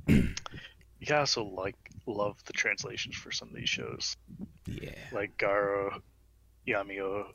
[0.99, 1.75] You also like
[2.07, 4.17] love the translations for some of these shows,
[4.65, 6.01] Yeah, like Garo,
[6.67, 7.25] Yamio,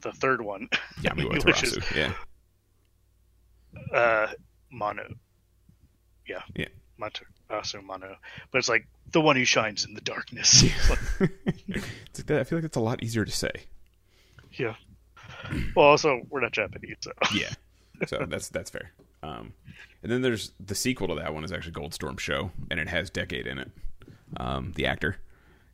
[0.00, 0.68] the third one,
[1.00, 1.78] Yami Which is-.
[1.94, 2.12] Yeah,
[3.94, 4.26] uh,
[4.70, 5.14] Mano.
[6.28, 6.42] Yeah.
[6.56, 6.66] Yeah.
[7.00, 8.16] Matarasu Mano.
[8.50, 10.64] But it's like the one who shines in the darkness.
[11.68, 13.52] It's like I feel like it's a lot easier to say.
[14.52, 14.74] yeah.
[15.74, 17.50] Well, also we're not Japanese, so Yeah,
[18.06, 18.92] so that's that's fair.
[19.22, 19.52] Um,
[20.02, 23.10] and then there's the sequel to that one is actually Goldstorm Show, and it has
[23.10, 23.70] Decade in it.
[24.36, 25.16] Um, the actor,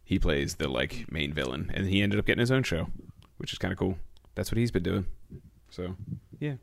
[0.05, 2.89] he plays the like main villain, and he ended up getting his own show,
[3.37, 3.99] which is kind of cool.
[4.35, 5.07] That's what he's been doing.
[5.71, 5.95] So
[6.41, 6.55] yeah,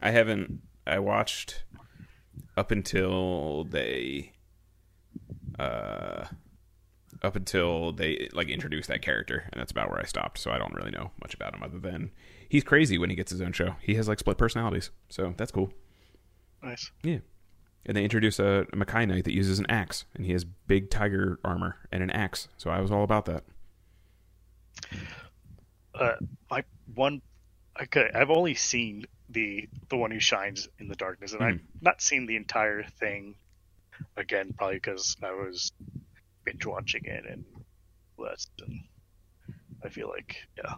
[0.00, 0.62] I haven't.
[0.86, 1.62] I watched
[2.56, 4.32] up until they,
[5.58, 6.24] uh,
[7.22, 10.38] up until they like introduced that character, and that's about where I stopped.
[10.38, 12.10] So I don't really know much about him other than
[12.50, 13.76] he's crazy when he gets his own show.
[13.80, 15.72] He has like split personalities, so that's cool.
[16.62, 16.90] Nice.
[17.02, 17.18] Yeah.
[17.86, 20.90] And they introduce a, a Makai Knight that uses an axe, and he has big
[20.90, 22.48] tiger armor and an axe.
[22.58, 23.44] So I was all about that.
[25.94, 26.16] Uh,
[26.50, 26.62] my
[26.94, 27.22] one,
[27.80, 32.02] okay, I've only seen the the one who shines in the darkness, and I've not
[32.02, 33.36] seen the entire thing.
[34.16, 35.72] Again, probably because I was
[36.44, 37.44] binge watching it and
[38.18, 38.80] less, and
[39.84, 40.74] I feel like yeah.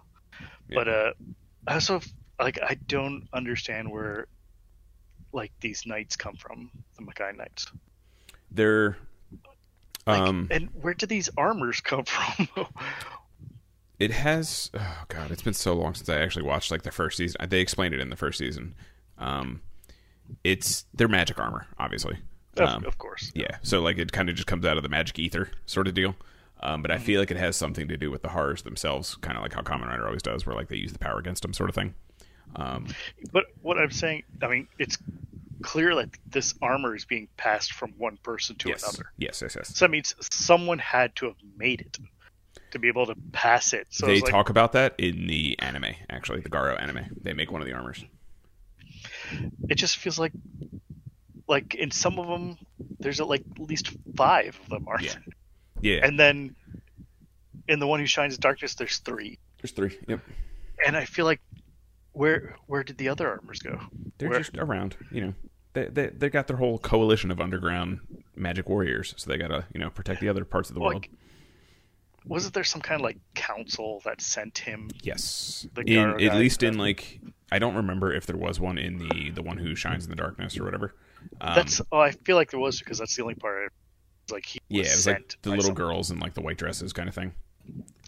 [0.68, 0.74] Yeah.
[0.74, 1.12] But uh,
[1.66, 2.00] I also
[2.38, 4.26] like I don't understand where
[5.32, 7.66] like these knights come from, the Makai knights.
[8.50, 8.96] They're
[10.06, 12.48] Like, um and where do these armors come from?
[14.02, 17.16] it has oh god it's been so long since i actually watched like the first
[17.16, 18.74] season they explained it in the first season
[19.18, 19.60] um
[20.42, 22.18] it's their magic armor obviously
[22.56, 23.30] of, um, of course.
[23.34, 25.94] yeah so like it kind of just comes out of the magic ether sort of
[25.94, 26.16] deal
[26.62, 29.36] um, but i feel like it has something to do with the horrors themselves kind
[29.36, 31.52] of like how Kamen Rider always does where like they use the power against them
[31.52, 31.94] sort of thing.
[32.56, 32.86] Um
[33.32, 34.98] But what I'm saying, I mean, it's
[35.62, 38.82] clear that this armor is being passed from one person to yes.
[38.82, 39.12] another.
[39.16, 39.76] yes yes yes.
[39.76, 41.98] So that means someone had to have made it
[42.72, 43.86] to be able to pass it.
[43.90, 47.06] So they it's like, talk about that in the anime actually the garo anime.
[47.22, 48.04] They make one of the armors.
[49.68, 50.32] It just feels like,
[51.48, 52.58] like in some of them,
[52.98, 55.14] there's like at least five of them, aren't Yeah.
[55.82, 56.56] Yeah And then
[57.68, 59.38] in the one who shines in darkness, there's three.
[59.60, 60.20] there's three yep
[60.86, 61.40] And I feel like,
[62.12, 63.78] where where did the other armors go?
[64.18, 65.34] They're Where- just around, you know.
[65.74, 68.00] They, they they got their whole coalition of underground
[68.36, 70.94] magic warriors, so they gotta you know protect the other parts of the world.
[70.94, 71.10] Like,
[72.26, 74.90] wasn't there some kind of like council that sent him?
[75.02, 79.30] yes, in at least in like I don't remember if there was one in the
[79.30, 80.94] the one who shines in the darkness or whatever.
[81.40, 83.72] Um, That's oh, I feel like there was because that's the only part.
[84.32, 86.56] Like he yeah, was it was sent like the little girls in like the white
[86.58, 87.32] dresses kind of thing.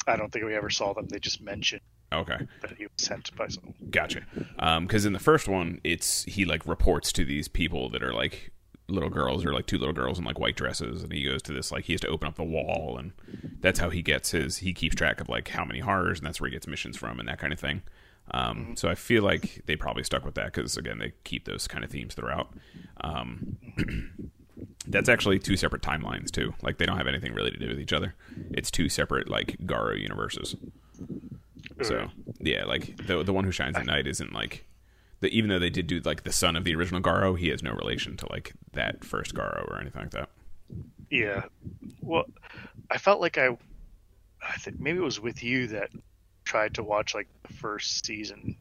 [0.06, 1.06] I don't think we ever saw them.
[1.08, 1.80] They just mentioned
[2.12, 3.74] Okay, that he was sent by someone.
[3.90, 4.22] gotcha.
[4.80, 8.50] Because in the first one, it's he like reports to these people that are like
[8.88, 11.52] little girls or like two little girls in like white dresses, and he goes to
[11.52, 13.12] this like he has to open up the wall, and
[13.60, 14.58] that's how he gets his.
[14.58, 17.18] He keeps track of like how many horrors, and that's where he gets missions from,
[17.18, 17.82] and that kind of thing.
[18.30, 21.66] Um, so I feel like they probably stuck with that because again they keep those
[21.66, 22.52] kind of themes throughout.
[23.00, 23.56] Um,
[24.86, 26.54] that's actually two separate timelines too.
[26.62, 28.14] Like they don't have anything really to do with each other.
[28.50, 30.56] It's two separate like Garo universes.
[30.96, 31.82] Hmm.
[31.82, 32.08] So
[32.40, 34.64] yeah, like the the one who shines at night isn't like
[35.20, 37.62] the even though they did do like the son of the original Garo, he has
[37.62, 40.28] no relation to like that first Garo or anything like that.
[41.10, 41.44] Yeah.
[42.00, 42.24] Well,
[42.90, 43.56] I felt like I,
[44.46, 45.90] I think maybe it was with you that
[46.44, 48.56] tried to watch like the first season,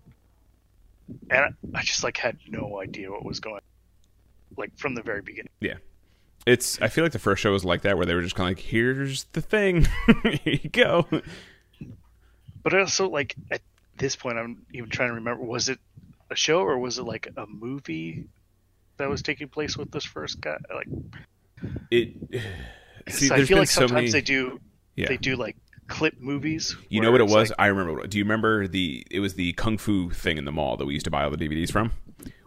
[1.30, 3.62] and I, I just like had no idea what was going,
[4.58, 5.50] like from the very beginning.
[5.60, 5.76] Yeah.
[6.46, 8.52] It's I feel like the first show was like that where they were just kind
[8.52, 9.88] of like here's the thing.
[10.24, 11.08] Here you go.
[12.64, 13.62] But also like at
[13.98, 15.80] this point, I'm even trying to remember was it
[16.30, 18.26] a show or was it like a movie
[18.98, 20.58] that was taking place with this first guy?
[20.74, 20.88] Like,
[21.92, 22.14] it
[23.10, 24.60] See, I feel like so sometimes many they do
[24.96, 25.08] Yeah.
[25.08, 25.56] they do like
[25.88, 26.76] clip movies.
[26.90, 27.50] You know what it was?
[27.50, 27.94] like- I remember.
[27.94, 29.06] what- Do you remember the?
[29.12, 31.30] It was the kung fu thing in the mall that we used to buy all
[31.32, 31.92] the DVDs from.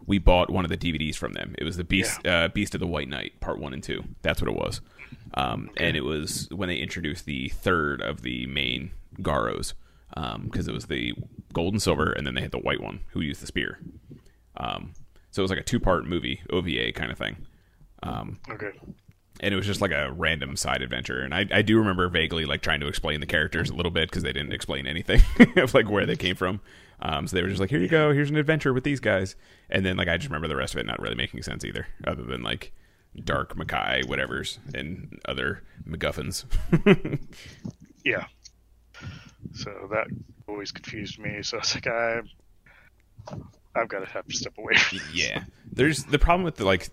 [0.07, 1.55] We bought one of the DVDs from them.
[1.59, 4.05] It was the Beast, uh, Beast of the White Knight, Part One and Two.
[4.23, 4.81] That's what it was.
[5.35, 9.75] Um, And it was when they introduced the third of the main Garos,
[10.43, 11.15] because it was the
[11.53, 13.79] gold and silver, and then they had the white one who used the spear.
[14.57, 14.93] Um,
[15.31, 17.37] so it was like a two-part movie, OVA kind of thing.
[18.03, 18.71] Um, okay.
[19.41, 22.45] and it was just like a random side adventure and I, I do remember vaguely
[22.45, 25.21] like trying to explain the characters a little bit because they didn't explain anything
[25.57, 26.61] of like where they came from
[27.01, 29.37] um, so they were just like here you go here's an adventure with these guys
[29.71, 31.87] and then like i just remember the rest of it not really making sense either
[32.07, 32.73] other than like
[33.25, 36.45] dark Makai whatevers and other macguffins
[38.05, 38.27] Yeah.
[39.53, 40.07] So that
[40.47, 41.43] always confused me.
[41.43, 42.21] So I was like, I,
[43.75, 44.75] I've got to have to step away.
[45.13, 45.43] Yeah
[45.77, 46.89] there's the problem with the like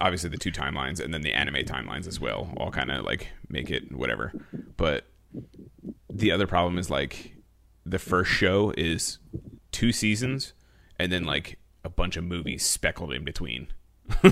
[0.00, 3.28] obviously the two timelines and then the anime timelines as well all kind of like
[3.50, 4.32] make it whatever
[4.76, 5.04] but
[6.08, 7.34] the other problem is like
[7.84, 9.18] the first show is
[9.74, 10.54] two seasons
[10.98, 13.68] and then like a bunch of movies speckled in between.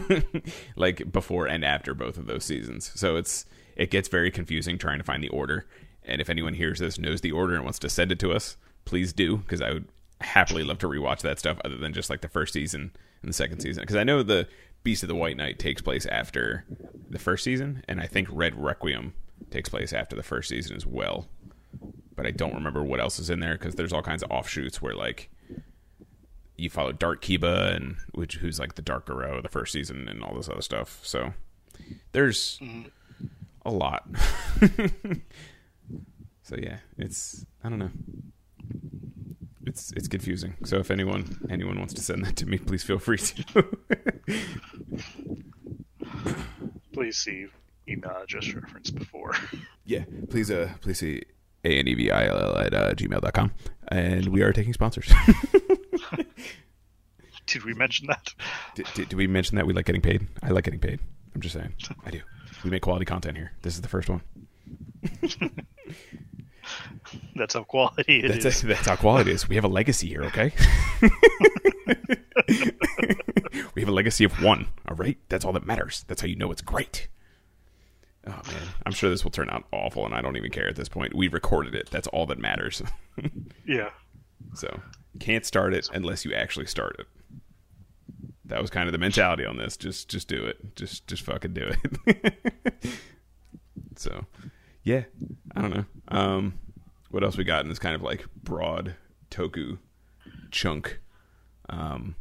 [0.77, 2.93] Like before and after both of those seasons.
[2.95, 3.45] So it's
[3.77, 5.67] it gets very confusing trying to find the order.
[6.05, 8.57] And if anyone hears this knows the order and wants to send it to us
[8.85, 9.89] please do because i would
[10.21, 12.93] happily love to rewatch that stuff other than just like the first season
[13.23, 13.83] and the second season.
[13.83, 14.47] Because i know the
[14.85, 16.65] beast of the white knight takes place after
[17.11, 19.15] the first season and i think red requiem
[19.51, 21.29] takes place after the first season as well.
[22.15, 24.81] But i don't remember what else is in there because there's all kinds of offshoots
[24.81, 25.31] where like
[26.57, 30.09] you follow Dark Kiba and which who's like the Dark Garo of the first season
[30.09, 31.01] and all this other stuff.
[31.03, 31.33] So
[32.13, 32.61] there's
[33.65, 34.05] a lot.
[36.43, 37.91] so yeah, it's I don't know.
[39.67, 40.55] it's it's confusing.
[40.65, 43.67] So if anyone anyone wants to send that to me, please feel free to.
[46.93, 47.47] Please see
[47.89, 49.35] email address reference before.
[49.87, 51.23] yeah, please uh please see
[51.65, 53.53] a n e v i l l at uh, gmail.com.
[53.89, 55.11] and we are taking sponsors.
[57.47, 58.33] Did we mention that?
[58.75, 60.27] did, did, did we mention that we like getting paid?
[60.43, 61.01] I like getting paid.
[61.35, 61.75] I'm just saying,
[62.07, 62.21] I do.
[62.65, 63.53] We make quality content here.
[63.63, 64.23] This is the first one.
[67.35, 68.45] That's how quality it is.
[68.45, 69.49] That's, that's how quality is.
[69.49, 70.53] We have a legacy here, okay?
[73.75, 75.19] we have a legacy of one, all right?
[75.29, 76.05] That's all that matters.
[76.07, 77.09] That's how you know it's great.
[78.27, 80.77] Oh man, I'm sure this will turn out awful, and I don't even care at
[80.77, 81.15] this point.
[81.15, 81.91] We recorded it.
[81.91, 82.81] That's all that matters.
[83.67, 83.91] Yeah.
[84.55, 84.81] so
[85.19, 87.07] can't start it unless you actually start it.
[88.53, 89.79] That was kind of the mentality on this.
[89.79, 90.77] Just just do it.
[90.77, 91.73] Just just fucking do
[92.05, 92.85] it.
[93.97, 94.27] so
[94.83, 95.05] yeah,
[95.57, 95.85] I don't know.
[96.09, 96.59] Um,
[97.11, 98.95] what else we got in this kind of like broad
[99.31, 99.79] toku
[100.51, 101.01] chunk?
[101.71, 102.15] Um,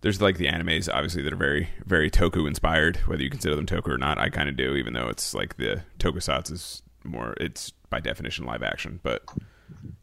[0.00, 2.96] there's like the animes, obviously, that are very, very toku inspired.
[3.06, 5.58] Whether you consider them toku or not, I kind of do, even though it's like
[5.58, 8.98] the tokusatsu is more, it's by definition live action.
[9.04, 9.22] But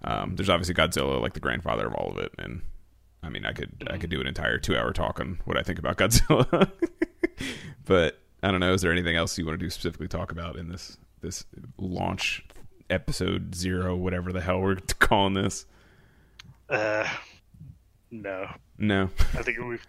[0.06, 2.61] um, there's obviously Godzilla, like the grandfather of all of it, and
[3.23, 5.63] I mean, I could, I could do an entire two hour talk on what I
[5.63, 6.69] think about Godzilla.
[7.85, 8.73] but I don't know.
[8.73, 11.45] Is there anything else you want to do specifically talk about in this this
[11.77, 12.45] launch
[12.89, 15.65] episode zero, whatever the hell we're calling this?
[16.69, 17.07] Uh,
[18.11, 18.47] no.
[18.77, 19.09] No.
[19.33, 19.85] I think we've.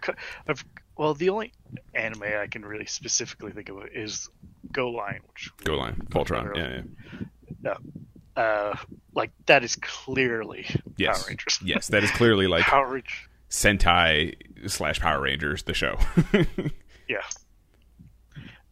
[0.47, 0.63] I've,
[0.97, 1.51] well, the only
[1.93, 4.29] anime I can really specifically think of is
[4.71, 6.07] GoLion, which GoLion.
[6.07, 6.55] Voltron.
[6.55, 7.25] Yeah, yeah.
[7.61, 7.75] no,
[8.35, 8.75] uh,
[9.13, 10.67] like that is clearly
[10.97, 11.19] Yes.
[11.23, 11.59] Power Rangers.
[11.63, 13.11] Yes, that is clearly like Power Rangers.
[13.49, 14.35] Sentai
[14.69, 15.97] slash Power Rangers, the show.
[17.07, 17.21] Yeah.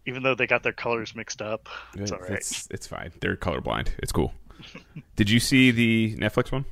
[0.08, 2.32] Even though they got their colors mixed up, it's all right.
[2.32, 3.12] It's, it's fine.
[3.22, 3.90] They're colorblind.
[4.00, 4.34] It's cool.
[5.16, 6.66] Did you see the Netflix one?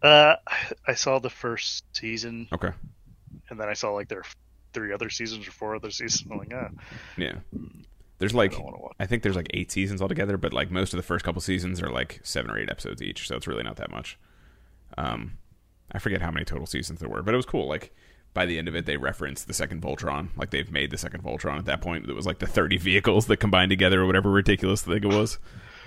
[0.00, 0.36] Uh,
[0.86, 2.70] I saw the first season, Okay.
[3.50, 4.22] and then I saw like their
[4.72, 6.30] three other seasons or four other seasons.
[6.30, 6.68] I'm like, ah,
[7.16, 7.34] Yeah.
[8.18, 8.92] There's like watch.
[8.98, 11.80] I think there's like eight seasons altogether, but like most of the first couple seasons
[11.80, 14.18] are like seven or eight episodes each, so it's really not that much.
[14.96, 15.38] Um,
[15.92, 17.68] I forget how many total seasons there were, but it was cool.
[17.68, 17.94] Like
[18.34, 20.28] by the end of it, they referenced the second Voltron.
[20.36, 22.08] Like they've made the second Voltron at that point.
[22.08, 25.38] It was like the 30 vehicles that combined together or whatever ridiculous thing it was.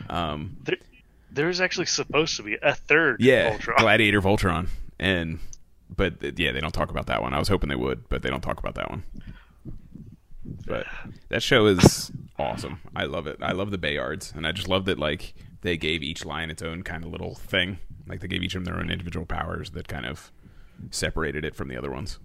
[0.09, 0.77] Um, there,
[1.31, 3.77] there's actually supposed to be a third yeah, Voltron.
[3.77, 4.67] Gladiator Voltron,
[4.99, 5.39] and
[5.95, 7.33] but yeah, they don't talk about that one.
[7.33, 9.03] I was hoping they would, but they don't talk about that one.
[10.67, 10.85] But
[11.29, 12.79] that show is awesome.
[12.95, 13.37] I love it.
[13.41, 16.61] I love the Bayards, and I just love that like they gave each line its
[16.61, 17.79] own kind of little thing.
[18.07, 20.31] Like they gave each of them their own individual powers that kind of
[20.89, 22.19] separated it from the other ones.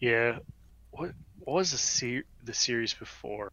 [0.00, 0.38] Yeah.
[0.90, 3.52] What what was the ser- the series before?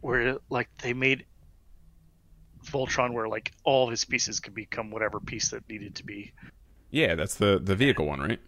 [0.00, 1.26] Where like they made
[2.64, 6.32] Voltron where like all of his pieces could become whatever piece that needed to be.
[6.90, 8.40] Yeah, that's the the vehicle one, right?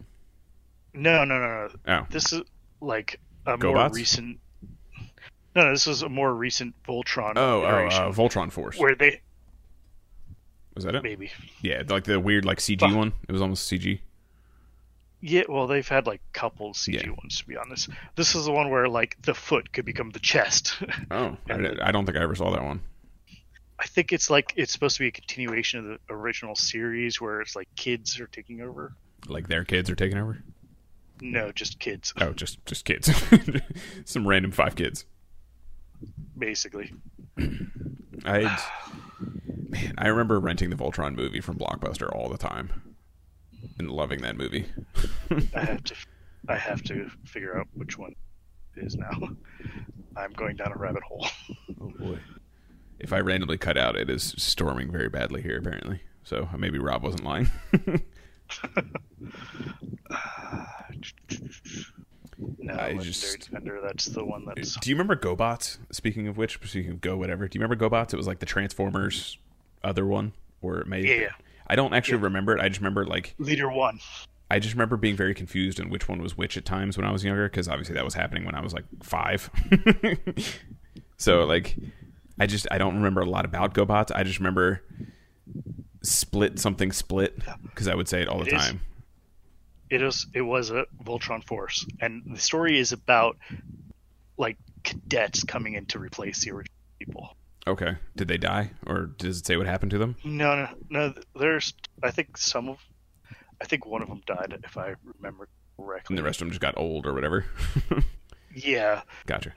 [0.93, 1.69] No, no, no, no.
[1.87, 2.41] Oh, This is
[2.83, 3.93] like a more GoBots?
[3.93, 4.39] recent.
[5.55, 7.33] No, no, this was a more recent Voltron.
[7.35, 8.77] oh, oh, uh, Voltron Force.
[8.77, 9.21] where they
[10.75, 11.03] Was that it?
[11.03, 11.31] maybe.
[11.61, 12.95] Yeah, like the weird like CG Fuck.
[12.95, 13.13] one.
[13.27, 13.99] It was almost CG.
[15.25, 17.11] Yeah, well, they've had like couple CG Yeah.
[17.11, 17.89] ones to be honest.
[18.15, 20.75] This is the one where like the foot could become the chest.
[21.11, 22.81] Oh, I, I don't think I ever saw that one.
[23.79, 27.41] I think it's like it's supposed to be a continuation of the original series where
[27.41, 28.93] it's like kids are taking over.
[29.27, 30.41] Like their kids are taking over.
[31.25, 33.09] No, just kids, Oh, just just kids.
[34.05, 35.05] Some random five kids.
[36.37, 36.91] basically.
[38.25, 38.41] I
[39.69, 42.95] man, I remember renting the Voltron movie from Blockbuster all the time
[43.79, 44.65] and loving that movie.
[45.55, 45.95] I have to,
[46.49, 48.13] I have to figure out which one
[48.75, 49.11] it is now.
[50.17, 51.25] I'm going down a rabbit hole.
[51.81, 52.19] Oh boy.
[52.99, 56.01] If I randomly cut out, it is storming very badly here apparently.
[56.23, 57.49] So maybe Rob wasn't lying.
[62.57, 63.79] No, I just- Defender.
[63.81, 64.75] That's the one that's.
[64.77, 65.77] Do you remember GoBots?
[65.91, 67.47] Speaking of which, speaking of Go, whatever.
[67.47, 68.13] Do you remember GoBots?
[68.13, 69.37] It was like the Transformers
[69.83, 71.01] other one, or it may.
[71.01, 71.31] Yeah, yeah.
[71.67, 72.61] I don't actually remember it.
[72.61, 73.99] I just remember like Leader one.
[74.51, 77.11] I just remember being very confused on which one was which at times when I
[77.11, 79.49] was younger because obviously that was happening when I was like five.
[81.17, 81.75] so like,
[82.39, 84.11] I just I don't remember a lot about GoBots.
[84.13, 84.83] I just remember
[86.03, 88.61] split something split because I would say it all the It is.
[88.61, 88.81] time.
[89.89, 90.27] It is.
[90.33, 93.37] It was a Voltron Force, and the story is about
[94.37, 97.35] like cadets coming in to replace the original people.
[97.65, 100.15] Okay, did they die or does it say what happened to them?
[100.23, 101.13] No, no, no.
[101.39, 101.73] There's.
[102.01, 102.77] I think some of.
[103.61, 105.47] I think one of them died, if I remember
[105.77, 106.13] correctly.
[106.15, 107.45] And the rest of them just got old or whatever.
[108.55, 109.51] Yeah, gotcha.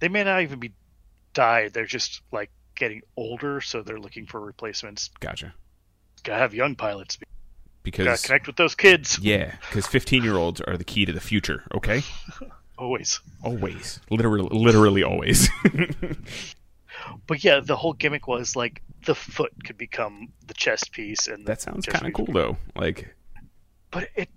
[0.00, 0.72] they may not even be
[1.34, 1.74] died.
[1.74, 5.10] They're just like getting older, so they're looking for replacements.
[5.20, 5.52] Gotcha.
[6.24, 7.18] Gotta have young pilots.
[7.82, 9.18] Because Gotta connect with those kids.
[9.22, 11.62] yeah, because fifteen-year-olds are the key to the future.
[11.74, 12.02] Okay,
[12.78, 13.20] Always.
[13.42, 15.48] always, literally, literally always.
[17.26, 21.46] But yeah, the whole gimmick was like the foot could become the chest piece, and
[21.46, 22.56] that sounds kind of cool though.
[22.74, 23.14] Like,
[23.90, 24.28] But it,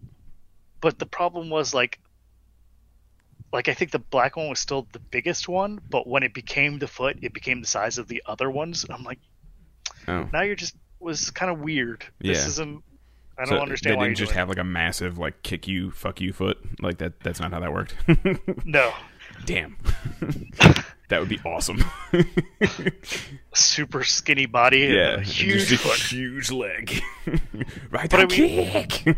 [0.82, 2.00] but the problem was like,
[3.54, 6.80] like I think the black one was still the biggest one, but when it became
[6.80, 8.86] the foot, it became the size of the other ones.
[8.90, 9.20] I'm like,
[10.08, 12.04] oh, now you're just was kind of weird.
[12.20, 12.64] This Yeah.
[12.66, 12.82] ismed
[13.40, 15.92] I so don't understand They why didn't just have like a massive like kick you,
[15.92, 16.58] fuck you foot.
[16.82, 17.20] Like that.
[17.20, 17.96] That's not how that worked.
[18.66, 18.92] No,
[19.46, 19.78] Damn,
[21.10, 21.84] that would be awesome.
[23.54, 27.02] super skinny body, and yeah, a huge a huge leg.
[27.92, 29.16] right, But I mean- kick.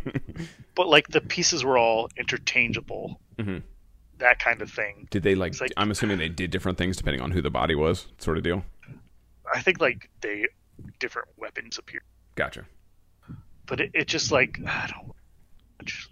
[0.76, 3.20] But like the pieces were all interchangeable.
[3.38, 3.64] Mhm.
[4.18, 5.08] That kind of thing.
[5.10, 7.76] Did they like, like- I'm assuming they did different things depending on who the body
[7.76, 8.66] was, sort of deal.
[9.54, 10.46] I think like they
[11.00, 12.02] different weapons appear.
[12.36, 12.66] Gotcha.
[13.66, 15.14] but it, it just like I don't.
[15.86, 16.10] Just,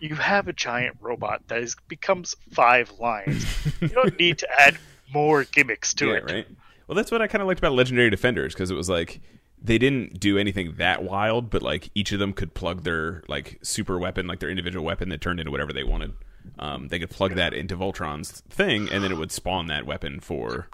[0.00, 3.46] you have a giant robot that is, becomes five lines.
[3.80, 4.78] you don't need to add
[5.12, 6.24] more gimmicks to yeah, it.
[6.24, 6.46] right.
[6.86, 9.20] Well, that's what I kind of liked about Legendary Defenders because it was like
[9.62, 13.58] they didn't do anything that wild, but like each of them could plug their like
[13.62, 16.14] super weapon, like their individual weapon that turned into whatever they wanted.
[16.58, 20.20] Um, they could plug that into Voltron's thing, and then it would spawn that weapon
[20.20, 20.68] for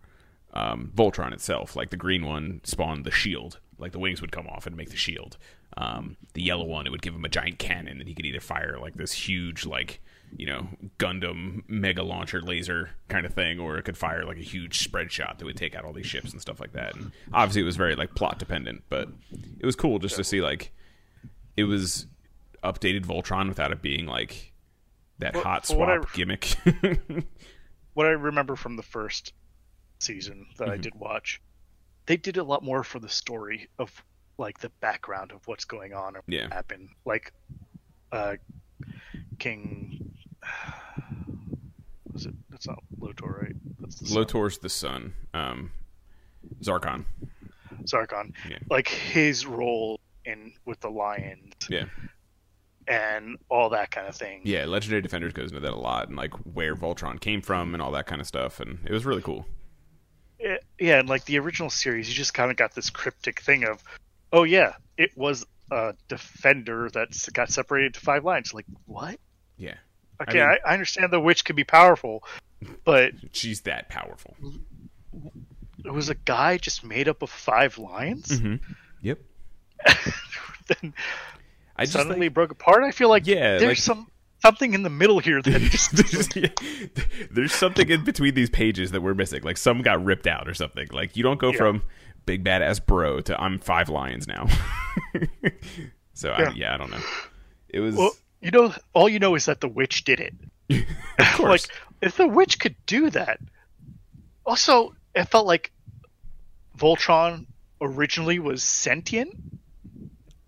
[0.57, 1.77] um, Voltron itself.
[1.77, 4.91] Like the green one spawned the shield, like the wings would come off and make
[4.91, 5.37] the shield.
[5.77, 8.41] Um, the yellow one, it would give him a giant cannon that he could either
[8.41, 10.01] fire like this huge, like
[10.37, 10.67] you know,
[10.99, 15.13] Gundam mega launcher laser kind of thing, or it could fire like a huge spread
[15.13, 16.97] shot that would take out all these ships and stuff like that.
[16.97, 19.09] And obviously, it was very like plot dependent, but
[19.61, 20.73] it was cool just to see like
[21.57, 22.07] it was
[22.65, 24.53] updated Voltron without it being like
[25.19, 26.57] that Well, hot for what swap I- gimmick.
[27.95, 29.33] What I remember from the first
[29.99, 30.73] season that Mm-hmm.
[30.73, 31.41] I did watch,
[32.07, 33.91] they did a lot more for the story of
[34.39, 36.49] like the background of what's going on or what Yeah.
[36.53, 36.89] happened.
[37.05, 37.33] Like,
[38.13, 38.37] uh,
[39.39, 40.13] King.
[42.13, 42.35] Was it?
[42.51, 43.57] That's not Lotor, right?
[43.81, 44.17] That's the son.
[44.17, 45.71] Lotor's the son, um,
[46.63, 47.05] Zarkon.
[47.85, 48.59] Zarkon, Yeah.
[48.71, 51.85] like his role in with the Lions Yeah,
[52.89, 54.41] and all that kind of thing.
[54.45, 54.65] yeah.
[54.65, 57.93] Legendary Defenders goes into that a lot, and like where Voltron came from and all
[57.93, 59.47] that kind of stuff, and it was really cool.
[60.41, 63.65] Eh, yeah, and like the original series, you just kind of got this cryptic thing
[63.65, 63.83] of,
[64.33, 68.53] oh yeah, it was a defender that got separated to five lines.
[68.55, 69.19] Like what?
[69.57, 69.75] Yeah,
[70.21, 72.23] Okay, mean- I, I understand the witch can be powerful,
[72.85, 74.37] but she's that powerful.
[75.85, 78.27] it was a guy just made up of five lines.
[78.29, 78.57] Mm-hmm.
[79.03, 79.19] Yep.
[80.81, 80.95] then
[81.77, 82.83] I just suddenly broke apart.
[82.83, 84.09] I feel like Yeah, there's like- some
[84.43, 85.93] something in the middle here that just
[87.31, 89.43] there's, something in between these pages that we're missing.
[89.43, 90.89] Like some got ripped out or something.
[90.93, 91.59] Like you don't go Yeah.
[91.59, 91.83] from
[92.27, 94.47] big badass bro to I'm five lions now.
[96.15, 96.53] so I, Yeah.
[96.55, 97.03] yeah, I don't know.
[97.69, 100.35] It was well, you know, all you know is that the witch did it.
[101.39, 101.63] like
[102.03, 103.39] if the witch could do that
[104.45, 105.73] also it felt like
[106.77, 107.47] voltron
[107.81, 109.35] originally was sentient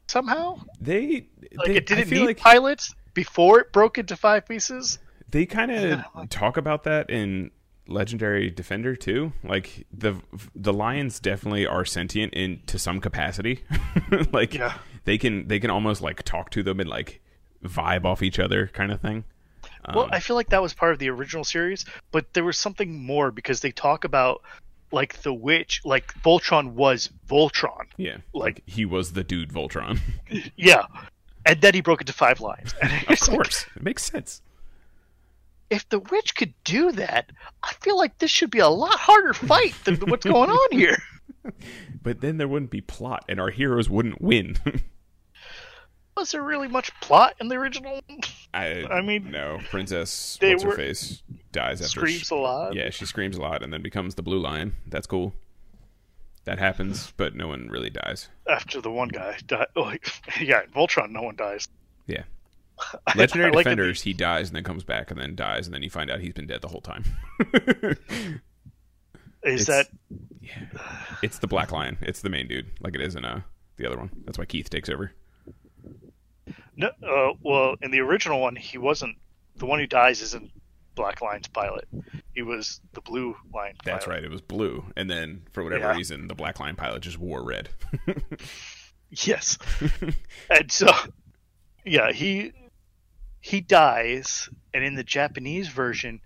[0.08, 5.00] somehow they like they, it didn't need like pilots before it broke into five pieces?
[5.30, 7.50] They kind of like- talk about that in
[7.88, 9.32] legendary defender too.
[9.42, 10.14] Like the
[10.54, 13.64] the lions definitely are sentient in to some capacity.
[14.32, 14.78] Like Yeah.
[15.04, 17.20] they can they can almost like talk to them and like
[17.64, 19.24] vibe off each other kind of thing.
[19.94, 22.56] Well Um, i feel like that was part of the original series but there was
[22.58, 24.42] something more because they talk about
[24.92, 27.84] like the witch like voltron was voltron.
[27.96, 28.18] Yeah.
[28.32, 29.98] Like- like he was the dude voltron.
[30.56, 30.84] Yeah
[31.48, 34.42] and then he broke into five lines and of it's like, course it makes sense
[35.70, 37.30] if the witch could do that,
[37.62, 40.96] I feel like this should be a lot harder fight than what's going on here.
[42.02, 44.56] but then there wouldn't be plot and our heroes wouldn't win
[46.16, 48.00] Was there really much plot in the original?
[48.52, 51.22] I, I mean, no princess what's her face
[51.52, 52.74] dies after Screams she- a lot.
[52.74, 54.74] Yeah, she screams a lot and then becomes the blue lion.
[54.86, 55.34] That's cool.
[56.48, 58.30] That happens, but no one really dies.
[58.48, 60.08] After the one guy died, like
[60.40, 61.68] yeah, Voltron, no one dies.
[62.06, 62.22] Yeah.
[63.14, 65.82] Legendary I like Defenders, he dies and then comes back and then dies and then
[65.82, 67.04] you find out he's been dead the whole time.
[67.38, 67.98] the-
[69.42, 69.88] It's- Is that
[70.40, 70.64] yeah.
[71.22, 71.98] It's the Black Lion.
[72.00, 73.42] It's the main dude, like it is in uh,
[73.76, 74.08] the other one.
[74.24, 75.12] That's why Keith takes over.
[76.76, 76.88] no?
[77.06, 79.18] Uh, well, in the original one, he wasn't
[79.56, 80.22] the one who dies.
[80.22, 80.50] Isn't
[80.98, 81.88] Black Lion's pilot?
[82.34, 83.74] He was the Blue Lion.
[83.84, 84.22] That's right.
[84.22, 85.96] It was blue, and then for whatever Yeah.
[85.96, 87.70] reason, the Black Lion pilot just wore red.
[89.10, 89.56] Yes,
[90.50, 90.92] and so
[91.82, 92.52] yeah, he
[93.40, 96.20] he dies, and in the Japanese version,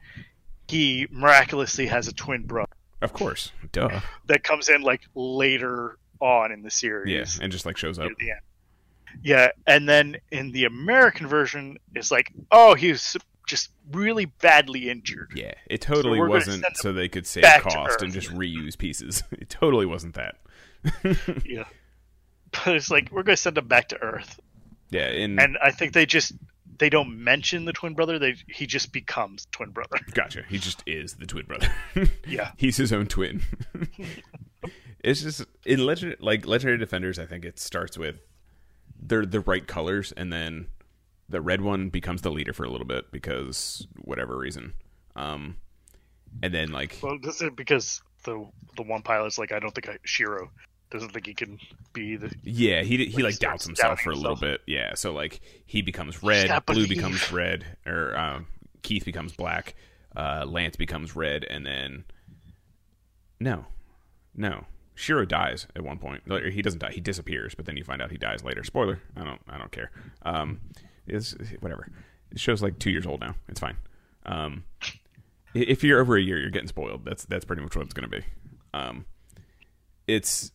[0.66, 2.72] he miraculously has a twin brother.
[3.00, 4.00] Of course, duh.
[4.26, 7.36] that comes in like later on in the series.
[7.38, 8.06] Yeah, and just like shows up.
[8.06, 8.40] near the end.
[9.22, 13.16] Yeah, and then in the American version, it's like, oh, he was
[13.46, 15.32] just really badly injured.
[15.34, 19.22] Yeah, it totally we're wasn't so they could save cost and just reuse pieces.
[19.32, 20.36] It totally wasn't that.
[21.44, 21.64] Yeah,
[22.52, 24.40] but it's like we're gonna send them back to Earth,
[24.90, 26.32] Yeah, in and I think they just
[26.78, 28.18] they don't mention the twin brother.
[28.18, 29.98] They he just becomes twin brother.
[30.14, 30.42] gotcha.
[30.48, 31.72] He just is the twin brother.
[32.26, 33.42] Yeah, He's his own twin.
[35.04, 37.18] it's just in legend like legendary defenders.
[37.18, 38.16] I think it starts with
[39.00, 40.66] they're the right colors, and then
[41.32, 44.74] the red one becomes the leader for a little bit because whatever reason.
[45.16, 45.56] Um,
[46.42, 48.46] and then like well, this is because the
[48.76, 50.50] the one pilot's like, I don't think I, Shiro
[50.90, 51.58] doesn't think he can
[51.92, 52.32] be the.
[52.42, 54.40] Yeah, he he Like, doubts himself for a little himself.
[54.40, 54.60] bit.
[54.66, 58.46] Yeah, so like he becomes red, blue becomes red, or um,
[58.82, 59.74] Keith becomes black,
[60.14, 62.04] uh, Lance becomes red, and then
[63.40, 63.66] no,
[64.34, 66.22] no, Shiro dies at one point.
[66.52, 67.54] He doesn't die; he disappears.
[67.54, 68.62] But then you find out he dies later.
[68.64, 69.90] Spoiler: I don't, I don't care.
[70.22, 70.60] Um,
[71.12, 71.88] it's whatever.
[72.30, 73.34] The show's like two years old now.
[73.48, 73.76] It's fine.
[74.24, 74.64] Um,
[75.54, 77.04] if you're over a year, you're getting spoiled.
[77.04, 78.24] That's that's pretty much what it's going to be.
[78.74, 79.06] Um,
[80.06, 80.52] it's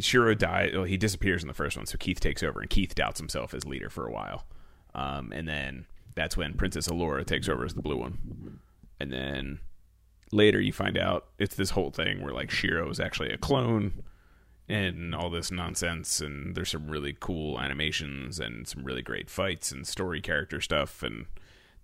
[0.00, 0.74] Shiro died.
[0.74, 3.54] Well, he disappears in the first one, so Keith takes over, and Keith doubts himself
[3.54, 4.46] as leader for a while.
[4.94, 8.60] Um, and then that's when Princess Allura takes over as the blue one.
[9.00, 9.60] And then
[10.32, 14.04] later you find out it's this whole thing where like Shiro is actually a clone
[14.68, 19.70] and all this nonsense and there's some really cool animations and some really great fights
[19.70, 21.26] and story character stuff and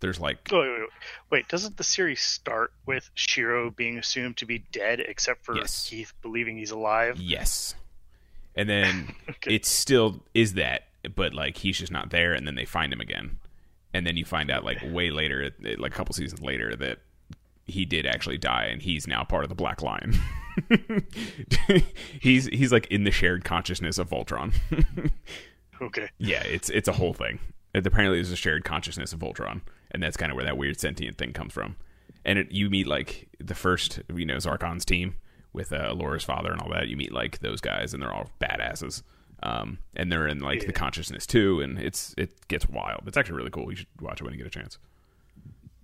[0.01, 0.89] there's like wait, wait, wait.
[1.31, 5.87] wait, doesn't the series start with Shiro being assumed to be dead, except for Yes.
[5.91, 7.19] Keith believing he's alive?
[7.19, 7.75] yes
[8.57, 9.55] and then Okay.
[9.57, 10.85] it still is that
[11.15, 13.39] but like he's just not there and then they find him again
[13.93, 16.99] and then you find out like way later like a couple seasons later that
[17.67, 20.13] he did actually die and he's now part of the black line
[22.21, 24.53] he's he's like in the shared consciousness of voltron.
[25.83, 26.11] Okay.
[26.19, 27.39] yeah it's it's a whole thing.
[27.73, 29.63] It apparently there's a shared consciousness of voltron
[29.93, 31.77] and that's kind of where that weird sentient thing comes from.
[32.23, 35.15] And it, you meet like the first you know zarkon's team
[35.55, 36.89] with uh, Laura's father and all that.
[36.89, 39.03] You meet like those guys and they're all badasses.
[39.43, 43.05] Um, and they're in like the consciousness too and it's it gets wild.
[43.07, 43.71] It's actually really cool.
[43.71, 44.79] You should watch it when you get a chance.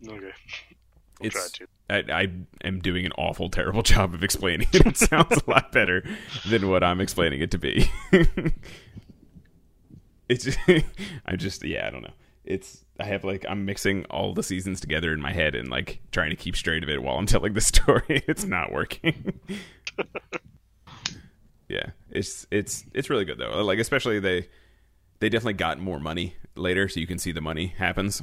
[0.07, 0.19] Okay.
[0.21, 1.67] Try it's to.
[1.89, 2.29] I, I
[2.65, 4.87] am doing an awful terrible job of explaining it.
[4.87, 6.03] It sounds a lot better
[6.49, 7.91] than what i'm explaining it to be.
[10.29, 10.57] It's
[11.27, 12.15] i'm just yeah i don't know.
[12.45, 16.01] It's i have like i'm mixing all the seasons together in my head and like
[16.11, 18.25] trying to keep straight of it while i'm telling the story.
[18.27, 19.39] It's not working.
[21.69, 23.63] Yeah it's it's it's really good though.
[23.65, 24.49] Like especially they
[25.21, 28.23] they definitely got more money later so you can see the money happens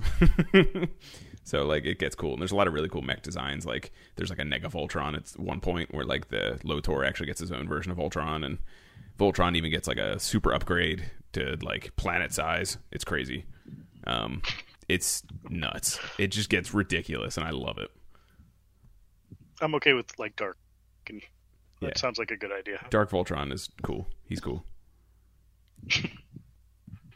[1.44, 3.92] so like it gets cool and there's a lot of really cool mech designs like
[4.16, 7.52] there's like a nega voltron at one point where like the lotor actually gets his
[7.52, 8.58] own version of voltron and
[9.20, 13.46] voltron even gets like a super upgrade to like planet size it's crazy
[14.08, 14.42] um
[14.90, 17.90] it's nuts it just gets ridiculous and i love it
[19.62, 20.58] I'm okay with like dark.
[21.06, 21.22] Can,
[21.80, 21.98] that Yeah.
[21.98, 22.86] sounds like a good idea.
[22.90, 24.10] Dark Voltron is cool.
[24.28, 24.66] He's cool.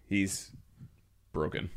[0.08, 0.52] He's
[1.38, 1.70] broken.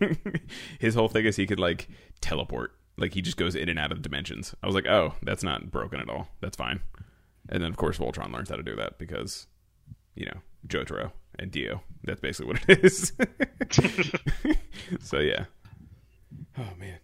[0.80, 1.88] His whole thing is he could like
[2.20, 2.72] teleport.
[2.96, 4.54] Like he just goes in and out of dimensions.
[4.62, 6.28] I was like, oh, that's not broken at all.
[6.40, 6.80] That's fine.
[7.48, 9.46] And then of course Voltron learns how to do that because,
[10.16, 11.80] you know, Jotaro and Dio.
[12.02, 13.12] That's basically what it is.
[15.00, 15.44] so yeah.
[16.58, 16.98] Oh man.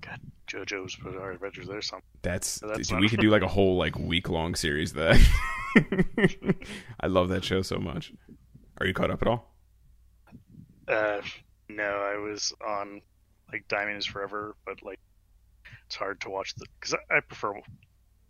[0.00, 1.68] God, JoJo's Bizarre Adventures.
[1.68, 2.08] There's something.
[2.22, 6.54] That's, that's dude, we could do like a whole like week long series of that.
[7.00, 8.12] I love that show so much.
[8.80, 9.50] Are you caught up at all?
[10.86, 11.20] Uh,
[11.68, 13.00] no, I was on
[13.52, 14.98] like Diamond is Forever, but like
[15.86, 17.54] it's hard to watch the because I, I prefer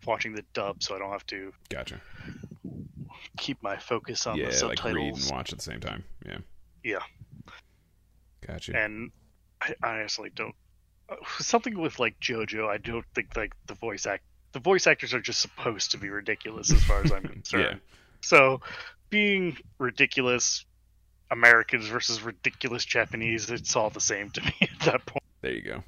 [0.07, 2.01] watching the dub, so I don't have to Gotcha.
[3.37, 5.29] keep my focus on yeah, the like read subtitles.
[5.29, 6.05] and watch at the same time.
[6.27, 6.39] Yeah.
[6.83, 6.99] Yeah.
[8.47, 8.77] Gotcha.
[8.77, 9.11] and
[9.61, 10.55] I honestly don't.
[11.11, 15.13] uh, Something with like JoJo, I don't think like the voice act, the voice actors
[15.15, 17.65] are just supposed to be ridiculous as far as I'm concerned.
[17.73, 17.79] yeah.
[18.21, 18.61] So,
[19.11, 20.65] being ridiculous
[21.31, 25.25] Americans versus ridiculous Japanese, it's all the same to me at that point.
[25.43, 25.85] there you go.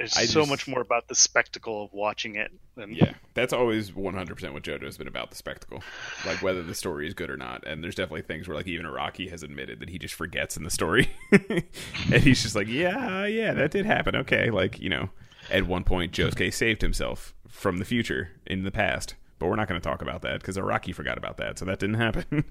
[0.00, 3.52] It's I so just- much more about the spectacle of watching it than Yeah, that's
[3.52, 5.82] always 100% what JoJo's been about the spectacle.
[6.26, 7.64] Like whether the story is good or not.
[7.64, 10.64] And there's definitely things where like even Araki has admitted that he just forgets in
[10.64, 11.10] the story.
[11.30, 14.16] and he's just like, "Yeah, yeah, that did happen.
[14.16, 15.10] Okay." Like, you know,
[15.48, 19.14] at one point Josuke saved himself from the future in the past.
[19.38, 21.78] But we're not going to talk about that cuz Araki forgot about that, so that
[21.78, 22.44] didn't happen.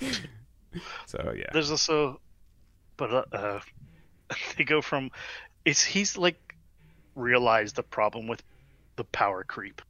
[1.06, 1.50] so, yeah.
[1.52, 2.20] There's also,
[2.96, 3.60] but uh, uh,
[4.56, 5.10] they go from,
[5.64, 6.54] is he's like
[7.14, 8.42] realized the problem with
[8.96, 9.82] the power creep.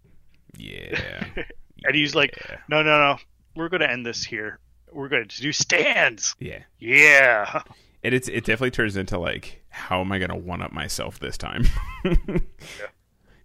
[0.57, 1.25] Yeah.
[1.85, 2.39] And he's like,
[2.69, 3.17] no, no, no,
[3.57, 4.61] we're going to end this here.
[4.93, 6.37] We're going to do stands.
[6.39, 6.61] Yeah.
[6.79, 7.63] Yeah.
[8.05, 11.37] And it's it definitely turns into like, how am I gonna one up myself this
[11.37, 11.65] time?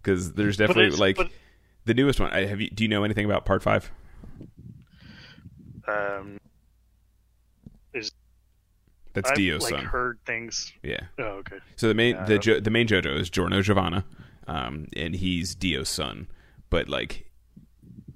[0.02, 1.30] Because there's definitely it's- like but-
[1.88, 2.30] the newest one.
[2.30, 2.70] I have you.
[2.70, 3.90] Do you know anything about part five?
[5.88, 6.38] Um,
[7.94, 8.12] is
[9.14, 9.84] That's I've Dio's like son.
[9.86, 10.70] heard things.
[10.82, 11.00] Yeah.
[11.18, 11.56] Oh, okay.
[11.76, 14.04] So the main Yeah, the jo- the main JoJo is Giorno Giovanna,
[14.46, 16.28] um, and he's Dio's son.
[16.70, 17.24] But like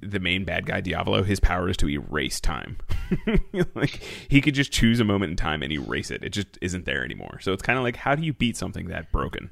[0.02, 2.76] the main bad guy Diavolo, his power is to erase time.
[3.74, 6.22] like he could just choose a moment in time and erase it.
[6.22, 7.38] It just isn't there anymore.
[7.40, 9.50] So it's kind of like how do you beat something that broken?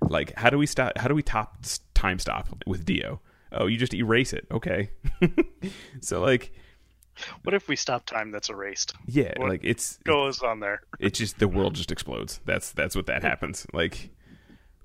[0.00, 0.96] Like how do we stop?
[0.96, 1.64] How do we top
[1.94, 3.20] time stop with Dio?
[3.58, 4.46] Oh, you just erase it.
[4.50, 4.90] Okay.
[6.00, 6.52] so like
[7.42, 8.94] What if we stop time that's erased?
[9.06, 10.82] yeah, What like it's Goes on there.
[11.00, 12.40] it just the world just explodes.
[12.44, 13.66] That's that's what that happens.
[13.72, 14.10] Like,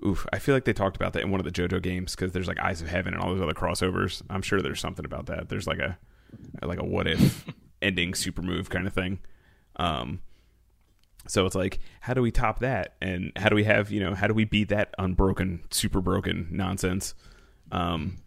[0.05, 0.25] oof.
[0.33, 2.47] I feel like they talked about that in one of the JoJo games because there's
[2.47, 4.21] like Eyes of Heaven and all those other crossovers.
[4.29, 5.49] I'm sure there's something about that.
[5.49, 5.97] There's like a
[6.63, 7.45] like a what if
[7.81, 9.19] ending super move kind of thing.
[9.75, 10.21] Um,
[11.27, 12.95] so it's like, how do we top that?
[13.01, 16.47] And how do we have you know how do we beat that unbroken, super broken
[16.51, 17.13] nonsense?
[17.71, 18.17] Um,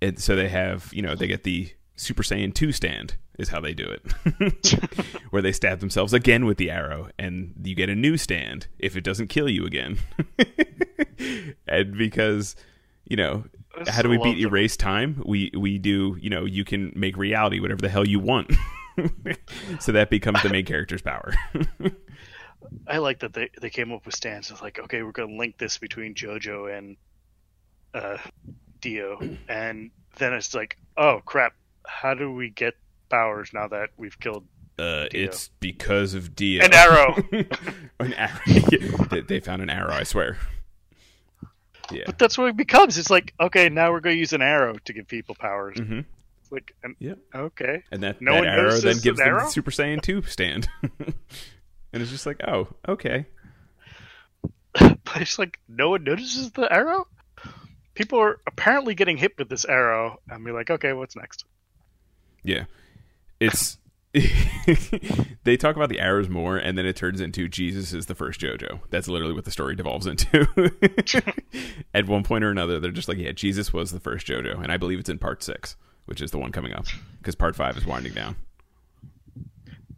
[0.00, 3.60] and so they have you know they get the Super Saiyan two stand is how
[3.60, 7.94] they do it, where they stab themselves again with the arrow, and you get a
[7.94, 9.98] new stand if it doesn't kill you again.
[11.66, 12.56] and because
[13.04, 13.44] you know
[13.86, 14.52] I how do we love beat them.
[14.52, 15.22] erase time?
[15.24, 18.52] We we do you know you can make reality whatever the hell you want.
[19.80, 21.32] so that becomes the main character's power.
[22.86, 24.50] I like that they, they came up with stands.
[24.50, 26.96] It's like, okay, we're going to link this between JoJo and
[27.94, 28.18] uh,
[28.80, 29.18] Dio.
[29.48, 31.54] And then it's like, oh, crap.
[31.86, 32.74] How do we get
[33.08, 34.44] powers now that we've killed
[34.78, 36.64] Uh, it's because of Dio.
[36.64, 37.16] an arrow?
[38.00, 38.38] an arrow.
[39.26, 39.92] they, found an arrow.
[39.92, 40.38] I swear.
[41.90, 42.02] Yeah.
[42.06, 42.98] but that's what it becomes.
[42.98, 45.78] It's like, okay, now we're going to use an arrow to give people powers.
[45.78, 46.00] Mm-hmm.
[46.42, 47.18] It's like, and, Yep.
[47.34, 47.82] okay.
[47.90, 49.44] And that, No that arrow then gives them arrow?
[49.46, 50.68] the Super Saiyan 2 stand.
[50.82, 51.14] and
[51.94, 53.24] it's just like, oh, okay.
[54.74, 57.06] But it's like, no one notices the arrow?
[57.98, 60.20] People are apparently getting hit with this arrow.
[60.30, 61.44] And be like, okay, what's next?
[62.44, 62.66] Yeah.
[63.40, 63.76] It's.
[65.42, 68.40] they talk about the arrows more, and then it turns into Jesus is the first
[68.40, 68.82] JoJo.
[68.90, 70.46] That's literally what the story devolves into.
[71.94, 74.62] At one point or another, they're just like, yeah, Jesus was the first JoJo.
[74.62, 75.74] And I believe it's in part six,
[76.06, 76.86] which is the one coming up,
[77.18, 78.36] because part five is winding down.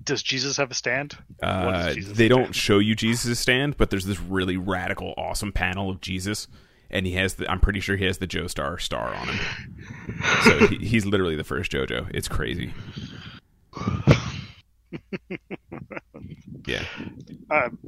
[0.02, 1.18] Does Jesus have a stand?
[1.42, 2.56] Uh, they don't stand?
[2.56, 6.48] show you Jesus' stand, but there's this really radical, awesome panel of Jesus,
[6.90, 7.50] and he has the.
[7.50, 9.38] I'm pretty sure he has the Joestar star on him.
[10.42, 12.10] so he, he's literally the first JoJo.
[12.12, 12.72] It's crazy.
[16.66, 16.84] yeah,
[17.50, 17.78] I'm,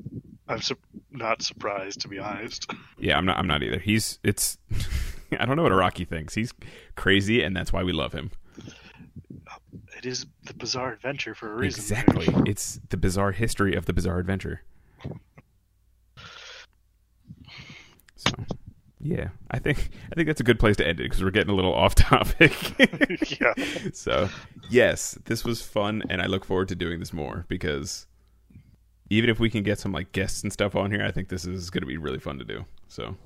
[0.49, 0.77] I'm su-
[1.11, 2.70] not surprised, to be honest.
[2.99, 3.16] yeah.
[3.19, 3.39] I'm not.
[3.39, 3.79] I'm not either.
[3.79, 4.19] He's.
[4.23, 4.59] It's.
[5.39, 6.35] I don't know what Araki thinks.
[6.35, 6.53] He's
[6.95, 8.31] crazy, and that's why we love him.
[9.97, 11.81] It is the bizarre adventure for a reason.
[11.81, 12.27] Exactly.
[12.47, 14.62] It's the bizarre history of the bizarre adventure.
[18.16, 18.33] So,
[19.03, 21.53] yeah, I think I think that's a good place to end it because we're getting
[21.53, 22.55] a little off topic.
[23.41, 23.53] yeah.
[23.93, 24.29] so,
[24.70, 28.07] yes, this was fun, and I look forward to doing this more because
[29.11, 31.45] even if we can get some like guests and stuff on here, I think this
[31.45, 32.65] is going to be really fun to do.
[32.89, 33.16] So,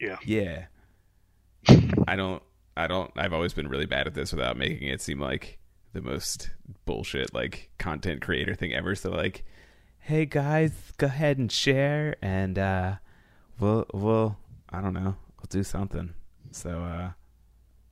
[0.00, 0.16] Yeah.
[0.24, 0.66] yeah,
[2.06, 2.42] I don't,
[2.76, 5.58] I don't, I've always been really bad at this without making it seem like
[5.92, 6.50] the most
[6.84, 8.94] bullshit like content creator thing ever.
[8.94, 9.44] So like,
[10.00, 12.96] hey guys, go ahead and share, and uh,
[13.60, 14.36] we'll, we'll,
[14.72, 16.12] I don't know, we'll do something.
[16.50, 17.10] So uh,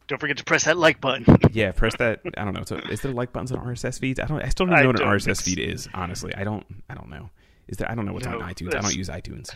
[0.08, 1.24] Don't forget to press that like button.
[1.52, 2.20] yeah, press that.
[2.36, 2.64] I don't know.
[2.64, 4.20] So is there like buttons on RSS feeds?
[4.20, 4.42] I don't.
[4.42, 5.88] I still don't I know what an RSS feed is.
[5.94, 6.64] Honestly, I don't.
[6.88, 7.30] I don't know.
[7.68, 7.90] Is there?
[7.90, 8.74] I don't know what's No, on iTunes.
[8.74, 9.54] I don't use iTunes.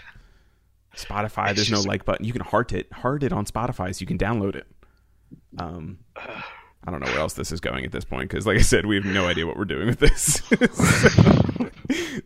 [0.97, 1.55] Spotify.
[1.55, 2.25] There's no like button.
[2.25, 2.93] You can heart it.
[2.93, 4.67] Heart it on Spotify, so you can download it.
[5.59, 5.99] Um,
[6.87, 8.85] I don't know where else this is going at this point because, like I said,
[8.85, 10.43] we have no idea what we're doing with this.
[10.75, 11.71] so,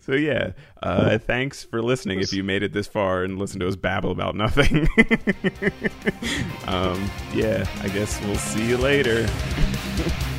[0.01, 0.53] so, yeah,
[0.83, 2.21] uh, thanks for listening.
[2.21, 4.89] If you made it this far and listened to us babble about nothing,
[6.67, 9.29] um, yeah, I guess we'll see you later.